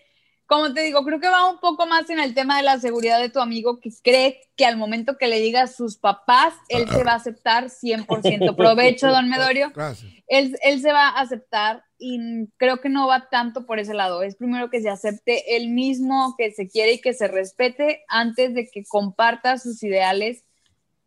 como 0.49 0.73
te 0.73 0.81
digo, 0.81 1.05
creo 1.05 1.21
que 1.21 1.29
va 1.29 1.51
un 1.51 1.59
poco 1.59 1.87
más 1.87 2.09
en 2.09 2.19
el 2.19 2.33
tema 2.33 2.57
de 2.57 2.63
la 2.63 2.81
seguridad 2.81 3.21
de 3.21 3.29
tu 3.29 3.39
amigo, 3.39 3.81
que 3.81 3.91
cree 4.03 4.41
que 4.57 4.65
al 4.65 4.79
momento 4.79 5.19
que 5.19 5.29
le 5.29 5.41
diga 5.41 5.63
a 5.63 5.67
sus 5.67 5.99
papás, 5.99 6.55
él 6.71 6.89
se 6.89 7.05
va 7.05 7.13
a 7.13 7.17
aceptar 7.17 7.67
100%. 7.67 8.57
Provecho, 8.57 9.09
don 9.09 9.29
Medorio. 9.29 9.71
Gracias. 9.75 10.11
Él, 10.27 10.57
él 10.63 10.81
se 10.81 10.91
va 10.91 11.09
a 11.09 11.21
aceptar 11.21 11.85
y 11.99 12.47
creo 12.57 12.81
que 12.81 12.89
no 12.89 13.07
va 13.07 13.29
tanto 13.29 13.67
por 13.67 13.79
ese 13.79 13.93
lado. 13.93 14.23
Es 14.23 14.37
primero 14.37 14.71
que 14.71 14.81
se 14.81 14.89
acepte 14.89 15.55
él 15.55 15.69
mismo, 15.69 16.35
que 16.39 16.51
se 16.53 16.67
quiere 16.67 16.95
y 16.95 17.01
que 17.03 17.13
se 17.13 17.29
respete 17.29 18.05
antes 18.09 18.55
de 18.55 18.71
que 18.71 18.85
comparta 18.85 19.59
sus 19.59 19.83
ideales 19.83 20.45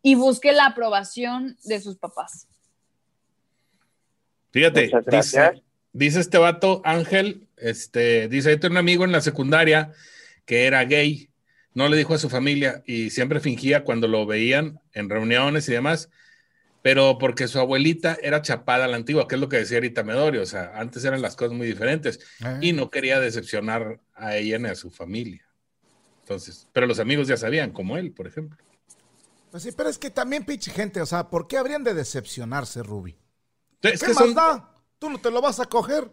y 0.03 0.13
busque 0.13 0.51
la 0.51 0.67
aprobación 0.67 1.57
de 1.63 1.81
sus 1.81 1.97
papás. 1.97 2.47
Fíjate, 4.51 4.91
dice, 5.07 5.63
dice 5.93 6.19
este 6.19 6.37
vato, 6.37 6.81
Ángel, 6.83 7.47
este, 7.57 8.27
dice, 8.27 8.51
yo 8.51 8.59
tengo 8.59 8.73
un 8.73 8.77
amigo 8.77 9.05
en 9.05 9.11
la 9.11 9.21
secundaria 9.21 9.91
que 10.45 10.65
era 10.65 10.83
gay, 10.83 11.29
no 11.73 11.87
le 11.87 11.97
dijo 11.97 12.13
a 12.13 12.17
su 12.17 12.29
familia 12.29 12.83
y 12.85 13.11
siempre 13.11 13.39
fingía 13.39 13.83
cuando 13.83 14.07
lo 14.07 14.25
veían 14.25 14.79
en 14.93 15.09
reuniones 15.09 15.69
y 15.69 15.71
demás, 15.71 16.09
pero 16.81 17.17
porque 17.17 17.47
su 17.47 17.59
abuelita 17.59 18.17
era 18.21 18.41
chapada 18.41 18.85
a 18.85 18.87
la 18.87 18.97
antigua, 18.97 19.27
que 19.27 19.35
es 19.35 19.41
lo 19.41 19.47
que 19.47 19.57
decía 19.57 19.77
ahorita 19.77 20.03
Medorio, 20.03 20.41
o 20.41 20.45
sea, 20.45 20.71
antes 20.75 21.05
eran 21.05 21.21
las 21.21 21.35
cosas 21.35 21.53
muy 21.55 21.67
diferentes 21.67 22.19
Eh, 22.43 22.57
y 22.61 22.73
no 22.73 22.89
quería 22.89 23.19
decepcionar 23.19 23.99
a 24.15 24.35
ella 24.35 24.57
ni 24.57 24.67
a 24.67 24.75
su 24.75 24.89
familia. 24.89 25.45
Entonces, 26.21 26.67
pero 26.73 26.87
los 26.87 26.99
amigos 26.99 27.27
ya 27.27 27.37
sabían, 27.37 27.71
como 27.71 27.97
él, 27.97 28.11
por 28.11 28.27
ejemplo. 28.27 28.57
Pues 29.51 29.63
sí, 29.63 29.71
pero 29.71 29.89
es 29.89 29.97
que 29.97 30.09
también, 30.09 30.43
pinche 30.43 30.71
gente, 30.71 31.01
o 31.01 31.05
sea, 31.05 31.29
¿por 31.29 31.47
qué 31.47 31.57
habrían 31.57 31.83
de 31.83 31.93
decepcionarse, 31.93 32.83
Ruby? 32.83 33.20
Es 33.81 33.99
¿Qué 34.01 34.07
que 34.07 34.13
más 34.13 34.23
son, 34.23 34.33
da? 34.33 34.75
Tú 34.99 35.09
no 35.09 35.19
te 35.19 35.31
lo 35.31 35.41
vas 35.41 35.59
a 35.59 35.65
coger. 35.65 36.11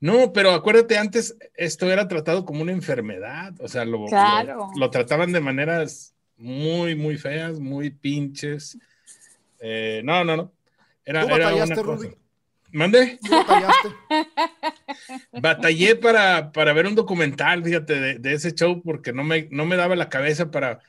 No, 0.00 0.32
pero 0.32 0.50
acuérdate, 0.52 0.98
antes 0.98 1.36
esto 1.54 1.90
era 1.90 2.06
tratado 2.06 2.44
como 2.44 2.62
una 2.62 2.72
enfermedad, 2.72 3.54
o 3.60 3.68
sea, 3.68 3.84
lo, 3.84 4.04
Claro. 4.06 4.70
lo, 4.74 4.78
lo 4.80 4.90
trataban 4.90 5.32
de 5.32 5.40
maneras 5.40 6.14
muy, 6.36 6.94
muy 6.94 7.16
feas, 7.16 7.58
muy 7.60 7.90
pinches. 7.90 8.78
Eh, 9.58 10.02
no, 10.04 10.22
no, 10.24 10.36
no. 10.36 10.52
Era, 11.04 11.22
¿Tú 11.26 11.34
era 11.34 11.44
batallaste, 11.46 11.74
una 11.74 11.82
cosa. 11.82 12.08
¿Mande? 12.72 13.18
¿Tú 13.24 13.30
batallaste? 13.30 13.88
Batallé 15.40 15.96
para, 15.96 16.52
para 16.52 16.72
ver 16.72 16.86
un 16.86 16.94
documental, 16.94 17.64
fíjate, 17.64 18.00
de, 18.00 18.18
de 18.18 18.32
ese 18.34 18.52
show, 18.52 18.82
porque 18.82 19.12
no 19.12 19.24
me, 19.24 19.48
no 19.50 19.64
me 19.64 19.76
daba 19.76 19.96
la 19.96 20.08
cabeza 20.08 20.50
para, 20.50 20.80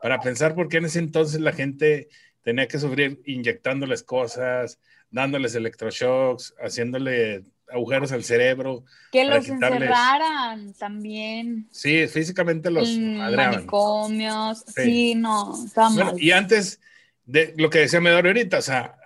para 0.00 0.20
pensar 0.20 0.54
por 0.54 0.68
qué 0.68 0.76
en 0.78 0.84
ese 0.86 0.98
entonces 0.98 1.40
la 1.40 1.52
gente 1.52 2.08
tenía 2.42 2.66
que 2.68 2.78
sufrir 2.78 3.20
inyectándoles 3.26 4.02
cosas, 4.02 4.78
dándoles 5.10 5.54
electroshocks, 5.54 6.54
haciéndole 6.62 7.42
agujeros 7.68 8.12
al 8.12 8.24
cerebro. 8.24 8.84
Que 9.10 9.24
los 9.24 9.44
quitarles- 9.46 9.82
encerraran 9.82 10.74
también 10.74 11.68
Sí, 11.70 12.06
físicamente 12.08 12.70
los 12.70 12.88
en 12.88 13.16
madreaban. 13.18 13.54
manicomios. 13.54 14.64
Sí. 14.66 14.82
Sí, 14.84 15.14
no, 15.14 15.54
está 15.64 15.88
Bueno, 15.90 16.14
y 16.18 16.32
antes 16.32 16.80
de 17.24 17.54
lo 17.56 17.70
que 17.70 17.78
decía 17.80 18.00
Medorio 18.00 18.30
ahorita, 18.30 18.58
o 18.58 18.62
sea, 18.62 18.96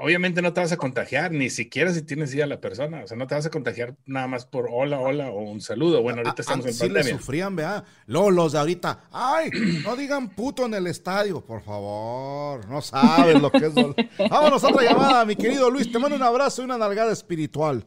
obviamente 0.00 0.42
no 0.42 0.52
te 0.52 0.60
vas 0.60 0.72
a 0.72 0.76
contagiar, 0.76 1.32
ni 1.32 1.50
siquiera 1.50 1.92
si 1.92 2.02
tienes 2.02 2.32
ya 2.32 2.46
la 2.46 2.60
persona, 2.60 3.02
o 3.04 3.06
sea, 3.06 3.16
no 3.16 3.26
te 3.26 3.34
vas 3.34 3.46
a 3.46 3.50
contagiar 3.50 3.94
nada 4.06 4.26
más 4.26 4.46
por 4.46 4.68
hola, 4.70 4.98
hola 5.00 5.30
o 5.30 5.42
un 5.42 5.60
saludo. 5.60 6.02
Bueno, 6.02 6.18
ahorita 6.18 6.36
A- 6.38 6.42
estamos 6.42 6.66
en 6.66 6.72
sí 6.74 6.88
le 6.88 6.94
pandemia. 6.94 7.18
sufrían, 7.18 7.56
vea. 7.56 7.84
Luego 8.06 8.30
los 8.30 8.52
de 8.52 8.58
ahorita, 8.58 9.00
ay, 9.12 9.50
no 9.84 9.96
digan 9.96 10.28
puto 10.30 10.66
en 10.66 10.74
el 10.74 10.86
estadio, 10.86 11.40
por 11.44 11.62
favor. 11.62 12.68
No 12.68 12.80
sabes 12.82 13.40
lo 13.40 13.50
que 13.50 13.66
es. 13.66 13.74
dolor. 13.74 13.94
Vámonos 14.30 14.62
a 14.64 14.68
otra 14.68 14.82
llamada, 14.84 15.24
mi 15.24 15.36
querido 15.36 15.70
Luis. 15.70 15.90
Te 15.90 15.98
mando 15.98 16.16
un 16.16 16.22
abrazo 16.22 16.62
y 16.62 16.64
una 16.66 16.78
nalgada 16.78 17.12
espiritual. 17.12 17.84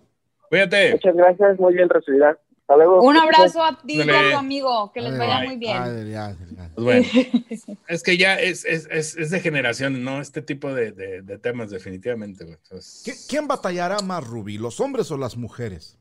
Cuídate. 0.50 0.92
Muchas 0.94 1.16
gracias, 1.16 1.60
muy 1.60 1.74
bien 1.74 1.90
recibida. 1.90 2.38
Hasta 2.70 2.76
luego. 2.76 3.02
Un 3.02 3.16
abrazo 3.16 3.64
a 3.64 3.78
ti 3.80 3.96
y 3.96 4.02
a 4.02 4.32
tu 4.32 4.38
amigo, 4.38 4.92
que 4.92 5.00
les 5.00 5.14
Ay, 5.14 5.18
vaya 5.20 5.38
ay, 5.38 5.48
muy 5.48 5.56
bien. 5.56 5.78
Ay, 5.82 6.12
ya, 6.12 6.36
ya. 6.52 6.70
Pues 6.76 6.84
bueno, 6.84 7.06
es 7.88 8.04
que 8.04 8.18
ya 8.18 8.36
es, 8.36 8.66
es, 8.66 8.90
es, 8.92 9.16
es 9.16 9.30
de 9.30 9.40
generación, 9.40 10.04
¿no? 10.04 10.20
Este 10.20 10.42
tipo 10.42 10.74
de, 10.74 10.92
de, 10.92 11.22
de 11.22 11.38
temas, 11.38 11.70
definitivamente, 11.70 12.44
güey. 12.44 12.58
Entonces, 12.62 13.04
¿Qui- 13.06 13.26
¿Quién 13.30 13.48
batallará 13.48 14.00
más, 14.02 14.22
Rubí, 14.28 14.58
los 14.58 14.82
hombres 14.82 15.10
o 15.12 15.18
las 15.18 15.38
mujeres? 15.38 15.98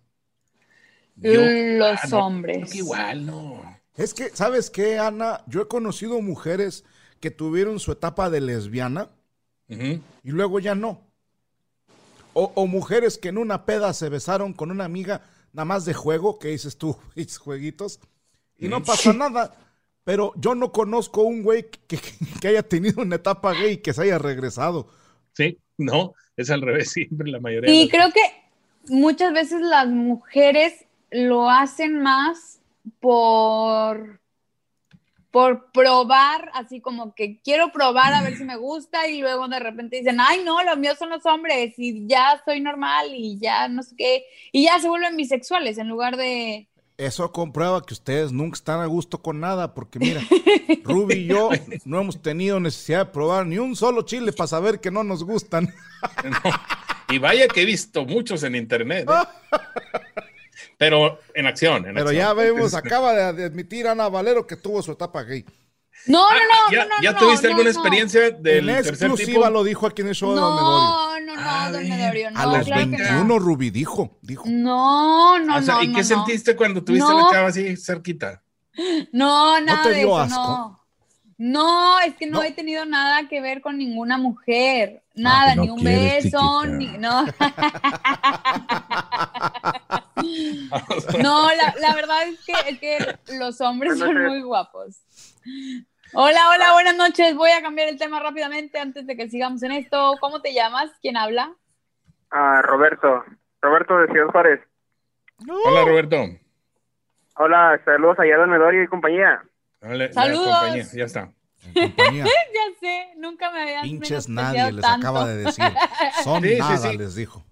yo- 1.14 1.40
Los 1.40 2.00
ah, 2.02 2.08
no, 2.10 2.26
hombres. 2.26 2.74
igual, 2.74 3.26
no. 3.26 3.62
Es 3.94 4.12
que, 4.12 4.30
¿sabes 4.30 4.68
qué, 4.68 4.98
Ana? 4.98 5.42
Yo 5.46 5.62
he 5.62 5.68
conocido 5.68 6.20
mujeres 6.20 6.84
que 7.20 7.30
tuvieron 7.30 7.78
su 7.78 7.92
etapa 7.92 8.28
de 8.28 8.40
lesbiana 8.40 9.08
y 9.68 10.00
luego 10.24 10.58
ya 10.58 10.74
no. 10.74 11.00
O, 12.34 12.50
o 12.56 12.66
mujeres 12.66 13.18
que 13.18 13.28
en 13.28 13.38
una 13.38 13.64
peda 13.64 13.92
se 13.94 14.08
besaron 14.08 14.52
con 14.52 14.70
una 14.72 14.84
amiga 14.84 15.22
nada 15.56 15.64
más 15.64 15.86
de 15.86 15.94
juego, 15.94 16.38
que 16.38 16.48
dices 16.48 16.76
tú, 16.76 16.94
esos 17.16 17.38
jueguitos, 17.38 17.98
y 18.58 18.68
no 18.68 18.82
pasa 18.84 19.12
nada. 19.14 19.56
Pero 20.04 20.32
yo 20.36 20.54
no 20.54 20.70
conozco 20.70 21.22
un 21.22 21.42
güey 21.42 21.68
que, 21.70 21.96
que- 21.96 22.00
que 22.40 22.48
haya 22.48 22.62
tenido 22.62 23.02
una 23.02 23.16
etapa 23.16 23.52
gay 23.52 23.72
y 23.72 23.76
que 23.78 23.92
se 23.94 24.02
haya 24.02 24.18
regresado. 24.18 24.86
Sí, 25.32 25.58
no, 25.78 26.12
es 26.36 26.50
al 26.50 26.60
revés, 26.60 26.90
siempre 26.92 27.30
la 27.30 27.40
mayoría. 27.40 27.72
Y 27.74 27.86
de 27.86 27.90
creo 27.90 28.12
que 28.12 28.20
muchas 28.92 29.32
veces 29.32 29.62
las 29.62 29.88
mujeres 29.88 30.84
lo 31.10 31.48
hacen 31.50 32.02
más 32.02 32.60
por 33.00 34.20
por 35.36 35.70
probar, 35.70 36.50
así 36.54 36.80
como 36.80 37.14
que 37.14 37.42
quiero 37.44 37.70
probar 37.70 38.14
a 38.14 38.22
ver 38.22 38.38
si 38.38 38.44
me 38.44 38.56
gusta 38.56 39.06
y 39.06 39.20
luego 39.20 39.48
de 39.48 39.58
repente 39.58 39.98
dicen, 39.98 40.16
ay 40.18 40.40
no, 40.42 40.64
los 40.64 40.78
míos 40.78 40.96
son 40.98 41.10
los 41.10 41.26
hombres 41.26 41.74
y 41.76 42.06
ya 42.06 42.40
soy 42.42 42.62
normal 42.62 43.08
y 43.14 43.38
ya 43.38 43.68
no 43.68 43.82
sé 43.82 43.94
qué, 43.98 44.24
y 44.50 44.64
ya 44.64 44.78
se 44.80 44.88
vuelven 44.88 45.14
bisexuales 45.14 45.76
en 45.76 45.90
lugar 45.90 46.16
de... 46.16 46.70
Eso 46.96 47.30
comprueba 47.32 47.84
que 47.84 47.92
ustedes 47.92 48.32
nunca 48.32 48.54
están 48.54 48.80
a 48.80 48.86
gusto 48.86 49.20
con 49.20 49.38
nada, 49.38 49.74
porque 49.74 49.98
mira, 49.98 50.22
Ruby 50.84 51.14
y 51.16 51.26
yo 51.26 51.50
no 51.84 52.00
hemos 52.00 52.22
tenido 52.22 52.58
necesidad 52.58 53.04
de 53.04 53.12
probar 53.12 53.46
ni 53.46 53.58
un 53.58 53.76
solo 53.76 54.06
chile 54.06 54.32
para 54.32 54.46
saber 54.46 54.80
que 54.80 54.90
no 54.90 55.04
nos 55.04 55.22
gustan. 55.22 55.68
No. 56.24 56.50
Y 57.08 57.18
vaya 57.18 57.46
que 57.48 57.62
he 57.62 57.64
visto 57.64 58.04
muchos 58.04 58.42
en 58.42 58.54
internet. 58.54 59.08
¿eh? 59.08 59.58
Pero 60.78 61.18
en 61.34 61.46
acción. 61.46 61.86
En 61.86 61.94
Pero 61.94 62.08
acción. 62.08 62.26
ya 62.26 62.32
vemos, 62.34 62.74
acaba 62.74 63.14
de 63.14 63.32
de 63.32 63.44
admitir 63.44 63.88
Ana 63.88 64.08
Valero 64.08 64.46
que 64.46 64.56
tuvo 64.56 64.82
su 64.82 64.92
etapa 64.92 65.22
gay. 65.22 65.44
No, 66.06 66.20
no, 66.20 66.26
Ah, 66.28 66.34
no, 66.68 66.72
¿Ya, 66.76 66.84
no, 66.84 66.90
no, 66.96 67.02
ya 67.02 67.12
no, 67.12 67.18
tuviste 67.18 67.48
no, 67.48 67.54
alguna 67.54 67.72
no. 67.72 67.80
experiencia 67.80 68.20
del 68.30 68.68
en 68.68 68.76
tercer 68.76 68.92
exclusiva 69.08 69.46
tipo? 69.46 69.50
lo 69.50 69.64
dijo 69.64 69.86
aquí 69.86 70.02
en 70.02 70.08
el 70.08 70.14
show 70.14 70.34
de 70.34 70.40
Don 70.40 70.54
Medorio. 70.54 70.78
No, 70.78 71.20
no, 71.20 71.34
no, 71.34 71.50
A 71.50 71.70
don 71.72 71.88
Medorio, 71.88 72.30
no, 72.30 72.38
A 72.40 72.46
los 72.46 72.66
claro 72.66 72.80
que 72.82 72.86
no. 72.86 72.96
21, 72.98 73.38
Ruby 73.38 73.70
dijo, 73.70 74.18
dijo. 74.20 74.44
No, 74.46 75.38
no, 75.38 75.56
O 75.56 75.62
sea, 75.62 75.76
no, 75.76 75.82
¿Y 75.82 75.88
no, 75.88 75.94
qué 75.94 76.02
no. 76.02 76.06
sentiste 76.06 76.54
cuando 76.54 76.84
tuviste 76.84 77.08
a 77.08 77.12
No. 77.12 77.20
la 77.26 77.32
chava 77.32 77.48
así 77.48 77.76
cerquita? 77.78 78.42
No, 79.12 79.58
nada 79.62 79.82
te 79.84 79.88
de 79.88 79.94
dio 79.96 80.08
eso, 80.08 80.18
asco? 80.20 80.36
no. 80.38 80.82
No, 81.38 82.00
es 82.00 82.14
que 82.14 82.26
no, 82.26 82.38
No. 82.38 82.42
he 82.44 82.52
tenido 82.52 82.86
nada 82.86 83.28
que 83.28 83.42
ver 83.42 83.60
con 83.60 83.76
ninguna 83.76 84.16
mujer. 84.16 85.02
Nada, 85.14 85.50
que 85.50 85.56
no 85.56 85.62
ni 85.64 85.70
un 85.70 85.78
quieres, 85.80 86.24
beso, 86.24 86.62
chiquita. 86.62 86.76
ni. 86.76 86.98
No, 86.98 87.26
no 91.20 91.48
la, 91.54 91.74
la 91.80 91.94
verdad 91.94 92.22
es 92.28 92.40
que, 92.44 92.52
es 92.70 92.78
que 92.80 93.34
los 93.38 93.60
hombres 93.60 93.98
son 93.98 94.14
muy 94.24 94.42
guapos. 94.42 94.96
Hola, 96.14 96.40
hola, 96.50 96.72
buenas 96.72 96.96
noches. 96.96 97.34
Voy 97.34 97.50
a 97.50 97.60
cambiar 97.62 97.88
el 97.88 97.98
tema 97.98 98.20
rápidamente 98.20 98.78
antes 98.78 99.06
de 99.06 99.16
que 99.16 99.28
sigamos 99.28 99.62
en 99.62 99.72
esto. 99.72 100.14
¿Cómo 100.20 100.40
te 100.40 100.54
llamas? 100.54 100.90
¿Quién 101.02 101.16
habla? 101.16 101.52
Ah, 102.30 102.62
Roberto. 102.62 103.24
Roberto 103.60 103.98
de 103.98 104.06
Ciudad 104.08 104.28
Juárez. 104.28 104.60
Hola, 105.66 105.84
Roberto. 105.84 106.16
Hola, 107.38 107.80
saludos 107.84 108.18
allá 108.18 108.36
a 108.36 108.38
Don 108.38 108.50
Medorio 108.50 108.82
y 108.82 108.88
compañía. 108.88 109.42
Hola, 109.82 110.06
la 110.06 110.12
Saludos. 110.12 110.48
compañía, 110.58 110.84
Ya 110.94 111.04
está. 111.04 111.32
Ya 111.74 112.24
sé, 112.80 113.12
nunca 113.16 113.50
me 113.50 113.62
habían 113.62 113.82
Pinches 113.82 114.28
nadie 114.28 114.72
les 114.72 114.82
tanto. 114.82 115.06
acaba 115.08 115.26
de 115.26 115.36
decir. 115.38 115.64
Son 116.22 116.42
Sí, 116.42 116.50
sí, 116.54 116.58
nada, 116.58 116.76
sí. 116.78 116.96
les 116.96 117.14
dijo. 117.14 117.44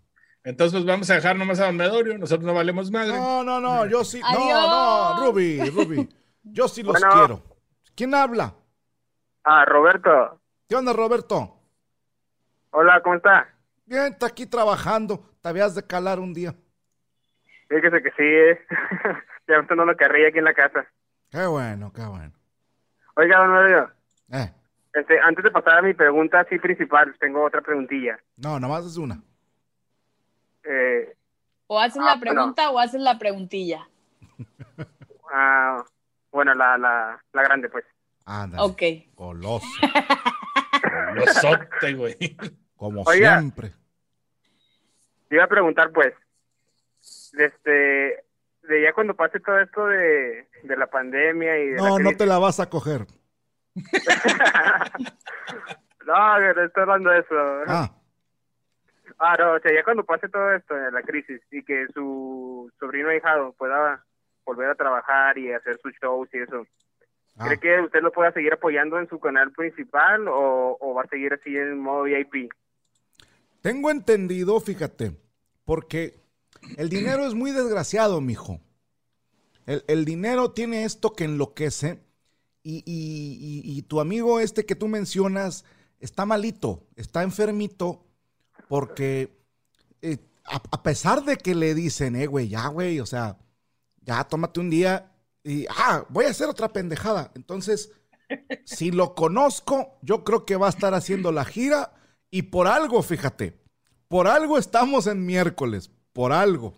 Entonces, 0.44 0.84
vamos 0.84 1.08
a 1.10 1.14
dejar 1.14 1.36
nomás 1.36 1.58
a 1.60 1.66
Don 1.66 1.76
Medorio. 1.76 2.18
Nosotros 2.18 2.46
no 2.46 2.54
valemos 2.54 2.90
madre. 2.90 3.16
No, 3.16 3.42
no, 3.42 3.60
no, 3.60 3.86
yo 3.86 4.04
sí. 4.04 4.20
No, 4.20 4.28
Adiós. 4.28 4.68
no, 4.68 5.26
Ruby, 5.26 5.70
Ruby. 5.70 6.08
Yo 6.42 6.68
sí 6.68 6.82
los 6.82 6.92
Bueno. 7.00 7.08
quiero. 7.14 7.42
¿Quién 7.96 8.14
habla? 8.14 8.54
Ah, 9.42 9.64
Roberto. 9.64 10.38
¿Qué 10.68 10.76
onda, 10.76 10.92
Roberto? 10.92 11.56
Hola, 12.70 13.00
¿cómo 13.02 13.16
está? 13.16 13.48
Bien, 13.86 14.12
está 14.12 14.26
aquí 14.26 14.46
trabajando. 14.46 15.30
Te 15.40 15.48
habías 15.48 15.74
de 15.74 15.86
calar 15.86 16.18
un 16.20 16.34
día. 16.34 16.54
Fíjese 17.68 18.02
que 18.02 18.10
sí, 18.10 18.22
eh. 18.22 18.58
ya 19.48 19.56
me 19.56 19.62
estoy 19.62 19.76
dando 19.76 19.96
carrilla 19.96 20.28
aquí 20.28 20.38
en 20.38 20.44
la 20.44 20.54
casa. 20.54 20.86
Qué 21.30 21.46
bueno, 21.46 21.92
qué 21.92 22.02
bueno. 22.04 22.32
Oiga, 23.16 23.38
Don 23.38 23.52
Medorio, 23.52 23.90
Eh, 24.32 24.52
este, 24.92 25.18
antes 25.20 25.44
de 25.44 25.50
pasar 25.50 25.78
a 25.78 25.82
mi 25.82 25.94
pregunta 25.94 26.40
así 26.40 26.58
principal, 26.58 27.14
tengo 27.18 27.44
otra 27.44 27.60
preguntilla. 27.62 28.18
no, 28.36 28.60
nomás 28.60 28.84
es 28.84 28.96
una. 28.96 29.22
Eh, 30.64 31.14
¿O 31.66 31.78
haces 31.80 31.98
Ah, 32.00 32.04
la 32.04 32.14
bueno. 32.16 32.20
pregunta 32.32 32.70
o 32.70 32.78
haces 32.78 33.00
la 33.00 33.18
preguntilla? 33.18 33.88
ah, 35.32 35.84
bueno, 36.30 36.54
la, 36.54 36.76
la, 36.78 37.20
la 37.32 37.42
grande, 37.42 37.68
pues. 37.68 37.84
Ándale. 38.26 38.62
Ok. 38.62 38.82
Goloso, 39.14 39.66
Losote, 41.14 41.94
güey. 41.94 42.16
como 42.76 43.02
Oiga. 43.02 43.38
siempre. 43.38 43.72
Te 45.28 45.34
iba 45.36 45.44
a 45.44 45.48
preguntar, 45.48 45.90
pues, 45.92 46.12
desde, 47.32 48.24
de 48.62 48.82
ya 48.82 48.92
cuando 48.94 49.14
pase 49.14 49.40
todo 49.40 49.58
esto 49.60 49.86
de, 49.86 50.48
de 50.62 50.76
la 50.76 50.86
pandemia 50.86 51.58
y 51.58 51.68
de 51.70 51.76
No, 51.76 51.98
la 51.98 52.04
no 52.04 52.16
te 52.16 52.24
la 52.26 52.38
vas 52.38 52.60
a 52.60 52.68
coger. 52.70 53.06
no, 56.06 56.38
no 56.38 56.62
estoy 56.64 56.82
hablando 56.82 57.10
de 57.10 57.18
eso. 57.20 57.34
Ah, 57.66 57.90
Ah, 59.18 59.36
no, 59.38 59.52
o 59.54 59.60
sea, 59.60 59.72
ya 59.72 59.84
cuando 59.84 60.04
pase 60.04 60.28
todo 60.28 60.52
esto 60.52 60.74
la 60.76 61.02
crisis 61.02 61.40
y 61.50 61.62
que 61.62 61.86
su 61.94 62.70
sobrino 62.78 63.08
ahijado 63.08 63.52
pueda 63.52 64.04
volver 64.44 64.70
a 64.70 64.74
trabajar 64.74 65.38
y 65.38 65.52
hacer 65.52 65.78
sus 65.82 65.92
shows 66.02 66.28
y 66.32 66.38
eso, 66.38 66.66
ah. 67.38 67.46
¿cree 67.46 67.58
que 67.60 67.80
usted 67.80 68.02
lo 68.02 68.12
pueda 68.12 68.32
seguir 68.32 68.52
apoyando 68.52 68.98
en 68.98 69.08
su 69.08 69.18
canal 69.20 69.52
principal 69.52 70.26
o, 70.28 70.76
o 70.80 70.94
va 70.94 71.02
a 71.02 71.08
seguir 71.08 71.32
así 71.32 71.56
en 71.56 71.78
modo 71.78 72.02
VIP? 72.04 72.50
Tengo 73.62 73.90
entendido, 73.90 74.60
fíjate, 74.60 75.12
porque 75.64 76.20
el 76.76 76.88
dinero 76.88 77.24
es 77.26 77.34
muy 77.34 77.52
desgraciado, 77.52 78.20
mijo. 78.20 78.60
El, 79.66 79.82
el 79.86 80.04
dinero 80.04 80.50
tiene 80.50 80.84
esto 80.84 81.14
que 81.14 81.24
enloquece 81.24 82.00
y, 82.62 82.82
y- 82.84 83.38
y- 83.64 83.78
y 83.78 83.82
tu 83.82 84.00
amigo 84.00 84.40
este 84.40 84.66
que 84.66 84.74
tú 84.74 84.88
mencionas 84.88 85.64
está 86.00 86.26
malito, 86.26 86.82
está 86.96 87.22
enfermito 87.22 88.04
porque 88.68 89.36
eh, 90.02 90.18
a, 90.44 90.62
a 90.70 90.82
pesar 90.82 91.24
de 91.24 91.36
que 91.36 91.54
le 91.54 91.74
dicen, 91.74 92.16
eh, 92.16 92.26
güey, 92.26 92.48
ya, 92.48 92.68
güey, 92.68 93.00
o 93.00 93.06
sea, 93.06 93.38
ya 94.02 94.24
tómate 94.24 94.60
un 94.60 94.70
día 94.70 95.12
y, 95.42 95.66
ah, 95.68 96.06
voy 96.08 96.24
a 96.24 96.30
hacer 96.30 96.48
otra 96.48 96.72
pendejada. 96.72 97.30
Entonces, 97.34 97.92
si 98.64 98.90
lo 98.90 99.14
conozco, 99.14 99.98
yo 100.02 100.24
creo 100.24 100.46
que 100.46 100.56
va 100.56 100.66
a 100.66 100.70
estar 100.70 100.94
haciendo 100.94 101.32
la 101.32 101.44
gira 101.44 101.92
y 102.30 102.42
por 102.42 102.66
algo, 102.66 103.02
fíjate, 103.02 103.60
por 104.08 104.26
algo 104.26 104.58
estamos 104.58 105.06
en 105.06 105.26
miércoles, 105.26 105.90
por 106.12 106.32
algo. 106.32 106.74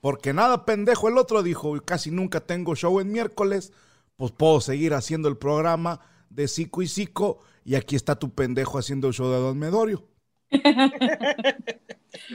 Porque 0.00 0.32
nada 0.32 0.64
pendejo 0.64 1.08
el 1.08 1.18
otro 1.18 1.42
dijo, 1.42 1.76
"Y 1.76 1.80
casi 1.80 2.10
nunca 2.10 2.40
tengo 2.40 2.74
show 2.74 3.00
en 3.00 3.12
miércoles, 3.12 3.72
pues 4.16 4.32
puedo 4.32 4.60
seguir 4.60 4.94
haciendo 4.94 5.28
el 5.28 5.36
programa 5.36 6.00
de 6.28 6.46
Cico 6.48 6.82
y 6.82 6.88
Cico 6.88 7.40
y 7.64 7.74
aquí 7.74 7.96
está 7.96 8.18
tu 8.18 8.34
pendejo 8.34 8.78
haciendo 8.78 9.08
el 9.08 9.14
show 9.14 9.30
de 9.30 9.38
Don 9.38 9.58
Medorio. 9.58 10.06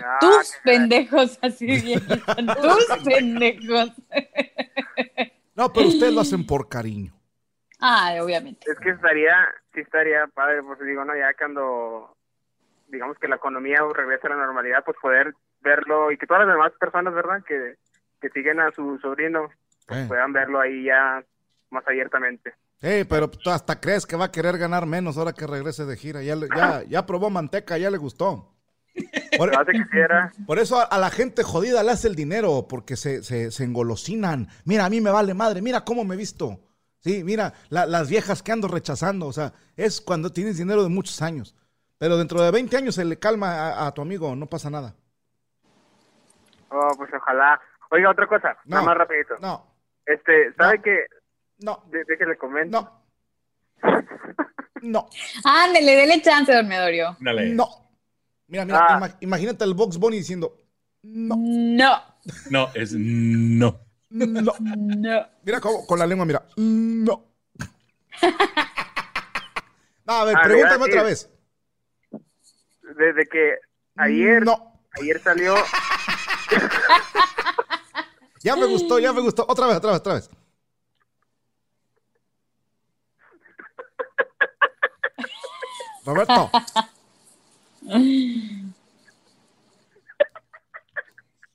Ah, 0.04 0.18
Tus 0.22 0.54
que- 0.54 0.72
pendejos, 0.72 1.38
así 1.42 1.66
bien. 1.66 2.00
Tus 2.08 2.98
pendejos. 3.04 3.92
No, 5.54 5.72
pero 5.72 5.88
ustedes 5.90 6.14
lo 6.14 6.22
hacen 6.22 6.46
por 6.48 6.70
cariño. 6.70 7.14
Ay, 7.80 8.20
obviamente. 8.20 8.72
Es 8.72 8.80
que 8.80 8.90
estaría, 8.92 9.36
sí 9.74 9.82
estaría 9.82 10.28
padre, 10.28 10.64
pues 10.64 10.80
digo, 10.80 11.04
no, 11.06 11.16
ya 11.16 11.34
cuando, 11.38 12.16
digamos 12.88 13.18
que 13.20 13.28
la 13.28 13.36
economía 13.36 13.80
regrese 13.94 14.28
a 14.28 14.32
la 14.32 14.46
normalidad, 14.46 14.84
pues 14.86 14.98
poder 15.02 15.34
verlo 15.62 16.12
y 16.12 16.18
que 16.18 16.26
todas 16.26 16.46
las 16.48 16.56
demás 16.56 16.72
personas, 16.80 17.14
¿verdad? 17.14 17.44
Que, 17.46 17.76
que 18.22 18.30
siguen 18.30 18.60
a 18.62 18.72
su 18.72 18.98
sobrino, 19.00 19.50
pues 19.88 20.00
Eh. 20.00 20.06
puedan 20.08 20.32
verlo 20.34 20.62
ahí 20.62 20.86
ya 20.86 21.24
más 21.70 21.86
abiertamente. 21.88 22.54
Eh, 22.82 23.06
pero 23.08 23.30
tú 23.30 23.50
hasta 23.50 23.80
crees 23.80 24.06
que 24.06 24.16
va 24.16 24.26
a 24.26 24.32
querer 24.32 24.58
ganar 24.58 24.86
menos 24.86 25.18
ahora 25.18 25.34
que 25.34 25.48
regrese 25.48 25.86
de 25.86 25.98
gira. 25.98 26.22
Ya, 26.22 26.36
le- 26.36 26.48
ya, 26.56 26.84
ya 26.84 27.06
probó 27.06 27.30
manteca, 27.30 27.78
ya 27.78 27.90
le 27.90 27.98
gustó. 27.98 28.52
Por, 29.38 29.52
eso 30.60 30.80
a, 30.80 30.84
a 30.84 31.00
la 31.00 31.10
gente 31.10 31.44
jodida 31.44 31.84
le 31.84 31.92
hace 31.92 32.08
el 32.08 32.16
dinero, 32.16 32.68
porque 32.70 32.96
se, 32.96 33.24
se, 33.24 33.52
se 33.52 33.64
engolosinan. 33.64 34.48
Mira, 34.66 34.86
a 34.86 34.90
mí 34.90 35.02
me 35.02 35.10
vale 35.12 35.34
madre, 35.34 35.62
mira 35.62 35.84
cómo 35.84 36.04
me 36.06 36.16
he 36.16 36.18
visto. 36.18 36.60
Sí, 37.00 37.24
mira, 37.24 37.54
la- 37.70 37.86
las 37.86 38.10
viejas 38.10 38.42
que 38.44 38.52
ando 38.52 38.68
rechazando. 38.68 39.28
O 39.28 39.34
sea, 39.34 39.54
es 39.76 40.00
cuando 40.02 40.32
tienes 40.32 40.58
dinero 40.58 40.84
de 40.84 40.90
muchos 40.90 41.22
años. 41.22 41.56
Pero 41.98 42.18
dentro 42.18 42.42
de 42.42 42.52
20 42.52 42.76
años 42.78 42.96
se 42.96 43.06
le 43.06 43.18
calma 43.18 43.70
a, 43.70 43.88
a 43.88 43.94
tu 43.94 44.02
amigo, 44.02 44.36
no 44.36 44.48
pasa 44.48 44.70
nada. 44.70 44.96
oh, 46.70 46.92
pues 46.98 47.10
ojalá. 47.14 47.60
Oiga, 47.92 48.10
otra 48.12 48.28
cosa, 48.28 48.50
No. 48.66 48.76
nada 48.76 48.84
más 48.84 48.98
rapidito. 48.98 49.36
No, 49.40 49.66
Este, 50.06 50.54
¿sabe 50.56 50.78
No. 50.78 50.84
que 50.84 51.06
no, 51.60 51.84
de, 51.92 52.04
déjele 52.06 52.38
comento. 52.38 52.82
no. 52.82 53.06
No, 54.82 55.10
Ándele, 55.44 55.96
dele 55.96 56.22
chance, 56.22 56.54
dormidorio. 56.54 57.18
Dale. 57.20 57.50
no. 57.54 57.68
Mira, 58.48 58.66
mira, 58.66 58.86
Ah. 58.88 58.98
ima- 59.00 59.18
imagínate 59.22 59.64
el 59.64 59.74
Box 59.74 59.98
Bunny 59.98 60.18
diciendo, 60.18 60.56
no, 61.02 61.36
No. 61.38 62.04
No, 62.52 62.70
es 62.76 62.94
no. 62.94 63.80
no. 64.12 64.54
No. 64.60 65.28
Mira 65.44 65.60
cómo- 65.60 65.88
con 65.88 65.98
la 65.98 66.06
lengua, 66.06 66.26
mira. 66.26 66.46
No. 66.58 67.26
No, 70.06 70.14
a 70.14 70.26
ver, 70.26 70.36
Ah, 70.38 70.42
pregúntame 70.44 70.86
otra 70.86 71.04
vez. 71.04 71.30
Desde 72.82 73.26
que 73.26 73.56
ayer, 73.96 74.44
No. 74.46 74.80
ayer 75.02 75.20
salió, 75.22 75.56
Ya 78.44 78.56
me 78.56 78.66
gustó, 78.68 79.00
ya 79.00 79.12
me 79.12 79.22
gustó. 79.22 79.44
Otra 79.50 79.66
vez, 79.68 79.78
otra 79.78 79.92
vez, 79.92 80.00
otra 80.00 80.14
vez. 80.14 80.30
Roberto. 86.06 86.52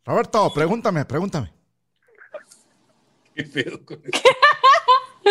Roberto, 0.04 0.52
pregúntame, 0.54 1.04
pregúntame. 1.04 1.52
¿Qué 3.34 3.44
pedo 3.44 3.84
con 3.84 4.00
eso? 4.04 4.22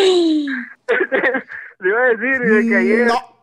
le 1.79 1.89
iba 1.89 1.99
a 1.99 2.07
decir 2.15 2.39
desde 2.39 2.69
que 2.69 2.75
ayer, 2.77 3.07
No, 3.07 3.35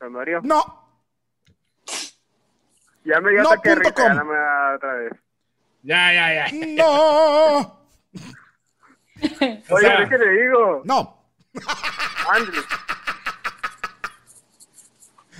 Don 0.00 0.12
Mario, 0.12 0.40
no. 0.42 0.84
ya 3.04 3.20
me 3.20 3.30
dio 3.30 3.42
No, 3.42 3.50
de 3.50 3.56
punto 3.58 3.94
com. 3.94 4.04
ya 4.04 4.14
no 4.14 4.24
me 4.24 4.34
da 4.34 4.74
otra 4.76 4.94
vez. 4.94 5.12
Ya, 5.82 6.12
ya, 6.12 6.34
ya. 6.34 6.52
No. 6.52 7.58
O 9.70 9.74
Oye, 9.74 9.86
sea, 9.86 10.08
¿qué 10.08 10.18
le 10.18 10.30
digo? 10.42 10.82
No. 10.84 11.23
Ándale. 12.30 12.58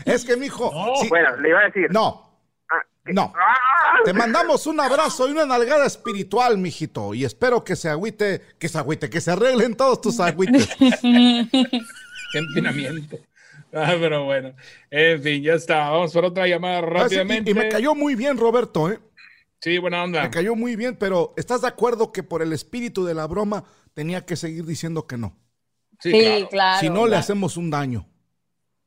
Es 0.05 0.25
que, 0.25 0.37
mijo. 0.37 0.71
No. 0.73 1.09
Bueno, 1.09 1.37
le 1.37 1.49
iba 1.49 1.61
a 1.61 1.65
decir. 1.65 1.91
no, 1.91 2.23
Ah, 2.71 2.83
no. 3.07 3.33
¡Ah! 3.37 3.99
Te 4.05 4.13
mandamos 4.13 4.67
un 4.67 4.81
abrazo 4.81 5.29
y 5.29 5.33
una 5.33 5.47
nalgada 5.47 5.87
espiritual, 5.87 6.59
mijito. 6.59 7.15
Y 7.15 7.25
espero 7.25 7.63
que 7.65 7.77
se 7.77 7.89
agüite, 7.89 8.43
que 8.59 8.69
se 8.69 8.79
agüite, 8.79 9.09
que 9.11 9.21
se 9.21 9.31
arreglen 9.31 9.77
todos 9.77 10.01
tus 10.01 10.21
agüites. 10.21 10.69
qué 10.79 12.39
empinamiento. 12.39 13.19
Ah, 13.73 13.95
pero 13.99 14.25
bueno. 14.25 14.55
En 14.91 15.23
fin, 15.23 15.43
ya 15.43 15.55
está. 15.55 15.91
Vamos 15.91 16.13
por 16.13 16.25
otra 16.25 16.47
llamada 16.47 16.81
rápidamente. 16.81 17.51
Y, 17.51 17.53
y 17.53 17.57
me 17.57 17.69
cayó 17.69 17.95
muy 17.95 18.15
bien, 18.15 18.39
Roberto, 18.39 18.91
¿eh? 18.91 18.99
Sí, 19.61 19.79
buena 19.79 20.05
onda. 20.05 20.23
Me 20.23 20.31
cayó 20.31 20.55
muy 20.55 20.77
bien, 20.77 20.97
pero 20.97 21.33
¿estás 21.37 21.63
de 21.63 21.69
acuerdo 21.69 22.13
que 22.13 22.23
por 22.23 22.43
el 22.43 22.53
espíritu 22.53 23.05
de 23.05 23.15
la 23.15 23.27
broma 23.27 23.65
tenía 23.95 24.25
que 24.27 24.37
seguir 24.37 24.65
diciendo 24.67 25.07
que 25.07 25.17
no? 25.17 25.37
Sí, 26.05 26.11
Sí, 26.11 26.21
claro. 26.21 26.49
claro. 26.51 26.81
si 26.81 26.91
no, 26.91 27.07
le 27.07 27.17
hacemos 27.17 27.57
un 27.57 27.71
daño. 27.71 28.07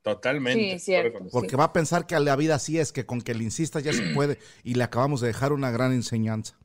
Totalmente. 0.03 0.73
Sí, 0.73 0.79
cierto. 0.79 1.19
Porque 1.31 1.55
va 1.55 1.65
a 1.65 1.73
pensar 1.73 2.05
que 2.05 2.15
a 2.15 2.19
la 2.19 2.35
vida 2.35 2.55
así 2.55 2.77
es, 2.79 2.91
que 2.91 3.05
con 3.05 3.21
que 3.21 3.33
le 3.33 3.43
insistas 3.43 3.83
ya 3.83 3.91
se 3.91 4.03
puede. 4.13 4.37
Y 4.63 4.75
le 4.75 4.83
acabamos 4.83 5.21
de 5.21 5.27
dejar 5.27 5.51
una 5.51 5.71
gran 5.71 5.91
enseñanza. 5.93 6.57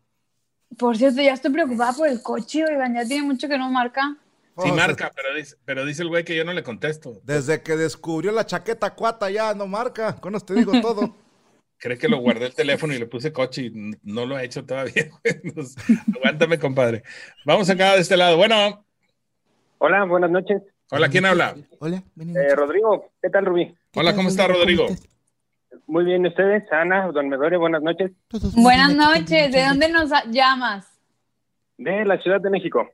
Por 0.78 0.96
cierto, 0.96 1.22
ya 1.22 1.32
estoy 1.32 1.50
preocupada 1.52 1.92
por 1.94 2.08
el 2.08 2.22
coche, 2.22 2.64
oigan, 2.64 2.94
ya 2.94 3.04
tiene 3.06 3.26
mucho 3.26 3.48
que 3.48 3.56
no 3.58 3.70
marca. 3.70 4.16
Sí, 4.58 4.68
Oh, 4.70 4.74
marca, 4.74 5.10
pero 5.16 5.34
dice, 5.34 5.56
pero 5.64 5.86
dice 5.86 6.02
el 6.02 6.08
güey 6.08 6.24
que 6.24 6.36
yo 6.36 6.44
no 6.44 6.52
le 6.52 6.62
contesto. 6.62 7.20
Desde 7.24 7.62
que 7.62 7.74
descubrió 7.76 8.30
la 8.32 8.44
chaqueta 8.44 8.94
cuata 8.94 9.30
ya 9.30 9.54
no 9.54 9.66
marca. 9.66 10.16
Con 10.16 10.34
esto 10.34 10.52
te 10.52 10.60
digo 10.60 10.72
todo. 10.82 11.16
Cree 11.78 11.96
que 11.98 12.08
lo 12.08 12.18
guardé 12.18 12.46
el 12.46 12.54
teléfono 12.54 12.94
y 12.94 12.98
le 12.98 13.06
puse 13.06 13.32
coche 13.32 13.62
y 13.62 13.72
no 14.02 14.26
lo 14.26 14.38
he 14.38 14.44
hecho 14.44 14.64
todavía. 14.64 15.10
Entonces, 15.24 15.74
aguántame, 16.14 16.58
compadre. 16.58 17.02
Vamos 17.46 17.68
acá 17.70 17.94
de 17.94 18.02
este 18.02 18.16
lado. 18.16 18.36
Bueno, 18.36 18.86
Hola, 19.84 20.04
buenas 20.04 20.30
noches. 20.30 20.62
hola, 20.92 21.08
¿quién 21.08 21.26
habla? 21.26 21.56
Hola, 21.80 22.04
Eh, 22.20 22.54
Rodrigo, 22.54 23.10
¿qué 23.20 23.28
tal, 23.30 23.46
Rubí? 23.46 23.74
Hola, 23.96 24.14
¿cómo 24.14 24.28
está 24.28 24.46
Rodrigo? 24.46 24.86
Muy 25.88 26.04
bien, 26.04 26.24
¿ustedes? 26.24 26.70
Ana, 26.70 27.10
don 27.10 27.28
Medorio, 27.28 27.58
buenas 27.58 27.82
noches. 27.82 28.12
Buenas 28.54 28.94
noches, 28.94 29.50
¿de 29.50 29.64
dónde 29.64 29.88
nos 29.88 30.08
llamas? 30.30 30.88
De 31.78 32.04
la 32.04 32.16
Ciudad 32.22 32.40
de 32.40 32.50
México. 32.50 32.88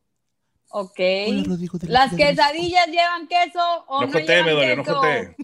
Ok. 0.70 0.98
Hola, 1.28 1.42
Rodrigo, 1.46 1.76
de 1.76 1.88
la 1.88 1.92
¿Las 1.92 2.14
quesadillas 2.14 2.86
llevan 2.86 3.28
queso 3.28 3.60
o 3.88 4.00
No 4.00 4.06
no, 4.06 4.12
jotee, 4.14 4.26
llevan 4.26 4.46
Medorio, 4.46 4.76
no 4.76 4.84
jotee. 4.84 5.36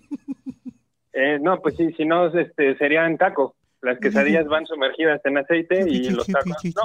Eh, 1.12 1.38
no, 1.42 1.60
pues 1.60 1.76
sí, 1.76 1.92
si 1.92 2.06
no, 2.06 2.26
este, 2.38 2.74
serían 2.78 3.18
taco. 3.18 3.54
Las 3.84 3.98
quesadillas 4.00 4.46
van 4.48 4.66
sumergidas 4.66 5.20
en 5.24 5.36
aceite 5.38 5.84
y 5.88 6.08
los 6.10 6.26
tacos 6.26 6.56
no. 6.64 6.82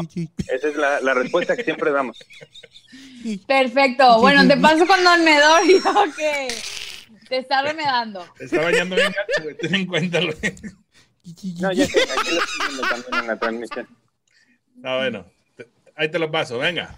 Esa 0.53 0.67
es 0.67 0.75
la, 0.75 0.99
la 1.01 1.13
respuesta 1.13 1.55
que 1.55 1.63
siempre 1.63 1.91
damos. 1.91 2.17
Perfecto. 3.47 4.19
Bueno, 4.19 4.45
te 4.47 4.57
paso 4.57 4.85
con 4.85 5.01
Don 5.03 5.23
Medorio, 5.23 5.81
que 6.17 6.47
Te 7.29 7.37
está 7.37 7.61
remedando. 7.61 8.25
Te 8.37 8.45
está 8.45 8.61
bañando 8.61 8.95
bien 8.95 9.07
gacho, 9.13 9.43
güey. 9.43 9.55
Ten 9.57 9.75
en 9.75 9.85
cuenta, 9.85 10.19
güey. 10.19 10.35
No, 11.61 11.71
ya 11.71 11.85
sé, 11.85 12.01
aquí 12.01 12.31
lo 12.35 12.41
estoy 12.41 12.67
viendo 12.67 12.81
también 12.87 13.15
en 13.21 13.27
la 13.27 13.39
transmisión. 13.39 13.87
Ah, 14.83 14.97
bueno. 14.97 15.25
Te- 15.55 15.67
Ahí 15.95 16.09
te 16.09 16.19
lo 16.19 16.29
paso, 16.31 16.57
venga. 16.57 16.95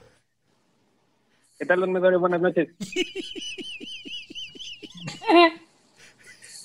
¿Qué 1.59 1.65
tal, 1.65 1.79
don 1.81 1.91
Medorio? 1.91 2.19
Buenas 2.19 2.41
noches. 2.41 2.69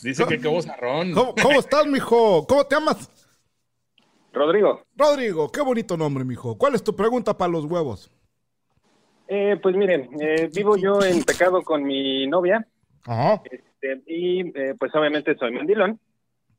Dice 0.03 0.24
que 0.26 0.39
qué 0.41 0.49
vozarrón. 0.49 1.12
¿Cómo, 1.12 1.34
cómo 1.34 1.59
estás, 1.61 1.87
mijo? 1.87 2.47
¿Cómo 2.47 2.64
te 2.66 2.76
llamas? 2.76 3.11
Rodrigo, 4.37 4.82
Rodrigo, 4.95 5.51
qué 5.51 5.62
bonito 5.62 5.97
nombre, 5.97 6.22
mijo. 6.22 6.59
¿Cuál 6.59 6.74
es 6.74 6.84
tu 6.84 6.95
pregunta 6.95 7.37
para 7.37 7.51
los 7.51 7.64
huevos? 7.64 8.11
eh, 9.28 9.57
pues 9.62 9.74
miren, 9.74 10.09
eh, 10.20 10.49
vivo 10.55 10.76
yo 10.76 11.03
en 11.03 11.24
pecado 11.24 11.62
con 11.62 11.82
mi 11.82 12.26
novia 12.28 12.64
Ajá. 13.07 13.43
este, 13.51 14.03
y 14.07 14.41
eh, 14.57 14.74
pues 14.78 14.95
obviamente 14.95 15.34
soy 15.37 15.53
mandilón. 15.53 15.99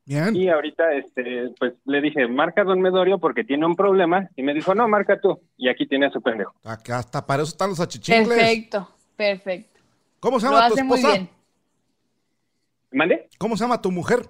Bien. 0.05 0.35
Y 0.35 0.49
ahorita, 0.49 0.93
este, 0.93 1.49
pues 1.59 1.73
le 1.85 2.01
dije, 2.01 2.27
marca 2.27 2.63
don 2.63 2.81
Medorio 2.81 3.19
porque 3.19 3.43
tiene 3.43 3.65
un 3.65 3.75
problema. 3.75 4.29
Y 4.37 4.41
me 4.41 4.53
dijo, 4.53 4.73
no, 4.73 4.87
marca 4.87 5.19
tú. 5.19 5.39
Y 5.57 5.67
aquí 5.69 5.85
tiene 5.85 6.05
a 6.07 6.11
su 6.11 6.21
pendejo. 6.21 6.53
Acá 6.63 6.99
hasta 6.99 7.25
para 7.27 7.43
eso 7.43 7.51
están 7.51 7.69
los 7.69 7.79
achichincles. 7.81 8.27
Perfecto, 8.29 8.89
perfecto. 9.17 9.79
¿Cómo 10.21 10.39
se 10.39 10.45
Lo 10.47 10.53
llama 10.53 10.67
tu 10.69 10.73
hace 10.73 10.83
muy 10.83 10.97
esposa? 10.99 11.13
bien. 11.17 11.29
¿Mande? 12.91 13.29
¿Cómo 13.37 13.55
se 13.57 13.63
llama 13.65 13.81
tu 13.81 13.91
mujer? 13.91 14.21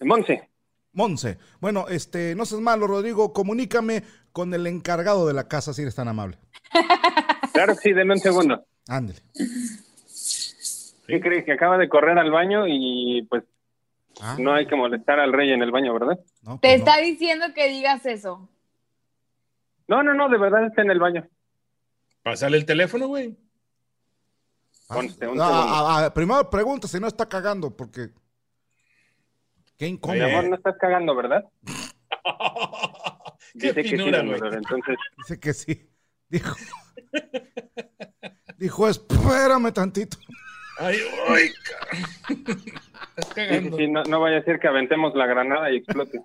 Monse. 0.00 0.48
Monse. 0.94 1.38
Bueno, 1.60 1.86
este, 1.88 2.34
no 2.34 2.46
seas 2.46 2.60
malo, 2.60 2.86
Rodrigo. 2.86 3.32
Comunícame 3.32 4.02
con 4.32 4.52
el 4.54 4.66
encargado 4.66 5.26
de 5.26 5.34
la 5.34 5.46
casa, 5.48 5.72
si 5.74 5.82
eres 5.82 5.94
tan 5.94 6.08
amable. 6.08 6.38
Claro 7.52 7.74
que 7.76 7.80
sí, 7.82 7.92
denme 7.92 8.14
un 8.14 8.18
segundo. 8.20 8.64
Ándele. 8.88 9.20
¿Qué 11.06 11.20
crees? 11.20 11.44
Que 11.44 11.52
acaba 11.52 11.78
de 11.78 11.88
correr 11.88 12.18
al 12.18 12.30
baño 12.32 12.66
y 12.66 13.26
pues 13.30 13.44
Ah, 14.20 14.36
no 14.38 14.52
hay 14.54 14.66
que 14.66 14.76
molestar 14.76 15.18
al 15.18 15.32
rey 15.32 15.50
en 15.52 15.60
el 15.62 15.72
baño, 15.72 15.92
¿verdad? 15.92 16.18
no, 16.42 16.58
Te 16.60 16.68
pues 16.68 16.78
no. 16.80 16.84
está 16.86 16.98
diciendo 17.00 17.46
que 17.54 17.68
digas 17.68 18.06
eso. 18.06 18.48
No, 19.88 20.02
no, 20.04 20.14
no, 20.14 20.28
de 20.28 20.38
verdad 20.38 20.66
está 20.66 20.82
en 20.82 20.90
el 20.92 21.00
baño. 21.00 21.28
Pásale 22.22 22.56
el 22.56 22.64
teléfono, 22.64 23.08
güey. 23.08 23.36
Ah, 24.88 24.94
Conste, 24.94 25.26
un 25.26 25.36
segundo. 25.36 25.44
ah, 25.44 26.04
ah, 26.06 26.14
primero 26.14 26.48
pregunta 26.48 26.86
si 26.88 26.98
no 27.00 27.06
está 27.08 27.28
cagando, 27.28 27.76
porque. 27.76 28.10
Qué 29.84 30.12
Mi 30.12 30.20
amor, 30.20 30.48
no 30.48 30.56
estás 30.56 30.76
cagando, 30.80 31.14
¿verdad? 31.14 31.44
Qué 33.58 33.72
Dice 33.72 33.82
que 33.82 33.88
sí, 33.88 33.96
güey. 33.96 34.54
Entonces, 34.54 34.96
Dice 35.18 35.40
que 35.40 35.52
sí. 35.52 35.90
Dijo. 36.28 36.56
Dijo, 38.56 38.88
espérame 38.88 39.72
tantito. 39.72 40.16
Ay, 40.78 40.96
ay, 41.28 41.50
Estás 43.16 43.62
sí, 43.62 43.70
sí, 43.76 43.88
no, 43.88 44.02
no 44.04 44.20
vaya 44.20 44.38
a 44.38 44.42
ser 44.42 44.58
que 44.58 44.66
aventemos 44.66 45.14
la 45.14 45.26
granada 45.26 45.70
y 45.70 45.76
explote. 45.76 46.20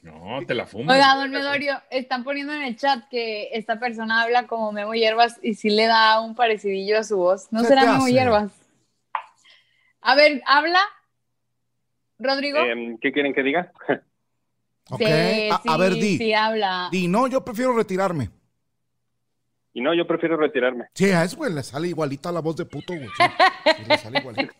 No, 0.00 0.40
te 0.46 0.54
la 0.54 0.66
fumas. 0.66 0.94
Oiga, 0.94 1.14
don 1.16 1.30
Medorio, 1.30 1.80
están 1.90 2.24
poniendo 2.24 2.52
en 2.54 2.62
el 2.62 2.76
chat 2.76 3.08
que 3.10 3.48
esta 3.52 3.78
persona 3.80 4.22
habla 4.22 4.46
como 4.46 4.70
Memo 4.70 4.94
Hierbas 4.94 5.38
y 5.42 5.54
sí 5.54 5.70
le 5.70 5.86
da 5.86 6.20
un 6.20 6.34
parecidillo 6.34 6.98
a 6.98 7.04
su 7.04 7.16
voz. 7.16 7.48
¿No 7.50 7.62
¿Qué 7.62 7.68
será 7.68 7.82
Memo 7.82 8.04
hace? 8.04 8.12
Hierbas? 8.12 8.52
A 10.00 10.14
ver, 10.14 10.42
¿habla? 10.46 10.80
¿Rodrigo? 12.18 12.58
Em, 12.58 12.98
¿Qué 12.98 13.12
quieren 13.12 13.32
que 13.34 13.42
diga? 13.42 13.72
Ok. 14.90 15.00
Sí, 15.00 15.48
a, 15.50 15.62
a 15.72 15.76
ver, 15.78 15.94
sí, 15.94 16.00
di. 16.02 16.18
Sí, 16.18 16.34
habla. 16.34 16.88
Di, 16.92 17.08
no, 17.08 17.26
yo 17.26 17.42
prefiero 17.42 17.74
retirarme. 17.74 18.28
y 19.72 19.80
no, 19.80 19.94
yo 19.94 20.06
prefiero 20.06 20.36
retirarme. 20.36 20.88
Sí, 20.92 21.10
a 21.10 21.24
eso, 21.24 21.38
güey, 21.38 21.54
le 21.54 21.62
sale 21.62 21.88
igualita 21.88 22.30
la 22.30 22.40
voz 22.40 22.56
de 22.56 22.66
puto, 22.66 22.92
güey. 22.94 23.08
Sí, 23.08 23.24
sí, 23.78 23.82
le 23.88 23.96
sale 23.96 24.18
igualita. 24.18 24.52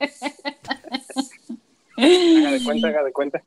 Haga 1.96 2.50
de 2.52 2.64
cuenta, 2.64 2.88
haga 2.88 3.04
de 3.04 3.12
cuenta. 3.12 3.42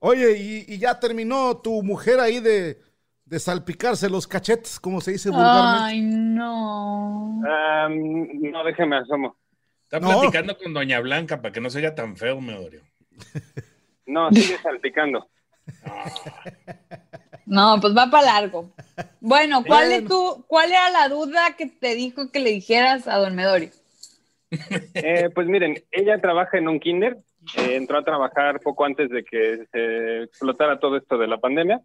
Oye, 0.00 0.36
y, 0.38 0.64
y 0.74 0.78
ya 0.78 1.00
terminó 1.00 1.56
tu 1.56 1.82
mujer 1.82 2.20
ahí 2.20 2.40
de, 2.40 2.78
de 3.24 3.38
salpicarse 3.40 4.08
los 4.10 4.26
cachetes, 4.28 4.78
como 4.78 5.00
se 5.00 5.12
dice 5.12 5.30
vulgarmente. 5.30 5.84
Ay, 5.84 6.00
no. 6.02 7.40
No, 7.40 8.64
déjeme 8.64 8.96
asomo. 8.98 9.34
Está 9.84 9.98
No. 9.98 10.08
platicando 10.20 10.56
con 10.58 10.74
Doña 10.74 11.00
Blanca 11.00 11.40
para 11.40 11.52
que 11.52 11.60
no 11.62 11.70
se 11.70 11.78
oiga 11.78 11.94
tan 11.94 12.16
feo, 12.16 12.38
Medorio. 12.40 12.82
No, 14.06 14.30
sigue 14.32 14.56
salpicando. 14.58 15.28
No, 17.44 17.78
pues 17.80 17.96
va 17.96 18.10
para 18.10 18.40
largo. 18.40 18.70
Bueno, 19.20 19.62
¿cuál, 19.66 19.92
es 19.92 20.04
tu, 20.04 20.44
¿cuál 20.46 20.70
era 20.70 20.90
la 20.90 21.08
duda 21.08 21.56
que 21.56 21.66
te 21.66 21.94
dijo 21.94 22.30
que 22.30 22.40
le 22.40 22.50
dijeras 22.50 23.08
a 23.08 23.16
don 23.18 23.34
Medorio? 23.34 23.70
Eh, 24.94 25.28
pues 25.34 25.46
miren, 25.46 25.82
ella 25.90 26.20
trabaja 26.20 26.58
en 26.58 26.68
un 26.68 26.80
kinder. 26.80 27.18
eh, 27.56 27.76
entró 27.76 27.98
a 27.98 28.04
trabajar 28.04 28.60
poco 28.60 28.84
antes 28.84 29.10
de 29.10 29.24
que 29.24 29.66
se 29.70 30.22
explotara 30.24 30.78
todo 30.78 30.96
esto 30.96 31.16
de 31.16 31.26
la 31.26 31.38
pandemia. 31.38 31.80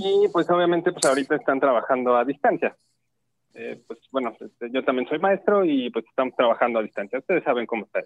Y 0.00 0.28
pues 0.32 0.48
obviamente 0.50 0.92
pues 0.92 1.04
ahorita 1.04 1.36
están 1.36 1.60
trabajando 1.60 2.16
a 2.16 2.24
distancia. 2.24 2.76
Eh, 3.54 3.80
pues 3.86 4.00
bueno, 4.10 4.36
este, 4.38 4.70
yo 4.70 4.84
también 4.84 5.08
soy 5.08 5.18
maestro 5.18 5.64
y 5.64 5.90
pues 5.90 6.04
estamos 6.06 6.34
trabajando 6.36 6.78
a 6.78 6.82
distancia. 6.82 7.18
Ustedes 7.18 7.44
saben 7.44 7.66
cómo 7.66 7.86
está. 7.86 8.02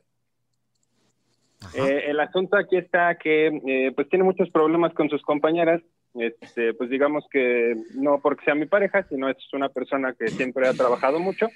Eh, 1.74 2.04
el 2.06 2.18
asunto 2.20 2.56
aquí 2.56 2.76
está 2.76 3.16
que 3.16 3.46
eh, 3.48 3.92
pues 3.94 4.08
tiene 4.08 4.24
muchos 4.24 4.50
problemas 4.50 4.92
con 4.94 5.08
sus 5.08 5.22
compañeras. 5.22 5.82
Este, 6.14 6.74
pues 6.74 6.90
digamos 6.90 7.24
que 7.30 7.74
no 7.94 8.20
porque 8.20 8.44
sea 8.44 8.54
mi 8.54 8.66
pareja, 8.66 9.04
sino 9.08 9.28
es 9.28 9.36
una 9.52 9.68
persona 9.68 10.14
que 10.18 10.28
siempre 10.28 10.66
ha 10.66 10.72
trabajado 10.72 11.20
mucho. 11.20 11.48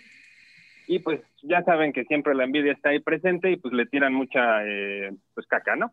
Y 0.87 0.99
pues 0.99 1.21
ya 1.43 1.63
saben 1.63 1.93
que 1.93 2.05
siempre 2.05 2.35
la 2.35 2.45
envidia 2.45 2.73
está 2.73 2.91
ahí 2.91 3.01
presente 3.01 3.51
y 3.51 3.57
pues 3.57 3.73
le 3.73 3.87
tiran 3.87 4.13
mucha 4.13 4.65
eh, 4.67 5.13
pues 5.35 5.47
caca, 5.47 5.77
¿no? 5.77 5.91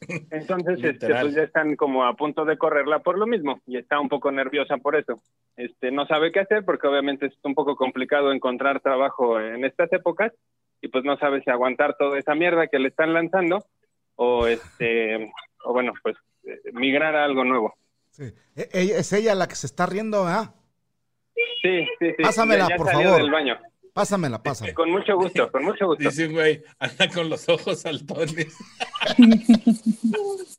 Entonces, 0.30 0.84
este, 0.84 1.08
pues 1.08 1.34
ya 1.34 1.42
están 1.42 1.74
como 1.74 2.04
a 2.04 2.14
punto 2.14 2.44
de 2.44 2.58
correrla 2.58 2.98
por 2.98 3.18
lo 3.18 3.26
mismo 3.26 3.60
y 3.66 3.78
está 3.78 3.98
un 3.98 4.10
poco 4.10 4.30
nerviosa 4.30 4.76
por 4.76 4.94
eso. 4.94 5.18
Este, 5.56 5.90
no 5.90 6.06
sabe 6.06 6.30
qué 6.30 6.40
hacer 6.40 6.64
porque 6.64 6.86
obviamente 6.86 7.26
es 7.26 7.34
un 7.42 7.54
poco 7.54 7.74
complicado 7.74 8.30
encontrar 8.30 8.80
trabajo 8.80 9.40
en 9.40 9.64
estas 9.64 9.90
épocas 9.94 10.32
y 10.80 10.88
pues 10.88 11.04
no 11.04 11.16
sabe 11.18 11.42
si 11.42 11.50
aguantar 11.50 11.96
toda 11.98 12.18
esa 12.18 12.34
mierda 12.34 12.66
que 12.68 12.78
le 12.78 12.88
están 12.88 13.12
lanzando 13.14 13.64
o 14.16 14.46
este 14.46 15.32
o 15.64 15.72
bueno, 15.72 15.92
pues 16.02 16.16
eh, 16.44 16.60
migrar 16.72 17.16
a 17.16 17.24
algo 17.24 17.44
nuevo. 17.44 17.74
Sí. 18.10 18.24
E- 18.54 18.68
ella- 18.72 18.98
es 18.98 19.12
ella 19.12 19.34
la 19.34 19.46
que 19.48 19.56
se 19.56 19.66
está 19.66 19.86
riendo, 19.86 20.24
¿ah? 20.26 20.54
Sí, 21.62 21.86
sí, 21.98 22.10
sí. 22.16 22.22
Pásamela, 22.22 22.64
Ya- 22.64 22.68
ya 22.70 22.76
por 22.76 22.86
salió 22.86 23.08
favor. 23.08 23.22
del 23.22 23.30
baño. 23.30 23.58
Pásamela, 23.92 24.42
pásame. 24.42 24.74
Con 24.74 24.90
mucho 24.90 25.16
gusto, 25.16 25.50
con 25.50 25.64
mucho 25.64 25.86
gusto. 25.86 26.04
Dice 26.04 26.28
güey, 26.28 26.62
anda 26.78 27.08
con 27.08 27.28
los 27.30 27.48
ojos 27.48 27.80
saltones. 27.80 28.54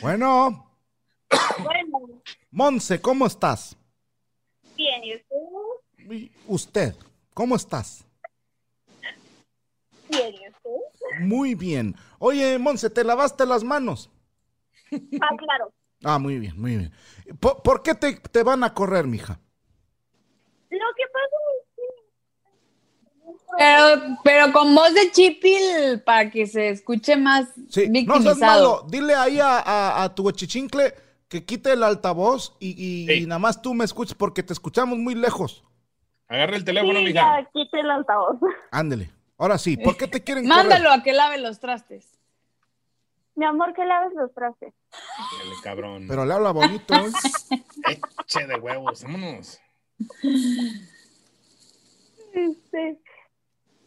Bueno, 0.00 0.66
Bueno, 1.62 2.22
Monse, 2.50 3.00
¿cómo 3.00 3.26
estás? 3.26 3.76
bien, 4.76 5.04
¿y 5.04 5.14
usted? 5.14 5.36
Y 6.10 6.32
Usted, 6.46 6.94
¿cómo 7.34 7.56
estás? 7.56 8.04
Bien, 10.08 10.34
¿y 10.34 10.48
usted? 10.48 11.20
Muy 11.20 11.54
bien. 11.54 11.94
Oye, 12.18 12.58
Monse, 12.58 12.90
¿te 12.90 13.04
lavaste 13.04 13.46
las 13.46 13.64
manos? 13.64 14.10
Ah, 15.20 15.28
claro. 15.38 15.72
Ah, 16.04 16.18
muy 16.18 16.38
bien, 16.38 16.60
muy 16.60 16.76
bien. 16.76 16.92
¿Por, 17.40 17.62
por 17.62 17.82
qué 17.82 17.94
te, 17.94 18.14
te 18.16 18.42
van 18.42 18.64
a 18.64 18.74
correr, 18.74 19.06
mija? 19.06 19.40
Lo 20.70 20.78
que 20.96 21.04
pasa 21.12 21.36
es 21.58 21.66
que... 21.76 21.82
Pero, 23.58 24.18
pero 24.24 24.52
con 24.52 24.74
voz 24.74 24.92
de 24.94 25.10
chipil 25.12 26.00
para 26.04 26.30
que 26.30 26.46
se 26.46 26.70
escuche 26.70 27.16
más 27.16 27.48
Sí, 27.68 27.88
no 28.06 28.20
seas 28.20 28.38
malo. 28.38 28.84
Dile 28.88 29.14
ahí 29.14 29.38
a, 29.40 29.58
a- 29.60 30.02
a 30.02 30.14
tu 30.14 30.30
chichincle 30.32 30.94
que 31.28 31.44
quite 31.44 31.72
el 31.72 31.82
altavoz 31.82 32.56
y, 32.58 32.70
y- 32.70 33.06
Sí. 33.06 33.22
y 33.22 33.26
nada 33.26 33.38
más 33.38 33.62
tú 33.62 33.72
me 33.74 33.84
escuches 33.84 34.14
porque 34.14 34.42
te 34.42 34.52
escuchamos 34.52 34.98
muy 34.98 35.14
lejos. 35.14 35.64
Agarra 36.32 36.56
el 36.56 36.64
teléfono, 36.64 36.98
Sí, 36.98 37.04
mija. 37.04 37.40
ya, 37.40 37.50
quite 37.52 37.80
el 37.80 37.90
altavoz. 37.90 38.38
Ándele. 38.70 39.10
Ahora 39.36 39.58
sí, 39.58 39.76
¿por 39.76 39.98
qué 39.98 40.08
te 40.08 40.24
quieren 40.24 40.46
Mándalo 40.46 40.90
a 40.90 41.02
que 41.02 41.12
lave 41.12 41.36
los 41.36 41.60
trastes. 41.60 42.08
Mi 43.34 43.44
amor, 43.44 43.74
que 43.74 43.84
laves 43.84 44.14
los 44.14 44.32
trastes. 44.32 44.72
Dale, 44.90 45.54
cabrón. 45.62 46.06
Pero 46.08 46.24
le 46.24 46.32
habla 46.32 46.52
bonito. 46.52 46.94
¿eh? 46.94 47.10
Eche 48.24 48.46
de 48.46 48.54
huevos, 48.56 49.02
vámonos. 49.02 49.60
Este, 52.32 52.98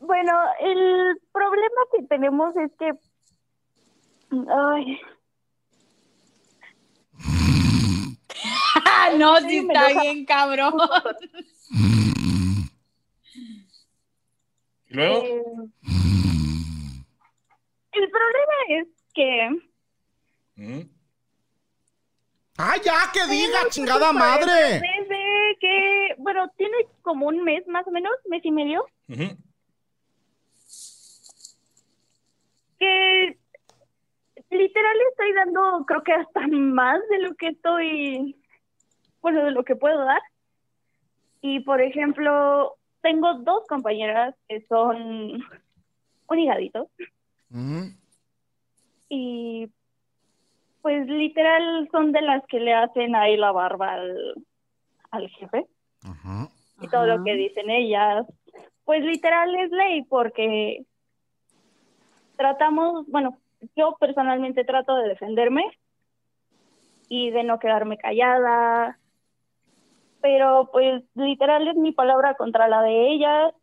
bueno, 0.02 0.34
el 0.60 1.20
problema 1.32 1.82
que 1.94 2.04
tenemos 2.08 2.56
es 2.58 2.72
que... 2.78 2.92
Ay, 4.52 5.00
Ah, 8.86 9.10
no, 9.18 9.38
Sí, 9.40 9.50
sí 9.50 9.62
me 9.62 9.74
está 9.74 10.02
bien, 10.02 10.26
cabrón. 10.26 10.74
Luego. 14.96 15.24
Eh, 15.24 15.44
el 17.92 18.10
problema 18.10 18.54
es 18.70 18.88
que. 19.14 19.50
¿Mm? 20.56 20.90
Ya! 22.84 23.12
¡Que 23.14 23.28
diga, 23.30 23.60
chingada 23.70 24.12
pues, 24.12 24.20
madre! 24.20 24.80
Desde 24.80 25.58
que. 25.60 26.16
Bueno, 26.18 26.50
tiene 26.58 26.78
como 27.02 27.28
un 27.28 27.44
mes 27.44 27.68
más 27.68 27.86
o 27.88 27.92
menos, 27.92 28.14
mes 28.30 28.44
y 28.46 28.52
medio. 28.52 28.86
Que. 32.80 33.38
Literal 34.50 34.98
estoy 35.10 35.34
dando, 35.34 35.84
creo 35.86 36.04
que 36.04 36.14
hasta 36.14 36.48
más 36.48 37.02
de 37.10 37.20
lo 37.20 37.36
que 37.36 37.48
estoy. 37.48 38.42
Bueno, 39.22 39.44
de 39.44 39.52
lo 39.52 39.66
que 39.66 39.76
puedo 39.76 40.06
dar. 40.06 40.22
Y 41.42 41.60
por 41.62 41.82
ejemplo, 41.82 42.78
tengo 43.06 43.36
dos 43.36 43.68
compañeras 43.68 44.34
que 44.48 44.66
son 44.66 45.44
un 46.28 46.40
higadito 46.40 46.90
Ujú. 47.52 47.94
y 49.10 49.70
pues 50.82 51.08
literal 51.08 51.88
son 51.92 52.12
de 52.12 52.24
las 52.24 52.44
que 52.48 52.60
le 52.60 52.74
hacen 52.74 53.16
ahí 53.16 53.38
la 53.38 53.52
barba 53.52 53.94
al, 53.94 54.34
al 55.12 55.30
jefe 55.30 55.68
Ajá. 56.04 56.50
y 56.82 56.88
todo 56.88 57.04
Ajá. 57.04 57.16
lo 57.18 57.24
que 57.24 57.36
dicen 57.36 57.70
ellas. 57.70 58.26
Pues 58.86 59.04
literal 59.04 59.54
es 59.54 59.70
ley 59.70 60.02
porque 60.04 60.84
tratamos, 62.38 63.06
bueno, 63.08 63.38
yo 63.76 63.96
personalmente 64.00 64.64
trato 64.64 64.96
de 64.96 65.10
defenderme 65.10 65.64
y 67.08 67.30
de 67.30 67.44
no 67.44 67.60
quedarme 67.60 67.98
callada, 68.00 68.98
pero 70.26 70.72
pues 70.72 71.04
literal 71.14 71.68
es 71.68 71.76
mi 71.76 71.92
palabra 71.92 72.34
contra 72.36 72.68
la 72.68 72.82
de 72.82 73.14
ellas 73.14 73.54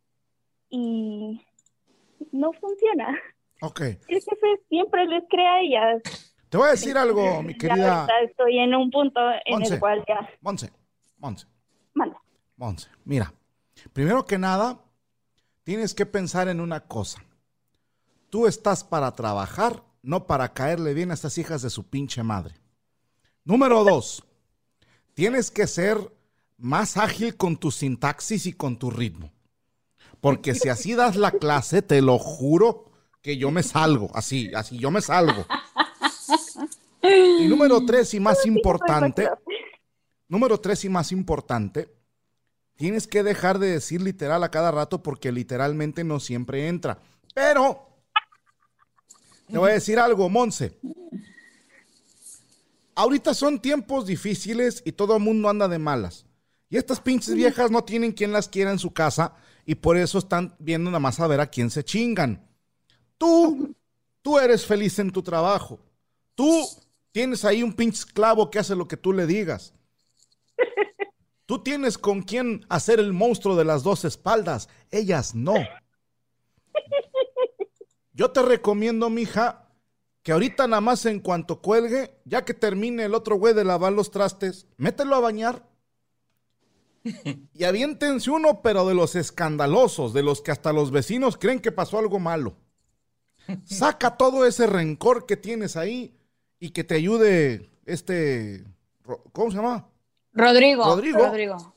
y 0.69 1.45
no 2.31 2.53
funciona. 2.53 3.19
Ok. 3.59 3.81
El 3.81 4.21
jefe 4.21 4.61
siempre 4.69 5.05
les 5.07 5.25
cree 5.29 5.45
a 5.45 5.59
ellas. 5.59 6.01
Te 6.47 6.55
voy 6.55 6.67
a 6.67 6.71
decir 6.71 6.97
algo, 6.97 7.43
mi 7.43 7.53
querida 7.57 8.07
estoy 8.23 8.59
en 8.59 8.73
un 8.75 8.89
punto 8.91 9.19
en 9.45 9.61
el 9.61 9.77
cual 9.77 10.05
ya 10.07 10.29
Monse. 10.39 10.71
Monse. 11.17 11.47
manda. 11.93 12.17
Monse. 12.55 12.87
Mira, 13.03 13.33
primero 13.91 14.23
que 14.23 14.37
nada, 14.37 14.79
tienes 15.65 15.93
que 15.93 16.05
pensar 16.05 16.47
en 16.47 16.61
una 16.61 16.79
cosa. 16.79 17.25
Tú 18.29 18.47
estás 18.47 18.85
para 18.85 19.11
trabajar, 19.11 19.83
no 20.01 20.27
para 20.27 20.53
caerle 20.53 20.93
bien 20.93 21.11
a 21.11 21.15
estas 21.15 21.37
hijas 21.37 21.61
de 21.61 21.69
su 21.69 21.89
pinche 21.89 22.23
madre. 22.23 22.55
Número 23.43 23.83
dos, 23.83 24.25
tienes 25.13 25.51
que 25.51 25.67
ser 25.67 25.97
más 26.57 26.97
ágil 26.97 27.35
con 27.35 27.57
tu 27.57 27.71
sintaxis 27.71 28.45
y 28.45 28.53
con 28.53 28.77
tu 28.77 28.89
ritmo. 28.91 29.31
Porque 30.21 30.55
si 30.55 30.69
así 30.69 30.93
das 30.93 31.15
la 31.15 31.31
clase, 31.31 31.81
te 31.81 32.01
lo 32.01 32.17
juro 32.17 32.91
que 33.21 33.37
yo 33.37 33.51
me 33.51 33.63
salgo, 33.63 34.09
así, 34.13 34.51
así, 34.53 34.77
yo 34.77 34.91
me 34.91 35.01
salgo. 35.01 35.45
Y 37.39 37.47
número 37.47 37.85
tres 37.85 38.13
y 38.13 38.19
más 38.19 38.45
importante, 38.45 39.29
número 40.29 40.59
tres 40.59 40.85
y 40.85 40.89
más 40.89 41.11
importante, 41.11 41.93
tienes 42.75 43.07
que 43.07 43.23
dejar 43.23 43.59
de 43.59 43.71
decir 43.71 44.01
literal 44.01 44.43
a 44.43 44.51
cada 44.51 44.71
rato 44.71 45.03
porque 45.03 45.31
literalmente 45.31 46.03
no 46.03 46.19
siempre 46.19 46.67
entra. 46.67 46.99
Pero, 47.33 47.89
te 49.47 49.57
voy 49.57 49.71
a 49.71 49.73
decir 49.73 49.99
algo, 49.99 50.29
Monse. 50.29 50.79
Ahorita 52.95 53.33
son 53.33 53.59
tiempos 53.59 54.05
difíciles 54.05 54.81
y 54.85 54.91
todo 54.91 55.17
el 55.17 55.23
mundo 55.23 55.49
anda 55.49 55.67
de 55.67 55.79
malas. 55.79 56.25
Y 56.73 56.77
estas 56.77 56.99
pinches 56.99 57.35
viejas 57.35 57.69
no 57.69 57.83
tienen 57.83 58.13
quien 58.13 58.31
las 58.31 58.49
quiera 58.49 58.71
en 58.71 58.79
su 58.79 58.93
casa 58.93 59.35
y 59.63 59.75
por 59.75 59.95
eso 59.95 60.17
están 60.17 60.55
viendo 60.57 60.89
nada 60.89 60.99
más 60.99 61.19
a 61.19 61.27
ver 61.27 61.39
a 61.39 61.45
quién 61.45 61.69
se 61.69 61.85
chingan. 61.85 62.49
Tú, 63.19 63.75
tú 64.23 64.39
eres 64.39 64.65
feliz 64.65 64.97
en 64.97 65.11
tu 65.11 65.21
trabajo. 65.21 65.79
Tú 66.33 66.67
tienes 67.11 67.45
ahí 67.45 67.61
un 67.61 67.73
pinche 67.73 67.99
esclavo 67.99 68.49
que 68.49 68.57
hace 68.57 68.75
lo 68.75 68.87
que 68.87 68.97
tú 68.97 69.13
le 69.13 69.27
digas. 69.27 69.75
Tú 71.45 71.61
tienes 71.61 71.99
con 71.99 72.23
quién 72.23 72.65
hacer 72.69 72.99
el 72.99 73.13
monstruo 73.13 73.55
de 73.55 73.65
las 73.65 73.83
dos 73.83 74.03
espaldas. 74.03 74.67
Ellas 74.89 75.35
no. 75.35 75.53
Yo 78.13 78.31
te 78.31 78.41
recomiendo, 78.41 79.11
mija, 79.11 79.69
que 80.23 80.31
ahorita 80.31 80.65
nada 80.65 80.81
más 80.81 81.05
en 81.05 81.19
cuanto 81.19 81.61
cuelgue, 81.61 82.19
ya 82.25 82.45
que 82.45 82.55
termine 82.55 83.03
el 83.03 83.13
otro 83.13 83.35
güey 83.35 83.53
de 83.53 83.63
lavar 83.63 83.93
los 83.93 84.09
trastes, 84.09 84.65
mételo 84.77 85.15
a 85.15 85.19
bañar. 85.19 85.71
Y 87.53 87.63
aviéntense 87.65 88.31
uno, 88.31 88.61
pero 88.61 88.87
de 88.87 88.93
los 88.93 89.15
escandalosos, 89.15 90.13
de 90.13 90.23
los 90.23 90.41
que 90.41 90.51
hasta 90.51 90.73
los 90.73 90.91
vecinos 90.91 91.37
creen 91.37 91.59
que 91.59 91.71
pasó 91.71 91.99
algo 91.99 92.19
malo. 92.19 92.55
Saca 93.65 94.17
todo 94.17 94.45
ese 94.45 94.67
rencor 94.67 95.25
que 95.25 95.37
tienes 95.37 95.75
ahí 95.75 96.15
y 96.59 96.71
que 96.71 96.83
te 96.83 96.95
ayude 96.95 97.69
este, 97.85 98.63
¿cómo 99.31 99.51
se 99.51 99.57
llama? 99.57 99.87
Rodrigo. 100.33 100.85
Rodrigo. 100.85 101.19
Rodrigo. 101.19 101.75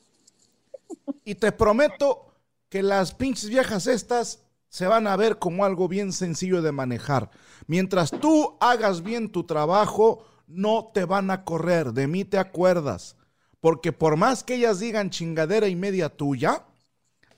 Y 1.24 1.34
te 1.34 1.52
prometo 1.52 2.34
que 2.68 2.82
las 2.82 3.12
pinches 3.14 3.48
viejas 3.48 3.86
estas 3.86 4.42
se 4.68 4.86
van 4.86 5.06
a 5.06 5.16
ver 5.16 5.38
como 5.38 5.64
algo 5.64 5.88
bien 5.88 6.12
sencillo 6.12 6.62
de 6.62 6.72
manejar. 6.72 7.30
Mientras 7.66 8.10
tú 8.10 8.56
hagas 8.60 9.02
bien 9.02 9.30
tu 9.30 9.44
trabajo, 9.44 10.24
no 10.46 10.90
te 10.92 11.04
van 11.04 11.30
a 11.30 11.44
correr. 11.44 11.92
De 11.92 12.06
mí 12.06 12.24
te 12.24 12.38
acuerdas. 12.38 13.16
Porque 13.60 13.92
por 13.92 14.16
más 14.16 14.44
que 14.44 14.56
ellas 14.56 14.80
digan 14.80 15.10
chingadera 15.10 15.68
y 15.68 15.76
media 15.76 16.08
tuya, 16.08 16.64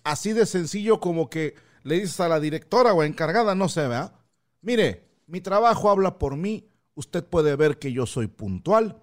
así 0.04 0.32
de 0.32 0.46
sencillo 0.46 1.00
como 1.00 1.30
que 1.30 1.54
le 1.82 2.00
dices 2.00 2.20
a 2.20 2.28
la 2.28 2.40
directora 2.40 2.92
o 2.92 3.02
encargada, 3.02 3.54
no 3.54 3.68
se 3.68 3.86
vea. 3.86 4.12
Mire, 4.60 5.08
mi 5.26 5.40
trabajo 5.40 5.90
habla 5.90 6.18
por 6.18 6.36
mí. 6.36 6.68
Usted 6.94 7.24
puede 7.24 7.54
ver 7.56 7.78
que 7.78 7.92
yo 7.92 8.06
soy 8.06 8.26
puntual, 8.26 9.00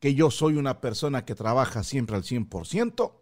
que 0.00 0.14
yo 0.14 0.30
soy 0.30 0.56
una 0.56 0.80
persona 0.80 1.24
que 1.24 1.34
trabaja 1.34 1.82
siempre 1.82 2.16
al 2.16 2.22
100% 2.22 3.12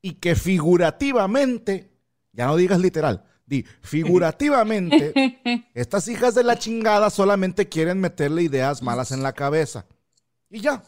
y 0.00 0.14
que 0.14 0.34
figurativamente, 0.34 1.92
ya 2.32 2.46
no 2.46 2.56
digas 2.56 2.80
literal, 2.80 3.24
di 3.46 3.64
figurativamente, 3.82 5.68
estas 5.74 6.08
hijas 6.08 6.34
de 6.34 6.44
la 6.44 6.58
chingada 6.58 7.10
solamente 7.10 7.68
quieren 7.68 8.00
meterle 8.00 8.42
ideas 8.42 8.82
malas 8.82 9.12
en 9.12 9.22
la 9.22 9.32
cabeza. 9.32 9.86
Y 10.48 10.60
ya. 10.60 10.82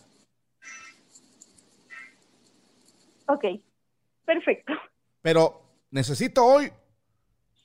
Ok, 3.26 3.44
perfecto. 4.24 4.72
Pero 5.22 5.60
necesito 5.90 6.44
hoy, 6.44 6.70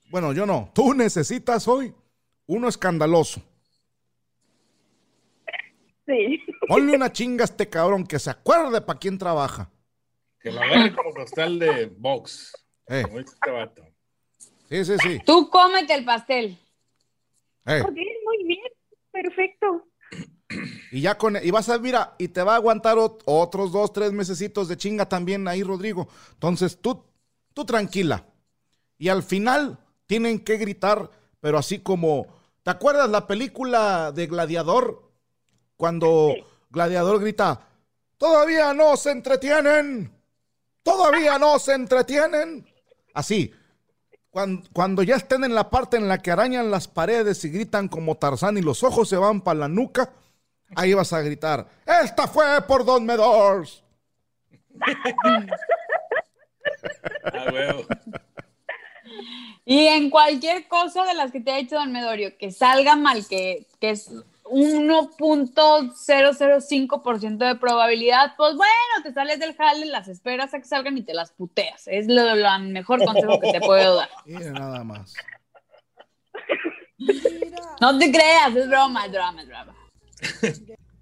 bueno, 0.09 0.33
yo 0.33 0.45
no, 0.45 0.71
tú 0.73 0.93
necesitas 0.93 1.67
hoy 1.67 1.93
uno 2.47 2.67
escandaloso. 2.67 3.41
Sí. 6.05 6.41
Ponle 6.67 6.95
una 6.95 7.11
chinga 7.11 7.43
a 7.43 7.45
este 7.45 7.69
cabrón 7.69 8.05
que 8.05 8.17
se 8.17 8.29
acuerde 8.31 8.81
para 8.81 8.97
quién 8.97 9.17
trabaja. 9.17 9.69
Que 10.39 10.51
lo 10.51 10.61
agarre 10.61 10.95
como 10.95 11.13
costal 11.13 11.59
de 11.59 11.85
box. 11.87 12.53
Eh, 12.87 13.03
Como 13.03 13.19
este 13.19 13.51
vato. 13.51 13.83
sí, 14.69 14.85
sí, 14.85 14.95
sí. 14.99 15.19
Tú 15.25 15.49
cómete 15.51 15.93
el 15.93 16.03
pastel. 16.05 16.57
Eh, 17.65 17.81
Ok, 17.83 17.91
muy 17.91 18.43
bien, 18.45 18.71
perfecto. 19.11 19.85
Y 20.91 21.01
ya 21.01 21.17
con, 21.17 21.37
y 21.41 21.51
vas 21.51 21.69
a, 21.69 21.77
mira, 21.77 22.15
y 22.17 22.29
te 22.29 22.41
va 22.43 22.53
a 22.53 22.55
aguantar 22.55 22.97
ot- 22.97 23.21
otros 23.25 23.71
dos, 23.71 23.93
tres 23.93 24.11
mesecitos 24.11 24.67
de 24.67 24.77
chinga 24.77 25.07
también 25.07 25.47
ahí, 25.47 25.63
Rodrigo. 25.63 26.07
Entonces, 26.33 26.79
tú, 26.81 27.03
tú 27.53 27.65
tranquila. 27.65 28.25
Y 28.97 29.09
al 29.09 29.23
final 29.23 29.77
tienen 30.07 30.39
que 30.39 30.57
gritar, 30.57 31.09
pero 31.39 31.57
así 31.57 31.79
como, 31.79 32.27
¿te 32.63 32.71
acuerdas 32.71 33.09
la 33.09 33.27
película 33.27 34.11
de 34.11 34.27
Gladiador? 34.27 35.09
Cuando 35.77 36.33
Gladiador 36.69 37.21
grita, 37.21 37.61
todavía 38.17 38.73
no 38.73 38.97
se 38.97 39.11
entretienen, 39.11 40.11
todavía 40.83 41.39
no 41.39 41.57
se 41.59 41.73
entretienen. 41.73 42.67
Así, 43.13 43.53
cuando, 44.29 44.67
cuando 44.73 45.03
ya 45.03 45.15
estén 45.15 45.43
en 45.43 45.55
la 45.55 45.69
parte 45.69 45.97
en 45.97 46.07
la 46.07 46.17
que 46.17 46.31
arañan 46.31 46.69
las 46.69 46.87
paredes 46.87 47.45
y 47.45 47.49
gritan 47.49 47.87
como 47.87 48.17
Tarzán 48.17 48.57
y 48.57 48.61
los 48.61 48.83
ojos 48.83 49.07
se 49.07 49.17
van 49.17 49.41
para 49.41 49.59
la 49.59 49.67
nuca, 49.69 50.11
ahí 50.75 50.93
vas 50.93 51.13
a 51.13 51.21
gritar, 51.21 51.65
esta 51.85 52.27
fue 52.27 52.61
por 52.67 52.83
Don 52.85 53.05
Medors. 53.05 53.83
Ah, 57.33 57.47
huevo. 57.51 57.83
Y 59.65 59.87
en 59.87 60.09
cualquier 60.09 60.67
cosa 60.67 61.03
de 61.05 61.13
las 61.13 61.31
que 61.31 61.39
te 61.41 61.51
ha 61.51 61.59
hecho 61.59 61.75
Don 61.75 61.91
Medorio, 61.91 62.35
que 62.37 62.51
salga 62.51 62.95
mal, 62.95 63.27
que, 63.27 63.67
que 63.79 63.91
es 63.91 64.11
1.005% 64.45 67.37
de 67.37 67.55
probabilidad, 67.55 68.33
pues 68.35 68.55
bueno, 68.55 68.73
te 69.03 69.13
sales 69.13 69.39
del 69.39 69.55
jale, 69.55 69.85
las 69.85 70.07
esperas 70.07 70.51
a 70.53 70.59
que 70.59 70.65
salgan 70.65 70.97
y 70.97 71.03
te 71.03 71.13
las 71.13 71.31
puteas. 71.31 71.87
Es 71.87 72.07
lo, 72.07 72.35
lo 72.35 72.59
mejor 72.59 73.05
consejo 73.05 73.39
que 73.39 73.51
te 73.51 73.59
puedo 73.59 73.97
dar. 73.97 74.09
Mira 74.25 74.51
nada 74.51 74.83
más. 74.83 75.13
No 77.79 77.97
te 77.97 78.11
creas, 78.11 78.53
es 78.55 78.67
broma, 78.67 79.05
es 79.05 79.11
broma, 79.11 79.41
es 79.41 79.47
broma. 79.47 79.75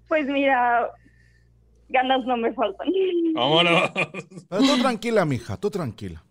Pues 0.08 0.26
mira, 0.26 0.90
ganas 1.88 2.24
no 2.24 2.36
me 2.36 2.52
faltan. 2.54 2.88
Vámonos. 3.34 3.90
Pero 4.48 4.62
tú 4.62 4.78
tranquila, 4.80 5.24
mija, 5.24 5.56
tú 5.56 5.70
tranquila. 5.70 6.22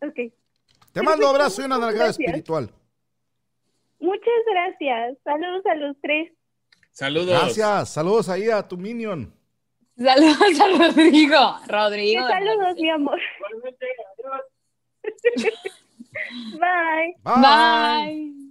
Ok, 0.00 0.14
Te 0.92 1.02
mando 1.02 1.26
Perfecto, 1.26 1.28
abrazo 1.28 1.62
y 1.62 1.64
una 1.64 1.78
nalgada 1.78 2.10
espiritual. 2.10 2.70
muchas 3.98 4.44
gracias. 4.50 5.18
Saludos 5.24 5.66
a 5.66 5.74
los 5.74 5.96
tres. 6.00 6.32
Saludos. 6.92 7.28
Gracias, 7.28 7.90
saludos 7.90 8.28
ahí 8.28 8.48
a 8.50 8.62
tu 8.66 8.76
minion. 8.76 9.32
Saludos 9.96 10.60
a 10.60 10.68
Rodrigo. 10.88 11.56
Rodrigo. 11.66 12.28
Saludos, 12.28 12.74
mi 12.76 12.90
amor. 12.90 13.18
Bye. 16.52 17.16
Bye. 17.24 17.34
Bye. 17.34 18.47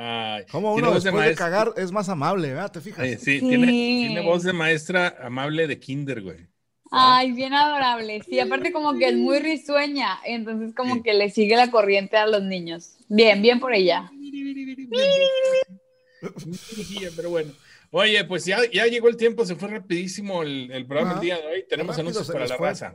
Ay, 0.00 0.44
Como 0.50 0.74
uno 0.74 0.92
voz 0.92 1.02
de 1.02 1.08
después 1.10 1.24
de, 1.24 1.30
maestra- 1.30 1.44
cagar 1.50 1.72
es 1.76 1.90
más 1.90 2.08
amable, 2.08 2.48
¿verdad? 2.48 2.70
¿Te 2.70 2.80
fijas? 2.80 3.04
Eh, 3.04 3.18
sí, 3.18 3.40
Sí. 3.40 3.48
Tiene, 3.48 3.66
tiene 3.66 4.20
voz 4.20 4.44
de 4.44 4.52
maestra 4.52 5.16
amable 5.22 5.66
de 5.66 5.78
kinder, 5.80 6.22
güey. 6.22 6.46
Ay, 6.90 7.32
bien 7.32 7.52
adorable. 7.52 8.22
Sí, 8.22 8.38
aparte 8.40 8.72
como 8.72 8.94
que 8.96 9.08
es 9.08 9.16
muy 9.16 9.40
risueña, 9.40 10.20
entonces 10.24 10.74
como 10.74 10.94
Sí. 10.94 11.02
que 11.02 11.14
le 11.14 11.28
sigue 11.30 11.56
la 11.56 11.70
corriente 11.70 12.16
a 12.16 12.26
los 12.26 12.42
niños. 12.42 12.94
Bien, 13.08 13.42
bien 13.42 13.58
por 13.60 13.74
ella. 13.74 14.10
Pero 17.16 17.30
bueno. 17.30 17.52
Oye, 17.90 18.22
pues 18.24 18.44
ya, 18.44 18.58
ya 18.70 18.86
llegó 18.86 19.08
el 19.08 19.16
tiempo, 19.16 19.44
se 19.46 19.56
fue 19.56 19.68
rapidísimo 19.68 20.42
el, 20.42 20.70
el 20.70 20.86
programa 20.86 21.12
el 21.12 21.18
Ah, 21.18 21.20
día 21.22 21.38
de 21.38 21.46
hoy. 21.46 21.64
Tenemos 21.68 21.96
rápido 21.96 22.10
anuncios 22.10 22.30
para 22.30 22.46
la 22.46 22.56
fue. 22.56 22.68
raza. 22.68 22.94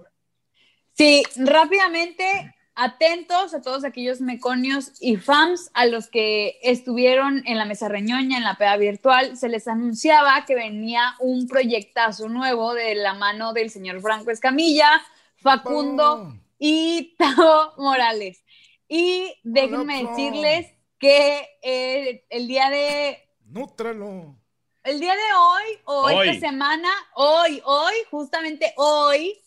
Sí, 0.94 1.24
rápidamente, 1.38 2.54
atentos 2.76 3.54
a 3.54 3.62
todos 3.62 3.84
aquellos 3.84 4.20
meconios 4.22 4.94
y 5.00 5.18
fans 5.18 5.70
a 5.74 5.86
los 5.86 6.08
que 6.08 6.60
estuvieron 6.64 7.44
en 7.46 7.58
la 7.58 7.66
mesa 7.66 7.88
reñoña, 7.88 8.38
en 8.38 8.44
la 8.44 8.56
peda 8.56 8.78
virtual, 8.78 9.38
se 9.38 9.50
les 9.50 9.68
anunciaba 9.68 10.44
que 10.46 10.56
venía 10.56 11.16
un 11.20 11.48
proyectazo 11.48 12.30
nuevo 12.30 12.74
de 12.74 12.96
la 12.96 13.14
mano 13.14 13.54
del 13.54 13.70
señor 13.70 14.02
Franco 14.02 14.32
Escamilla, 14.32 15.02
Facundo 15.38 16.34
y 16.58 17.16
Tavo 17.18 17.74
Morales. 17.78 18.44
Y 18.88 19.34
déjenme 19.44 20.04
loco. 20.04 20.16
decirles 20.16 20.68
que 21.00 21.48
eh, 21.62 22.26
el 22.30 22.48
día 22.48 22.70
de 22.70 23.20
Nútralo. 23.46 24.36
el 24.84 25.00
día 25.00 25.14
de 25.14 25.34
hoy 25.38 25.80
o 25.86 26.04
Hoy. 26.06 26.30
esta 26.30 26.48
semana, 26.48 26.90
hoy, 27.16 27.62
hoy, 27.66 27.94
justamente 28.10 28.74
hoy, 28.78 29.38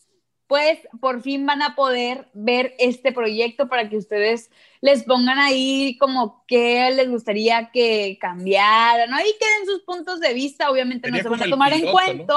pues 0.46 0.78
por 1.00 1.22
fin 1.22 1.44
van 1.46 1.62
a 1.62 1.74
poder 1.74 2.28
ver 2.32 2.74
este 2.78 3.12
proyecto 3.12 3.68
para 3.68 3.88
que 3.88 3.96
ustedes 3.96 4.50
les 4.80 5.02
pongan 5.04 5.38
ahí 5.38 5.96
como 5.98 6.44
que 6.46 6.90
les 6.92 7.08
gustaría 7.08 7.70
que 7.72 8.18
cambiara, 8.20 9.06
¿no? 9.06 9.16
Ahí 9.16 9.32
queden 9.40 9.66
sus 9.66 9.82
puntos 9.82 10.20
de 10.20 10.34
vista, 10.34 10.70
obviamente 10.70 11.08
Sería 11.08 11.22
no 11.22 11.28
se 11.28 11.36
van 11.36 11.48
a 11.48 11.50
tomar 11.50 11.72
en 11.72 11.90
cuenta, 11.90 12.34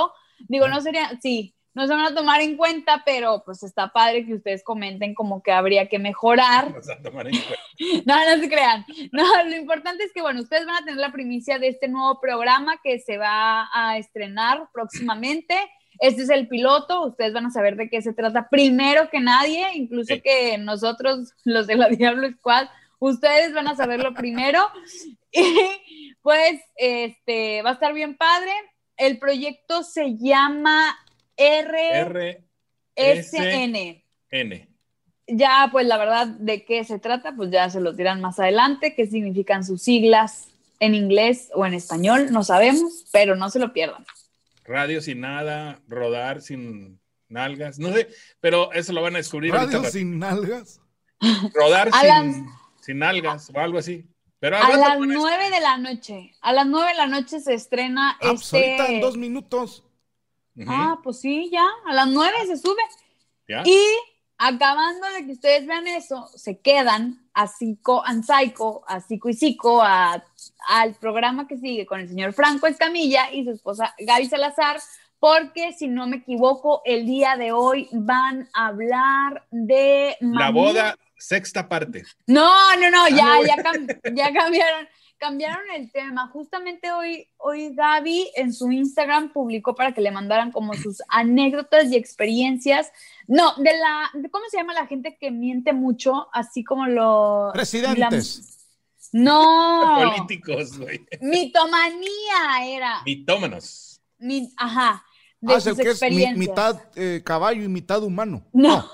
digo, 0.48 0.68
no 0.68 0.82
sería, 0.82 1.12
sí, 1.22 1.56
no 1.76 1.88
se 1.88 1.94
van 1.94 2.08
a 2.08 2.16
tomar 2.16 2.42
en 2.42 2.58
cuenta, 2.58 3.04
pero 3.06 3.44
pues 3.46 3.64
está 3.64 3.90
padre 3.94 4.26
que 4.26 4.34
ustedes 4.34 4.64
comenten 4.64 5.14
como 5.14 5.42
que 5.44 5.52
habría 5.52 5.88
que 5.88 6.00
mejorar. 6.00 6.74
Vas 6.74 6.90
a 6.90 7.02
tomar 7.02 7.28
en 7.28 7.34
cuenta. 7.34 7.56
No, 8.06 8.16
no 8.36 8.42
se 8.42 8.50
crean. 8.50 8.86
No, 9.14 9.44
lo 9.46 9.56
importante 9.56 10.04
es 10.04 10.12
que, 10.12 10.22
bueno, 10.22 10.42
ustedes 10.42 10.66
van 10.66 10.76
a 10.76 10.86
tener 10.86 11.00
la 11.00 11.14
primicia 11.14 11.60
de 11.60 11.70
este 11.70 11.88
nuevo 11.88 12.20
programa 12.20 12.78
que 12.84 13.00
se 13.00 13.18
va 13.18 13.70
a 13.74 13.98
estrenar 13.98 14.68
próximamente. 14.74 15.56
Este 16.00 16.22
es 16.24 16.30
el 16.30 16.48
piloto, 16.48 17.06
ustedes 17.06 17.34
van 17.34 17.46
a 17.46 17.52
saber 17.52 17.76
de 17.76 17.90
qué 17.90 18.02
se 18.02 18.14
trata 18.14 18.48
primero 18.50 19.10
que 19.10 19.20
nadie, 19.20 19.66
incluso 19.76 20.14
Sí. 20.16 20.22
que 20.22 20.58
nosotros, 20.58 21.34
los 21.44 21.68
de 21.68 21.76
la 21.76 21.90
Diablo 21.90 22.30
Squad, 22.32 22.68
ustedes 23.00 23.54
van 23.54 23.68
a 23.68 23.76
saberlo 23.76 24.14
primero. 24.14 24.62
Y 25.32 26.16
pues, 26.24 26.60
este, 26.76 27.62
va 27.62 27.70
a 27.70 27.74
estar 27.74 27.94
bien 27.94 28.18
padre. 28.18 28.52
El 28.98 29.20
proyecto 29.20 29.84
se 29.84 30.18
llama 30.18 30.98
R 31.38 32.42
RSN 32.96 34.04
N. 34.32 34.68
ya 35.28 35.70
pues 35.72 35.86
la 35.86 35.98
verdad 35.98 36.28
de 36.28 36.66
qué 36.66 36.84
se 36.84 36.98
trata, 37.00 37.34
pues 37.36 37.52
ya 37.52 37.70
se 37.70 37.80
lo 37.80 37.94
dirán 37.94 38.22
más 38.22 38.40
adelante, 38.40 38.96
qué 38.96 39.06
significan 39.06 39.64
sus 39.64 39.84
siglas 39.84 40.50
en 40.80 40.96
inglés 40.96 41.52
o 41.54 41.66
en 41.66 41.74
español, 41.76 42.32
no 42.32 42.44
sabemos, 42.44 43.06
pero 43.12 43.36
no 43.36 43.50
se 43.50 43.60
lo 43.60 43.72
pierdan. 43.72 44.04
Radio 44.70 45.02
sin 45.02 45.22
nada, 45.22 45.82
rodar 45.88 46.42
sin 46.44 47.02
nalgas, 47.28 47.80
no 47.80 47.92
sé, 47.92 48.08
pero 48.40 48.72
eso 48.72 48.94
lo 48.94 49.02
van 49.02 49.16
a 49.16 49.18
descubrir 49.18 49.52
Radio 49.52 49.84
sin 49.86 50.20
nalgas. 50.20 50.80
Rodar 51.54 51.90
A 51.92 52.00
sin, 52.00 52.08
las- 52.10 52.36
sin 52.82 53.00
nalgas 53.00 53.52
o 53.54 53.60
algo 53.60 53.80
así. 53.80 54.06
Pero 54.40 54.58
A 54.58 54.70
las 54.70 54.90
a- 54.92 54.96
nueve 55.00 55.50
de 55.50 55.60
la 55.60 55.78
noche, 55.78 56.34
a 56.42 56.54
las 56.54 56.68
nueve 56.68 56.92
de 56.92 56.98
la 56.98 57.08
noche 57.08 57.40
se 57.40 57.56
estrena 57.56 58.12
Ah, 58.12 58.18
pues 58.30 58.44
este... 58.44 58.58
ahorita 58.58 58.88
en 58.94 59.02
dos 59.02 59.18
minutos. 59.18 59.84
Ah, 60.68 61.00
pues 61.04 61.20
sí, 61.20 61.50
ya, 61.52 61.66
a 61.88 61.94
las 61.94 62.08
nueve 62.08 62.38
se 62.46 62.56
sube. 62.58 62.82
¿ya? 63.48 63.64
Y 63.66 63.82
acabando 64.38 65.08
de 65.18 65.26
que 65.26 65.32
ustedes 65.34 65.66
vean 65.66 65.88
eso, 65.88 66.28
se 66.36 66.60
quedan 66.60 67.28
a 67.34 67.48
Psico 67.48 68.06
and 68.06 68.24
Psycho, 68.24 68.84
a 68.88 69.02
Psico 69.02 69.30
y 69.30 69.34
Psico, 69.34 69.82
a- 69.82 70.24
al 70.68 70.94
programa 70.96 71.48
que 71.48 71.58
sigue 71.58 71.86
con 71.86 72.00
el 72.00 72.10
señor 72.10 72.34
Franco 72.34 72.68
Escamilla 72.68 73.32
y 73.32 73.44
su 73.44 73.52
esposa 73.52 73.94
Gaby 74.00 74.26
Salazar, 74.28 74.80
porque 75.20 75.74
si 75.74 75.88
no 75.88 76.08
me 76.08 76.18
equivoco, 76.18 76.82
el 76.86 77.06
día 77.06 77.36
de 77.36 77.52
hoy 77.52 77.90
van 77.92 78.48
a 78.54 78.68
hablar 78.68 79.46
de... 79.52 80.16
La 80.22 80.50
boda, 80.50 80.96
sexta 81.18 81.68
parte. 81.68 82.04
No, 82.28 82.50
no, 82.78 82.90
no, 82.90 83.10
ya, 83.10 83.26
no, 83.26 83.46
ya, 83.46 83.56
cam- 83.58 84.16
ya 84.16 84.32
cambiaron. 84.34 84.88
Cambiaron 85.18 85.66
el 85.76 85.92
tema. 85.92 86.30
Justamente 86.30 86.94
hoy, 86.94 87.28
hoy 87.36 87.76
Gaby 87.76 88.32
en 88.38 88.54
su 88.54 88.72
Instagram 88.72 89.34
publicó 89.34 89.76
para 89.76 89.92
que 89.92 90.00
le 90.00 90.12
mandaran 90.12 90.54
como 90.54 90.74
sus 90.76 91.04
anécdotas 91.10 91.92
y 91.92 91.98
experiencias. 91.98 92.90
No, 93.28 93.54
de 93.58 93.74
la, 93.78 94.10
de 94.14 94.30
¿cómo 94.30 94.46
se 94.50 94.56
llama 94.56 94.74
la 94.74 94.88
gente 94.88 95.18
que 95.20 95.30
miente 95.30 95.74
mucho? 95.74 96.30
Así 96.32 96.64
como 96.64 96.88
lo... 96.88 97.50
Presidentes. 97.52 98.38
la- 98.40 98.59
no. 99.12 99.98
Políticos, 100.18 100.78
güey. 100.78 101.06
Mitomanía 101.22 102.66
era. 102.66 103.02
Mitómanos. 103.06 104.02
Mi, 104.18 104.52
ajá. 104.58 105.04
De 105.42 105.54
Ah, 105.54 105.58
es 105.58 105.68
el 105.68 105.76
sus 105.76 105.84
que 105.84 105.90
es 105.92 106.14
mi- 106.14 106.34
mitad 106.36 106.82
eh, 106.96 107.22
caballo 107.24 107.64
y 107.64 107.68
mitad 107.70 108.04
humano. 108.04 108.46
No. 108.52 108.86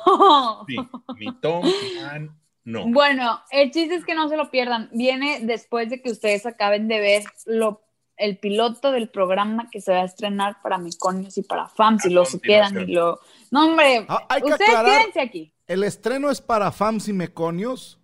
Sí, 0.68 0.76
mitóman, 1.20 2.40
no. 2.64 2.88
Bueno, 2.88 3.42
el 3.52 3.72
chiste 3.72 3.96
es 3.96 4.06
que 4.06 4.14
no 4.16 4.30
se 4.30 4.38
lo 4.38 4.52
pierdan. 4.52 4.90
Viene 4.94 5.40
después 5.42 5.90
de 5.90 6.02
que 6.02 6.12
ustedes 6.12 6.46
acaben 6.46 6.88
de 6.88 7.00
ver 7.00 7.24
lo, 7.46 7.82
el 8.18 8.38
piloto 8.38 8.92
del 8.92 9.10
programa 9.10 9.70
que 9.72 9.82
se 9.82 9.92
va 9.92 10.02
a 10.02 10.06
estrenar 10.06 10.62
para 10.62 10.78
Meconios 10.78 11.36
y 11.38 11.42
para 11.42 11.68
FAMS 11.68 12.06
y 12.06 12.10
A 12.10 12.12
lo 12.12 12.26
se 12.26 12.40
quedan 12.40 12.80
y 12.90 12.94
lo... 12.94 13.20
No, 13.50 13.66
hombre, 13.66 14.06
Ah, 14.08 14.26
hay 14.30 14.42
que 14.44 14.52
ustedes 14.52 14.70
aclarar. 14.70 15.00
quédense 15.00 15.22
aquí. 15.22 15.54
El 15.68 15.84
estreno 15.84 16.30
es 16.30 16.42
para 16.42 16.72
FAMS 16.72 17.08
y 17.08 17.14
Meconios 17.14 18.00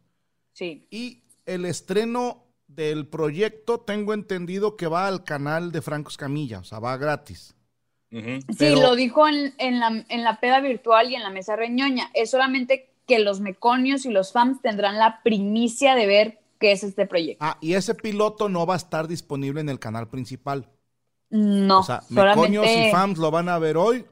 Sí. 0.53 0.88
y 0.89 1.20
el 1.45 1.65
estreno 1.65 2.45
del 2.67 3.07
proyecto 3.07 3.79
tengo 3.79 4.13
entendido 4.13 4.77
que 4.77 4.87
va 4.87 5.07
al 5.07 5.23
canal 5.23 5.71
de 5.71 5.81
Franco 5.81 6.09
Escamilla, 6.09 6.59
o 6.59 6.63
sea, 6.63 6.79
va 6.79 6.95
gratis. 6.97 7.55
Sí, 8.09 8.39
Pero- 8.57 8.81
lo 8.81 8.95
dijo 8.95 9.27
en, 9.27 9.53
en 9.57 9.79
la, 9.79 10.05
en 10.09 10.23
la 10.23 10.39
peda 10.39 10.59
virtual 10.59 11.11
y 11.11 11.15
en 11.15 11.23
la 11.23 11.29
mesa 11.29 11.55
reñoña. 11.55 12.09
Es 12.13 12.31
solamente 12.31 12.89
que 13.07 13.19
los 13.19 13.39
Meconios 13.39 14.05
y 14.05 14.09
los 14.09 14.31
FAMS 14.31 14.61
tendrán 14.61 14.97
la 14.97 15.21
primicia 15.23 15.95
de 15.95 16.07
ver 16.07 16.39
qué 16.59 16.73
es 16.73 16.83
este 16.83 17.05
proyecto. 17.07 17.43
Ah, 17.43 17.57
y 17.61 17.73
ese 17.73 17.95
piloto 17.95 18.49
no 18.49 18.65
va 18.65 18.75
a 18.75 18.77
estar 18.77 19.07
disponible 19.07 19.61
en 19.61 19.69
el 19.69 19.79
canal 19.79 20.07
principal. 20.09 20.69
No, 21.29 21.79
o 21.79 21.83
sea, 21.83 22.01
Meconios 22.09 22.65
solamente... 22.65 22.89
y 22.89 22.91
FAMS 22.91 23.17
lo 23.17 23.31
van 23.31 23.47
a 23.49 23.57
ver 23.59 23.77
hoy 23.77 24.05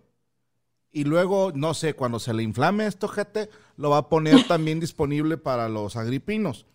y 0.92 1.04
luego, 1.04 1.52
no 1.54 1.74
sé, 1.74 1.94
cuando 1.94 2.20
se 2.20 2.34
le 2.34 2.42
inflame 2.44 2.88
esto, 2.88 3.08
gente, 3.08 3.50
lo 3.76 3.90
va 3.90 3.98
a 3.98 4.10
poner 4.10 4.48
también 4.48 4.80
disponible 4.80 5.38
para 5.38 5.70
los 5.70 5.96
agripinos. 5.96 6.66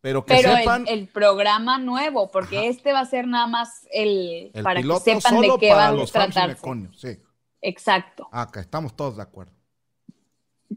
Pero 0.00 0.24
que 0.24 0.34
Pero 0.34 0.56
sepan, 0.56 0.86
el, 0.88 1.00
el 1.00 1.08
programa 1.08 1.78
nuevo, 1.78 2.30
porque 2.30 2.58
Ajá. 2.58 2.66
este 2.68 2.92
va 2.92 3.00
a 3.00 3.06
ser 3.06 3.26
nada 3.26 3.46
más 3.46 3.86
el, 3.92 4.50
el 4.54 4.62
para 4.62 4.80
que 4.82 4.88
sepan 5.00 5.20
solo 5.34 5.54
de 5.54 5.60
qué 5.60 5.68
para 5.68 5.80
va 5.80 5.88
a 5.88 5.92
los 5.92 6.10
tratarse. 6.10 6.54
Meconios, 6.54 6.98
sí. 7.00 7.18
Exacto, 7.60 8.28
Acá 8.32 8.60
estamos 8.60 8.96
todos 8.96 9.16
de 9.16 9.22
acuerdo. 9.22 9.52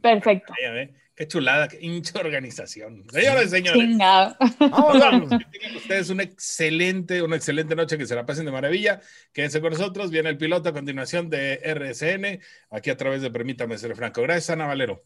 perfecto. 0.02 0.54
Ve, 0.60 0.94
Qué 1.16 1.28
chulada, 1.28 1.68
qué 1.68 1.78
hincha 1.80 2.20
organización. 2.20 3.06
Señoras 3.12 3.46
y 3.46 3.50
señores, 3.50 3.80
Chingado. 3.82 4.36
Vámonos. 4.60 5.30
que 5.52 5.60
tengan 5.60 5.76
ustedes 5.76 6.10
una 6.10 6.24
excelente, 6.24 7.22
una 7.22 7.36
excelente 7.36 7.76
noche, 7.76 8.00
que 8.00 8.08
se 8.08 8.16
la 8.16 8.26
pasen 8.26 8.46
de 8.46 8.52
maravilla. 8.52 9.00
Quédense 9.32 9.62
con 9.62 9.72
nosotros. 9.74 10.10
Viene 10.10 10.30
el 10.30 10.38
piloto 10.40 10.70
a 10.70 10.74
continuación 10.74 11.30
de 11.30 11.58
RSN, 11.64 12.42
aquí 12.72 12.90
a 12.90 12.98
través 12.98 13.22
de 13.22 13.30
Permítame 13.30 13.78
ser 13.78 13.96
Franco. 13.96 14.24
Gracias, 14.24 14.50
Ana 14.50 14.66
Valero. 14.66 15.04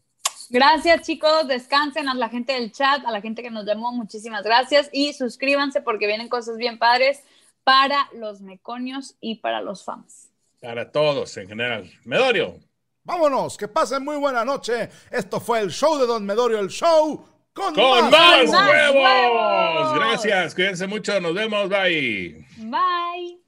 Gracias 0.50 1.02
chicos, 1.02 1.46
descansen 1.46 2.08
a 2.08 2.14
la 2.14 2.28
gente 2.28 2.54
del 2.54 2.72
chat, 2.72 3.04
a 3.04 3.12
la 3.12 3.20
gente 3.20 3.42
que 3.42 3.50
nos 3.50 3.66
llamó, 3.66 3.92
muchísimas 3.92 4.42
gracias 4.42 4.88
y 4.92 5.12
suscríbanse 5.12 5.80
porque 5.82 6.06
vienen 6.06 6.28
cosas 6.28 6.56
bien 6.56 6.78
padres 6.78 7.22
para 7.64 8.08
los 8.14 8.40
meconios 8.40 9.16
y 9.20 9.36
para 9.36 9.60
los 9.60 9.84
fans. 9.84 10.30
Para 10.60 10.90
todos 10.90 11.36
en 11.36 11.48
general. 11.48 11.90
Medorio. 12.04 12.58
Vámonos, 13.04 13.56
que 13.56 13.68
pasen 13.68 14.04
muy 14.04 14.16
buena 14.16 14.44
noche. 14.44 14.88
Esto 15.10 15.40
fue 15.40 15.60
el 15.60 15.70
show 15.70 15.98
de 15.98 16.06
Don 16.06 16.24
Medorio, 16.24 16.58
el 16.60 16.68
show 16.68 17.24
con, 17.52 17.74
Con 17.74 18.10
más 18.10 18.10
más 18.10 18.50
más 18.50 18.70
huevos. 18.70 18.94
huevos. 18.94 19.94
Gracias, 19.94 20.54
cuídense 20.54 20.86
mucho. 20.86 21.20
Nos 21.20 21.34
vemos. 21.34 21.68
Bye. 21.68 22.46
Bye. 22.58 23.47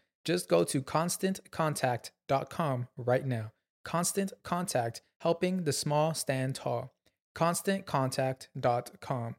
Just 0.25 0.47
go 0.47 0.63
to 0.65 0.81
constantcontact.com 0.81 2.87
right 2.97 3.25
now. 3.25 3.51
Constant 3.83 4.33
Contact, 4.43 5.01
helping 5.21 5.63
the 5.63 5.73
small 5.73 6.13
stand 6.13 6.55
tall. 6.55 6.91
ConstantContact.com. 7.35 9.35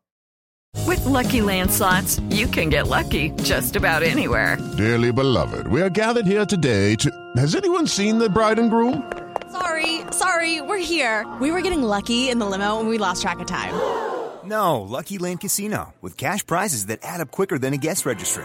With 0.86 1.04
Lucky 1.04 1.42
Land 1.42 1.70
slots, 1.70 2.18
you 2.30 2.46
can 2.46 2.70
get 2.70 2.88
lucky 2.88 3.30
just 3.42 3.76
about 3.76 4.02
anywhere. 4.02 4.56
Dearly 4.76 5.12
beloved, 5.12 5.68
we 5.68 5.82
are 5.82 5.90
gathered 5.90 6.26
here 6.26 6.46
today 6.46 6.96
to. 6.96 7.10
Has 7.36 7.54
anyone 7.54 7.86
seen 7.86 8.18
the 8.18 8.28
bride 8.28 8.58
and 8.58 8.70
groom? 8.70 9.12
Sorry, 9.52 10.00
sorry, 10.10 10.62
we're 10.62 10.78
here. 10.78 11.26
We 11.40 11.50
were 11.50 11.60
getting 11.60 11.82
lucky 11.82 12.30
in 12.30 12.38
the 12.38 12.46
limo 12.46 12.80
and 12.80 12.88
we 12.88 12.98
lost 12.98 13.22
track 13.22 13.38
of 13.38 13.46
time. 13.46 13.74
No, 14.44 14.80
Lucky 14.80 15.18
Land 15.18 15.40
Casino, 15.40 15.94
with 16.00 16.16
cash 16.16 16.44
prizes 16.44 16.86
that 16.86 16.98
add 17.02 17.20
up 17.20 17.30
quicker 17.30 17.58
than 17.58 17.74
a 17.74 17.76
guest 17.76 18.04
registry. 18.04 18.44